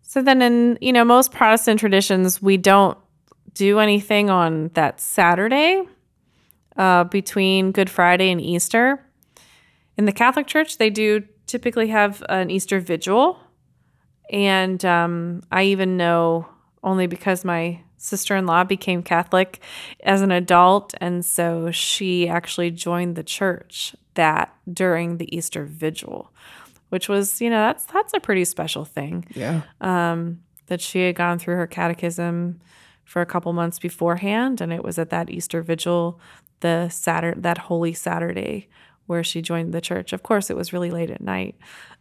So 0.00 0.22
then, 0.22 0.42
in 0.42 0.78
you 0.80 0.92
know 0.92 1.04
most 1.04 1.32
Protestant 1.32 1.80
traditions, 1.80 2.40
we 2.40 2.56
don't 2.56 2.98
do 3.54 3.78
anything 3.78 4.30
on 4.30 4.70
that 4.74 5.00
Saturday 5.00 5.82
uh, 6.76 7.04
between 7.04 7.72
Good 7.72 7.90
Friday 7.90 8.30
and 8.30 8.40
Easter. 8.40 9.04
In 9.96 10.04
the 10.06 10.12
Catholic 10.12 10.46
Church, 10.46 10.78
they 10.78 10.90
do 10.90 11.24
typically 11.46 11.88
have 11.88 12.22
an 12.28 12.50
Easter 12.50 12.80
vigil. 12.80 13.38
And 14.30 14.82
um, 14.84 15.42
I 15.50 15.64
even 15.64 15.96
know 15.96 16.48
only 16.82 17.06
because 17.06 17.44
my 17.44 17.80
sister 17.98 18.34
in 18.34 18.46
law 18.46 18.64
became 18.64 19.02
Catholic 19.02 19.60
as 20.02 20.22
an 20.22 20.32
adult. 20.32 20.94
And 21.00 21.24
so 21.24 21.70
she 21.70 22.28
actually 22.28 22.70
joined 22.70 23.16
the 23.16 23.22
church 23.22 23.94
that 24.14 24.54
during 24.72 25.18
the 25.18 25.34
Easter 25.34 25.64
vigil, 25.64 26.32
which 26.88 27.08
was, 27.08 27.40
you 27.40 27.50
know, 27.50 27.60
that's 27.60 27.84
that's 27.84 28.14
a 28.14 28.20
pretty 28.20 28.44
special 28.44 28.84
thing. 28.84 29.26
Yeah. 29.34 29.62
Um, 29.80 30.40
that 30.66 30.80
she 30.80 31.00
had 31.00 31.16
gone 31.16 31.38
through 31.38 31.56
her 31.56 31.66
catechism 31.66 32.60
for 33.12 33.20
a 33.20 33.26
couple 33.26 33.52
months 33.52 33.78
beforehand, 33.78 34.62
and 34.62 34.72
it 34.72 34.82
was 34.82 34.98
at 34.98 35.10
that 35.10 35.28
Easter 35.28 35.60
vigil, 35.60 36.18
the 36.60 36.88
Saturday, 36.88 37.38
that 37.38 37.58
Holy 37.58 37.92
Saturday, 37.92 38.70
where 39.04 39.22
she 39.22 39.42
joined 39.42 39.74
the 39.74 39.82
church. 39.82 40.14
Of 40.14 40.22
course, 40.22 40.48
it 40.48 40.56
was 40.56 40.72
really 40.72 40.90
late 40.90 41.10
at 41.10 41.20
night, 41.20 41.54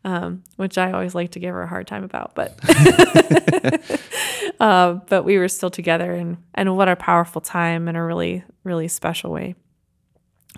um, 0.05 0.41
which 0.55 0.77
I 0.77 0.93
always 0.93 1.13
like 1.13 1.31
to 1.31 1.39
give 1.39 1.53
her 1.53 1.63
a 1.63 1.67
hard 1.67 1.85
time 1.85 2.05
about, 2.05 2.33
but 2.33 2.57
uh, 4.61 4.93
but 5.09 5.25
we 5.25 5.37
were 5.37 5.49
still 5.49 5.69
together, 5.69 6.13
and 6.13 6.37
and 6.55 6.77
what 6.77 6.87
a 6.87 6.95
powerful 6.95 7.41
time 7.41 7.89
and 7.89 7.97
a 7.97 8.03
really 8.03 8.45
really 8.63 8.87
special 8.87 9.31
way 9.31 9.55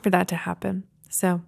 for 0.03 0.11
that 0.11 0.27
to 0.27 0.35
happen. 0.35 0.83
So. 1.09 1.41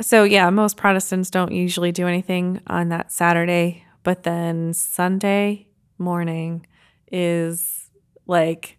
So, 0.00 0.22
yeah, 0.22 0.48
most 0.50 0.76
Protestants 0.76 1.28
don't 1.28 1.50
usually 1.50 1.90
do 1.90 2.06
anything 2.06 2.60
on 2.68 2.90
that 2.90 3.10
Saturday, 3.10 3.84
but 4.04 4.22
then 4.22 4.72
Sunday 4.72 5.66
morning 5.98 6.64
is 7.10 7.77
like 8.28 8.78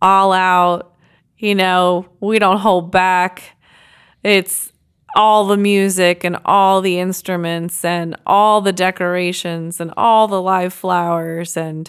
all 0.00 0.32
out, 0.32 0.94
you 1.38 1.54
know, 1.54 2.06
we 2.20 2.38
don't 2.38 2.58
hold 2.58 2.90
back. 2.92 3.56
It's 4.22 4.72
all 5.16 5.46
the 5.46 5.56
music 5.56 6.24
and 6.24 6.36
all 6.44 6.80
the 6.80 6.98
instruments 6.98 7.84
and 7.84 8.16
all 8.26 8.60
the 8.60 8.72
decorations 8.72 9.80
and 9.80 9.92
all 9.96 10.28
the 10.28 10.40
live 10.40 10.72
flowers 10.72 11.56
and 11.56 11.88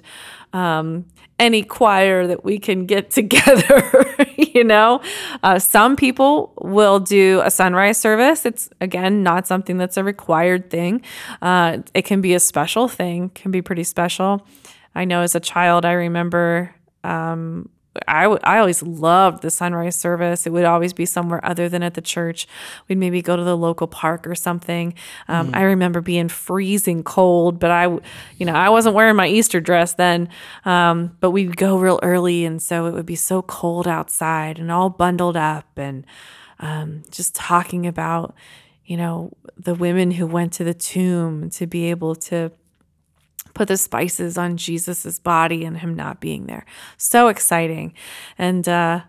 um, 0.54 1.06
any 1.40 1.64
choir 1.64 2.28
that 2.28 2.46
we 2.46 2.60
can 2.60 2.86
get 2.86 3.12
together. 3.12 4.06
you 4.38 4.64
know, 4.64 5.02
uh, 5.44 5.60
some 5.60 5.96
people 5.96 6.54
will 6.62 7.00
do 7.00 7.42
a 7.44 7.52
sunrise 7.52 7.98
service. 7.98 8.46
It's 8.46 8.70
again 8.80 9.24
not 9.24 9.48
something 9.48 9.78
that's 9.78 9.98
a 9.98 10.04
required 10.04 10.70
thing. 10.70 11.02
Uh, 11.42 11.80
it 11.94 12.04
can 12.04 12.22
be 12.22 12.34
a 12.34 12.40
special 12.40 12.88
thing. 12.88 13.30
Can 13.30 13.52
be 13.52 13.62
pretty 13.62 13.84
special. 13.84 14.46
I 14.94 15.04
know 15.04 15.22
as 15.22 15.36
a 15.36 15.42
child, 15.42 15.84
I 15.84 15.92
remember 15.92 16.74
um, 17.06 17.70
I, 18.08 18.24
w- 18.24 18.40
I 18.44 18.58
always 18.58 18.84
loved 18.84 19.42
the 19.42 19.50
sunrise 19.50 19.96
service. 19.96 20.46
It 20.46 20.52
would 20.52 20.66
always 20.66 20.94
be 20.94 21.06
somewhere 21.06 21.44
other 21.46 21.70
than 21.70 21.84
at 21.84 21.94
the 21.94 22.02
church. 22.02 22.48
We'd 22.88 22.98
maybe 22.98 23.22
go 23.22 23.36
to 23.36 23.44
the 23.44 23.56
local 23.56 23.88
park 23.88 24.28
or 24.28 24.36
something. 24.36 24.94
Um, 25.28 25.52
mm. 25.52 25.56
I 25.56 25.62
remember 25.64 26.02
being 26.02 26.28
freezing 26.28 27.04
cold, 27.04 27.60
but 27.60 27.72
I, 27.72 27.86
you 28.38 28.46
know, 28.46 28.54
I 28.54 28.70
wasn't 28.70 28.96
wearing 28.96 29.16
my 29.16 29.28
Easter 29.28 29.62
dress 29.62 29.94
then. 29.94 30.30
Um, 30.66 31.16
but 31.20 31.32
we'd 31.32 31.58
go 31.58 31.78
real 31.78 32.00
early, 32.04 32.46
and 32.46 32.62
so 32.62 32.86
it 32.88 32.94
would 32.94 33.06
be 33.06 33.16
so 33.16 33.42
cold 33.42 33.88
outside 33.88 34.60
and 34.60 34.72
all 34.72 34.90
bundled 34.90 35.38
up, 35.38 35.78
and 35.78 36.06
um, 36.60 37.04
just 37.12 37.36
talking 37.36 37.88
about, 37.88 38.36
you 38.86 38.98
know, 38.98 39.32
the 39.58 39.76
women 39.76 40.12
who 40.12 40.28
went 40.28 40.54
to 40.54 40.64
the 40.64 40.74
tomb 40.74 41.50
to 41.52 41.66
be 41.66 41.90
able 41.90 42.16
to 42.16 42.52
put 43.54 43.68
the 43.68 43.78
spices 43.78 44.38
on 44.38 44.58
Jesus's 44.58 45.20
body 45.20 45.64
and 45.66 45.78
him 45.78 45.96
not 45.96 46.20
being 46.20 46.48
there. 46.48 46.66
So 46.98 47.28
exciting. 47.28 47.94
And 48.38 48.68
uh 48.68 49.02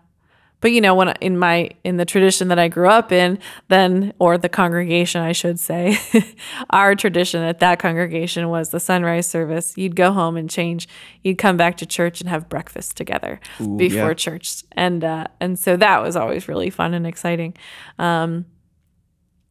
but 0.59 0.71
you 0.71 0.81
know 0.81 0.95
when 0.95 1.09
in 1.21 1.37
my 1.37 1.69
in 1.83 1.97
the 1.97 2.05
tradition 2.05 2.47
that 2.47 2.59
I 2.59 2.67
grew 2.67 2.89
up 2.89 3.11
in 3.11 3.39
then 3.67 4.13
or 4.19 4.37
the 4.37 4.49
congregation 4.49 5.21
I 5.21 5.31
should 5.31 5.59
say 5.59 5.97
our 6.69 6.95
tradition 6.95 7.43
at 7.43 7.59
that 7.59 7.79
congregation 7.79 8.49
was 8.49 8.69
the 8.69 8.79
sunrise 8.79 9.27
service 9.27 9.77
you'd 9.77 9.95
go 9.95 10.11
home 10.11 10.37
and 10.37 10.49
change 10.49 10.87
you'd 11.23 11.37
come 11.37 11.57
back 11.57 11.77
to 11.77 11.85
church 11.85 12.21
and 12.21 12.29
have 12.29 12.49
breakfast 12.49 12.97
together 12.97 13.39
Ooh, 13.61 13.77
before 13.77 14.09
yeah. 14.09 14.13
church 14.13 14.63
and 14.71 15.03
uh 15.03 15.27
and 15.39 15.59
so 15.59 15.77
that 15.77 16.01
was 16.01 16.15
always 16.15 16.47
really 16.47 16.69
fun 16.69 16.93
and 16.93 17.05
exciting 17.05 17.55
um 17.99 18.45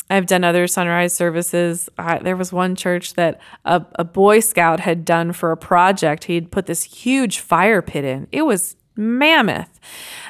I've 0.09 0.27
done 0.27 0.45
other 0.45 0.67
sunrise 0.67 1.13
services. 1.13 1.89
I, 1.99 2.19
there 2.19 2.37
was 2.37 2.53
one 2.53 2.77
church 2.77 3.15
that 3.15 3.41
a, 3.65 3.85
a 3.97 4.05
Boy 4.05 4.41
Scout 4.41 4.81
had 4.81 5.05
done 5.05 5.33
for 5.33 5.51
a 5.51 5.57
project. 5.57 6.25
He'd 6.25 6.53
put 6.53 6.67
this 6.67 6.85
huge 6.85 7.41
fire 7.41 7.83
pit 7.83 8.05
in. 8.05 8.29
It 8.31 8.43
was 8.43 8.77
mammoth, 8.95 9.81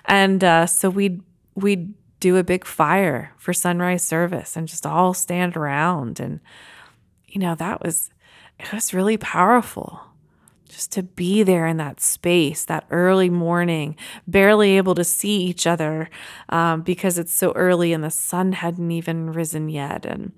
and 0.07 0.43
uh, 0.43 0.67
so 0.67 0.89
we'd 0.89 1.23
we'd 1.55 1.93
do 2.21 2.37
a 2.37 2.45
big 2.45 2.65
fire 2.65 3.33
for 3.37 3.53
sunrise 3.53 4.03
service 4.03 4.57
and 4.57 4.67
just 4.67 4.87
all 4.87 5.13
stand 5.13 5.57
around, 5.57 6.21
and 6.21 6.41
you 7.27 7.41
know 7.41 7.55
that 7.55 7.83
was 7.83 8.11
it 8.59 8.73
was 8.73 8.95
really 8.95 9.19
powerful 9.19 10.06
just 10.77 10.93
to 10.93 11.03
be 11.03 11.43
there 11.43 11.67
in 11.67 11.79
that 11.79 12.01
space, 12.01 12.67
that 12.67 12.85
early 12.91 13.31
morning, 13.31 13.97
barely 14.27 14.77
able 14.77 14.95
to 14.95 15.05
see 15.05 15.39
each 15.39 15.67
other 15.67 16.11
um, 16.51 16.83
because 16.83 17.17
it's 17.17 17.33
so 17.33 17.51
early 17.53 17.95
and 17.95 18.05
the 18.05 18.11
sun 18.11 18.53
hadn't 18.53 18.91
even 18.91 19.33
risen 19.33 19.71
yet. 19.71 20.05
And 20.05 20.33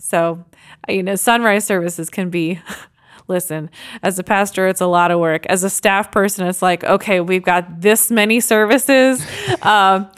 so, 0.00 0.44
you 0.88 1.04
know, 1.04 1.14
sunrise 1.14 1.64
services 1.64 2.10
can 2.10 2.28
be. 2.28 2.60
Listen, 3.28 3.70
as 4.02 4.18
a 4.18 4.24
pastor, 4.24 4.66
it's 4.66 4.80
a 4.80 4.86
lot 4.86 5.12
of 5.12 5.20
work. 5.20 5.46
As 5.46 5.62
a 5.62 5.70
staff 5.70 6.10
person, 6.10 6.48
it's 6.48 6.60
like, 6.60 6.82
okay, 6.82 7.20
we've 7.20 7.44
got 7.44 7.80
this 7.80 8.10
many 8.10 8.40
services. 8.40 9.24
um, 9.62 10.10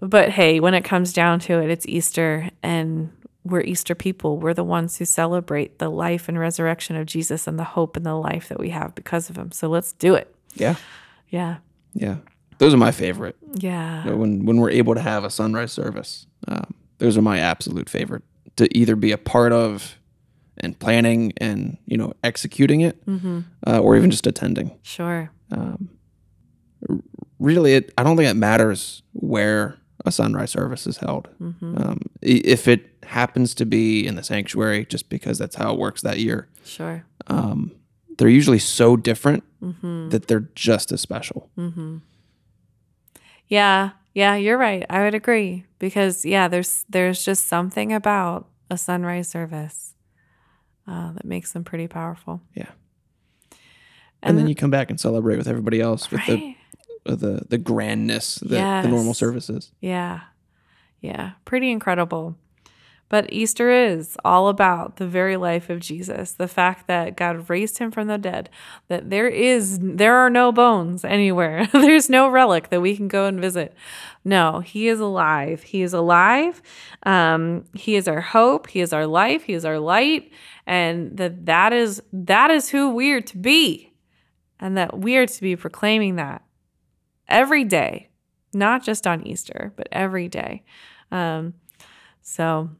but 0.00 0.28
hey, 0.28 0.58
when 0.58 0.74
it 0.74 0.82
comes 0.82 1.12
down 1.12 1.38
to 1.40 1.60
it, 1.60 1.70
it's 1.70 1.86
Easter 1.86 2.50
and 2.64 3.12
we're 3.44 3.62
Easter 3.62 3.94
people. 3.94 4.38
We're 4.38 4.54
the 4.54 4.64
ones 4.64 4.98
who 4.98 5.04
celebrate 5.04 5.78
the 5.78 5.88
life 5.88 6.28
and 6.28 6.38
resurrection 6.38 6.96
of 6.96 7.06
Jesus 7.06 7.46
and 7.46 7.58
the 7.58 7.64
hope 7.64 7.96
and 7.96 8.06
the 8.06 8.14
life 8.14 8.48
that 8.48 8.60
we 8.60 8.70
have 8.70 8.94
because 8.94 9.30
of 9.30 9.36
him. 9.36 9.50
So 9.52 9.68
let's 9.68 9.92
do 9.92 10.14
it. 10.14 10.34
Yeah. 10.54 10.76
Yeah. 11.28 11.56
Yeah. 11.94 12.16
Those 12.58 12.72
are 12.74 12.78
my 12.78 12.92
favorite. 12.92 13.36
Yeah. 13.54 14.04
You 14.04 14.10
know, 14.10 14.16
when 14.16 14.44
when 14.44 14.58
we're 14.58 14.70
able 14.70 14.94
to 14.94 15.00
have 15.00 15.24
a 15.24 15.30
sunrise 15.30 15.72
service, 15.72 16.26
um, 16.46 16.74
those 16.98 17.16
are 17.16 17.22
my 17.22 17.38
absolute 17.38 17.88
favorite 17.88 18.22
to 18.56 18.68
either 18.76 18.94
be 18.94 19.10
a 19.12 19.18
part 19.18 19.52
of 19.52 19.98
and 20.58 20.78
planning 20.78 21.32
and 21.38 21.78
you 21.86 21.96
know 21.96 22.12
executing 22.22 22.82
it, 22.82 23.02
uh, 23.66 23.80
or 23.80 23.96
even 23.96 24.10
just 24.10 24.26
attending. 24.26 24.78
Sure. 24.82 25.30
Really, 27.38 27.74
it, 27.74 27.92
I 27.98 28.04
don't 28.04 28.16
think 28.16 28.30
it 28.30 28.34
matters 28.34 29.02
where 29.12 29.78
a 30.04 30.12
sunrise 30.12 30.50
service 30.50 30.86
is 30.86 30.98
held. 30.98 31.28
Um, 31.40 32.00
if 32.20 32.68
it 32.68 32.91
happens 33.04 33.54
to 33.54 33.66
be 33.66 34.06
in 34.06 34.14
the 34.14 34.22
sanctuary, 34.22 34.86
just 34.86 35.08
because 35.08 35.38
that's 35.38 35.56
how 35.56 35.72
it 35.72 35.78
works 35.78 36.02
that 36.02 36.18
year, 36.18 36.48
Sure. 36.64 37.04
Um, 37.26 37.72
they're 38.18 38.28
usually 38.28 38.58
so 38.58 38.96
different 38.96 39.42
that 39.60 40.26
they're 40.28 40.48
just 40.54 40.92
as 40.92 41.00
special. 41.00 41.48
Mm-hmm. 41.56 41.98
Yeah. 43.48 43.90
Yeah, 44.14 44.34
you're 44.36 44.58
right. 44.58 44.84
I 44.90 45.02
would 45.02 45.14
agree 45.14 45.64
because 45.78 46.24
yeah, 46.24 46.46
there's 46.48 46.84
there's 46.88 47.24
just 47.24 47.46
something 47.48 47.92
about 47.92 48.46
a 48.70 48.76
sunrise 48.76 49.28
service 49.28 49.94
uh, 50.86 51.12
that 51.12 51.24
makes 51.24 51.52
them 51.52 51.64
pretty 51.64 51.86
powerful. 51.88 52.42
Yeah. 52.54 52.70
And, 54.22 54.38
then 54.38 54.46
you 54.48 54.54
come 54.54 54.70
back 54.70 54.90
and 54.90 55.00
celebrate 55.00 55.36
with 55.36 55.48
everybody 55.48 55.80
else 55.80 56.10
with 56.10 56.24
the 56.26 56.34
Right. 56.34 56.56
with 57.06 57.20
the 57.20 57.42
the 57.48 57.58
grandness 57.58 58.36
that 58.36 58.82
the 58.82 58.88
normal 58.88 59.14
services. 59.14 59.72
Yeah. 59.80 60.20
Yeah. 61.00 61.32
Pretty 61.44 61.70
incredible. 61.70 62.36
But 63.12 63.30
Easter 63.30 63.70
is 63.70 64.16
all 64.24 64.48
about 64.48 64.96
the 64.96 65.06
very 65.06 65.36
life 65.36 65.68
of 65.68 65.80
Jesus, 65.80 66.32
the 66.32 66.48
fact 66.48 66.86
that 66.86 67.14
God 67.14 67.50
raised 67.50 67.76
him 67.76 67.90
from 67.90 68.06
the 68.06 68.16
dead, 68.16 68.48
that 68.88 69.10
there 69.10 69.28
is 69.28 69.78
there 69.82 70.16
are 70.16 70.30
no 70.30 70.50
bones 70.50 71.04
anywhere. 71.04 71.66
There's 71.72 72.08
no 72.08 72.30
relic 72.30 72.70
that 72.70 72.80
we 72.80 72.96
can 72.96 73.08
go 73.08 73.26
and 73.26 73.38
visit. 73.38 73.74
No, 74.24 74.60
he 74.60 74.88
is 74.88 74.98
alive. 74.98 75.62
He 75.62 75.82
is 75.82 75.92
alive. 75.92 76.62
Um, 77.02 77.64
he 77.74 77.96
is 77.96 78.08
our 78.08 78.22
hope. 78.22 78.68
He 78.68 78.80
is 78.80 78.94
our 78.94 79.06
life. 79.06 79.42
He 79.42 79.52
is 79.52 79.66
our 79.66 79.78
light. 79.78 80.32
And 80.66 81.14
that 81.18 81.44
that 81.44 81.74
is 81.74 82.02
that 82.14 82.50
is 82.50 82.70
who 82.70 82.94
we 82.94 83.12
are 83.12 83.20
to 83.20 83.36
be. 83.36 83.92
And 84.58 84.78
that 84.78 84.98
we 85.00 85.18
are 85.18 85.26
to 85.26 85.40
be 85.42 85.54
proclaiming 85.54 86.16
that 86.16 86.46
every 87.28 87.64
day, 87.64 88.08
not 88.54 88.82
just 88.82 89.06
on 89.06 89.26
Easter, 89.26 89.74
but 89.76 89.86
every 89.92 90.28
day. 90.28 90.64
Um, 91.10 91.52
so 92.22 92.70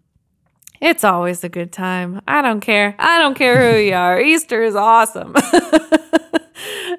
it's 0.82 1.04
always 1.04 1.44
a 1.44 1.48
good 1.48 1.72
time. 1.72 2.20
I 2.26 2.42
don't 2.42 2.60
care. 2.60 2.96
I 2.98 3.18
don't 3.18 3.38
care 3.38 3.72
who 3.72 3.78
you 3.78 3.94
are. 3.94 4.20
Easter 4.20 4.64
is 4.64 4.74
awesome. 4.74 5.32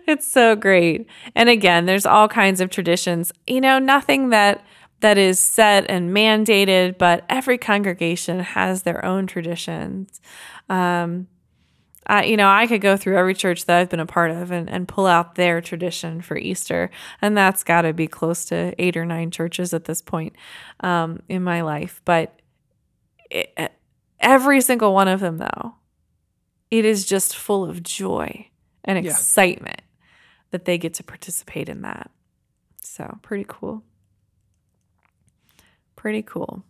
it's 0.08 0.26
so 0.26 0.56
great. 0.56 1.06
And 1.36 1.50
again, 1.50 1.86
there's 1.86 2.06
all 2.06 2.30
kinds 2.30 2.62
of 2.62 2.70
traditions. 2.70 3.34
You 3.46 3.60
know, 3.60 3.80
nothing 3.80 4.30
that 4.30 4.64
that 5.02 5.18
is 5.18 5.38
set 5.38 5.86
and 5.90 6.16
mandated, 6.16 6.98
but 6.98 7.26
every 7.28 7.58
congregation 7.58 8.40
has 8.40 8.84
their 8.84 9.04
own 9.04 9.28
traditions. 9.28 10.22
Um, 10.70 11.28
I, 12.08 12.24
you 12.24 12.38
know, 12.38 12.48
I 12.48 12.68
could 12.68 12.80
go 12.80 12.96
through 12.96 13.18
every 13.18 13.34
church 13.34 13.66
that 13.66 13.80
I've 13.80 13.90
been 13.90 14.00
a 14.00 14.06
part 14.06 14.32
of 14.32 14.50
and, 14.52 14.70
and 14.70 14.88
pull 14.88 15.08
out 15.08 15.36
their 15.36 15.60
tradition 15.60 16.22
for 16.22 16.38
Easter. 16.38 16.90
And 17.22 17.36
that's 17.36 17.66
got 17.66 17.82
to 17.82 17.92
be 17.92 18.08
close 18.08 18.46
to 18.46 18.74
eight 18.82 18.96
or 18.96 19.04
nine 19.04 19.30
churches 19.30 19.74
at 19.74 19.84
this 19.86 20.02
point 20.02 20.34
um, 20.80 21.22
in 21.28 21.44
my 21.44 21.62
life. 21.62 22.02
But 22.06 22.40
it, 23.34 23.72
every 24.20 24.62
single 24.62 24.94
one 24.94 25.08
of 25.08 25.20
them, 25.20 25.38
though, 25.38 25.76
it 26.72 26.86
is 26.86 27.06
just 27.06 27.36
full 27.36 27.66
of 27.66 27.84
joy 27.84 28.48
and 28.84 29.04
Yeah. 29.04 29.12
excitement 29.12 29.82
that 30.52 30.66
they 30.66 30.78
get 30.78 30.94
to 30.96 31.04
participate 31.04 31.68
in 31.70 31.82
that. 31.82 32.12
So, 32.82 33.18
pretty 33.22 33.46
cool. 33.48 33.84
Pretty 35.96 36.22
cool. 36.22 36.64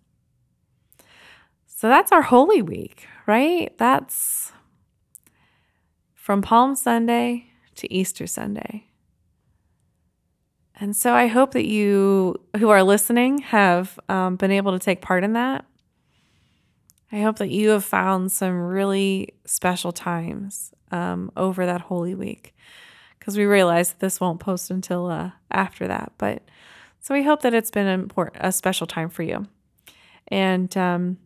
So, 1.68 1.90
that's 1.90 2.12
our 2.12 2.22
Holy 2.22 2.62
Week, 2.62 3.08
right? 3.28 3.76
That's 3.78 4.52
from 6.14 6.42
Palm 6.42 6.76
Sunday 6.76 7.48
to 7.76 7.92
Easter 7.94 8.26
Sunday. 8.28 8.88
And 10.76 10.96
so 10.96 11.14
I 11.14 11.28
hope 11.28 11.52
that 11.52 11.66
you 11.68 12.36
who 12.58 12.70
are 12.70 12.82
listening 12.84 13.40
have 13.40 14.00
um, 14.10 14.38
been 14.38 14.52
able 14.52 14.72
to 14.72 14.80
take 14.80 15.02
part 15.02 15.24
in 15.24 15.34
that. 15.34 15.66
I 17.14 17.22
hope 17.22 17.38
that 17.38 17.50
you 17.52 17.70
have 17.70 17.86
found 17.86 18.32
some 18.32 18.60
really 18.60 19.36
special 19.46 19.92
times 19.92 20.74
um, 20.92 21.32
over 21.38 21.66
that 21.66 21.82
Holy 21.82 22.16
Week 22.16 22.56
because 23.20 23.38
we 23.38 23.46
realize 23.46 23.90
that 23.90 24.00
this 24.00 24.20
won't 24.20 24.40
post 24.40 24.72
until 24.72 25.06
uh, 25.08 25.32
after 25.52 25.88
that. 25.88 26.12
But 26.18 26.42
so 27.00 27.14
we 27.14 27.22
hope 27.24 27.44
that 27.44 27.54
it's 27.54 27.70
been 27.72 27.86
important, 27.88 28.44
a 28.44 28.52
special 28.52 28.88
time 28.88 29.10
for 29.10 29.22
you. 29.22 29.48
And 30.28 30.76
um, 30.76 31.18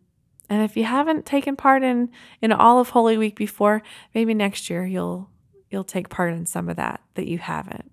and 0.50 0.62
if 0.62 0.76
you 0.76 0.84
haven't 0.84 1.24
taken 1.24 1.56
part 1.56 1.82
in 1.82 2.10
in 2.42 2.52
all 2.52 2.80
of 2.80 2.90
Holy 2.90 3.16
Week 3.16 3.34
before, 3.36 3.82
maybe 4.14 4.34
next 4.34 4.68
year 4.68 4.84
you'll 4.84 5.30
you'll 5.70 5.84
take 5.84 6.10
part 6.10 6.34
in 6.34 6.44
some 6.44 6.68
of 6.68 6.76
that 6.76 7.00
that 7.14 7.26
you 7.26 7.38
haven't. 7.38 7.90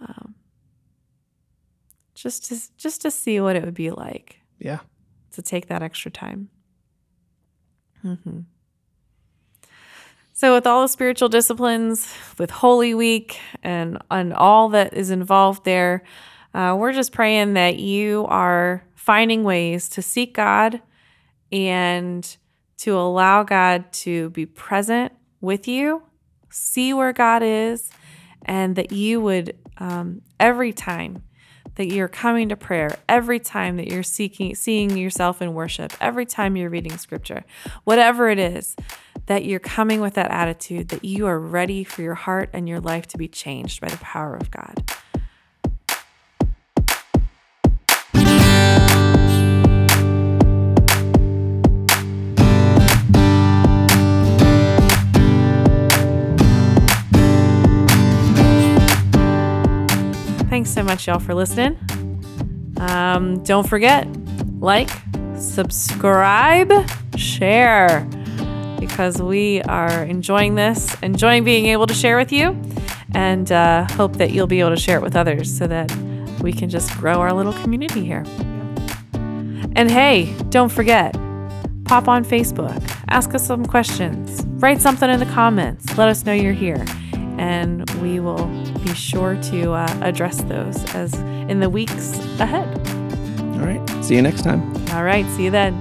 Um, 0.00 0.34
just 2.14 2.46
to 2.46 2.58
just 2.78 3.02
to 3.02 3.10
see 3.10 3.38
what 3.40 3.56
it 3.56 3.64
would 3.64 3.74
be 3.74 3.90
like 3.90 4.40
Yeah. 4.58 4.78
to 5.32 5.42
take 5.42 5.66
that 5.66 5.82
extra 5.82 6.10
time. 6.10 6.48
Hmm 8.02 8.40
So, 10.32 10.54
with 10.54 10.66
all 10.66 10.82
the 10.82 10.88
spiritual 10.88 11.28
disciplines, 11.28 12.12
with 12.38 12.50
Holy 12.50 12.94
Week, 12.94 13.38
and 13.62 13.98
and 14.10 14.32
all 14.32 14.68
that 14.70 14.94
is 14.94 15.10
involved 15.10 15.64
there, 15.64 16.02
uh, 16.54 16.76
we're 16.78 16.92
just 16.92 17.12
praying 17.12 17.54
that 17.54 17.78
you 17.78 18.26
are 18.28 18.84
finding 18.94 19.44
ways 19.44 19.88
to 19.90 20.02
seek 20.02 20.34
God 20.34 20.80
and 21.50 22.36
to 22.78 22.96
allow 22.96 23.42
God 23.42 23.92
to 23.92 24.30
be 24.30 24.46
present 24.46 25.12
with 25.40 25.68
you, 25.68 26.02
see 26.50 26.92
where 26.92 27.12
God 27.12 27.42
is, 27.42 27.90
and 28.44 28.76
that 28.76 28.92
you 28.92 29.20
would 29.20 29.56
um, 29.78 30.22
every 30.40 30.72
time 30.72 31.22
that 31.76 31.86
you're 31.86 32.08
coming 32.08 32.48
to 32.50 32.56
prayer, 32.56 32.96
every 33.08 33.40
time 33.40 33.76
that 33.76 33.88
you're 33.88 34.02
seeking 34.02 34.54
seeing 34.54 34.96
yourself 34.96 35.40
in 35.40 35.54
worship, 35.54 35.92
every 36.00 36.26
time 36.26 36.56
you're 36.56 36.70
reading 36.70 36.96
scripture, 36.98 37.44
whatever 37.84 38.28
it 38.28 38.38
is, 38.38 38.76
that 39.26 39.44
you're 39.44 39.60
coming 39.60 40.00
with 40.00 40.14
that 40.14 40.30
attitude 40.30 40.88
that 40.88 41.04
you 41.04 41.26
are 41.26 41.38
ready 41.38 41.84
for 41.84 42.02
your 42.02 42.14
heart 42.14 42.50
and 42.52 42.68
your 42.68 42.80
life 42.80 43.06
to 43.08 43.18
be 43.18 43.28
changed 43.28 43.80
by 43.80 43.88
the 43.88 43.98
power 43.98 44.36
of 44.36 44.50
God. 44.50 44.82
Thanks 60.62 60.74
so 60.74 60.84
much, 60.84 61.08
y'all, 61.08 61.18
for 61.18 61.34
listening. 61.34 61.76
Um, 62.78 63.42
don't 63.42 63.68
forget, 63.68 64.06
like, 64.60 64.88
subscribe, 65.36 66.72
share, 67.16 68.08
because 68.78 69.20
we 69.20 69.60
are 69.62 70.04
enjoying 70.04 70.54
this, 70.54 70.96
enjoying 71.02 71.42
being 71.42 71.66
able 71.66 71.88
to 71.88 71.94
share 71.94 72.16
with 72.16 72.30
you, 72.30 72.56
and 73.12 73.50
uh, 73.50 73.88
hope 73.94 74.18
that 74.18 74.30
you'll 74.30 74.46
be 74.46 74.60
able 74.60 74.70
to 74.70 74.76
share 74.76 74.98
it 74.98 75.02
with 75.02 75.16
others 75.16 75.52
so 75.52 75.66
that 75.66 75.90
we 76.40 76.52
can 76.52 76.70
just 76.70 76.96
grow 76.96 77.14
our 77.14 77.32
little 77.32 77.54
community 77.54 78.04
here. 78.04 78.22
And 79.74 79.90
hey, 79.90 80.32
don't 80.50 80.70
forget, 80.70 81.12
pop 81.86 82.06
on 82.06 82.24
Facebook, 82.24 82.80
ask 83.08 83.34
us 83.34 83.44
some 83.44 83.66
questions, 83.66 84.44
write 84.62 84.80
something 84.80 85.10
in 85.10 85.18
the 85.18 85.26
comments, 85.26 85.98
let 85.98 86.06
us 86.08 86.24
know 86.24 86.32
you're 86.32 86.52
here, 86.52 86.86
and 87.42 87.90
we 88.00 88.20
will 88.20 88.46
be 88.84 88.94
sure 88.94 89.34
to 89.42 89.72
uh, 89.72 89.98
address 90.00 90.42
those 90.44 90.76
as 90.94 91.12
in 91.50 91.58
the 91.58 91.68
weeks 91.68 92.16
ahead. 92.38 92.68
All 93.58 93.66
right. 93.66 94.04
See 94.04 94.14
you 94.14 94.22
next 94.22 94.42
time. 94.42 94.62
All 94.92 95.02
right, 95.02 95.26
see 95.34 95.44
you 95.44 95.50
then. 95.50 95.74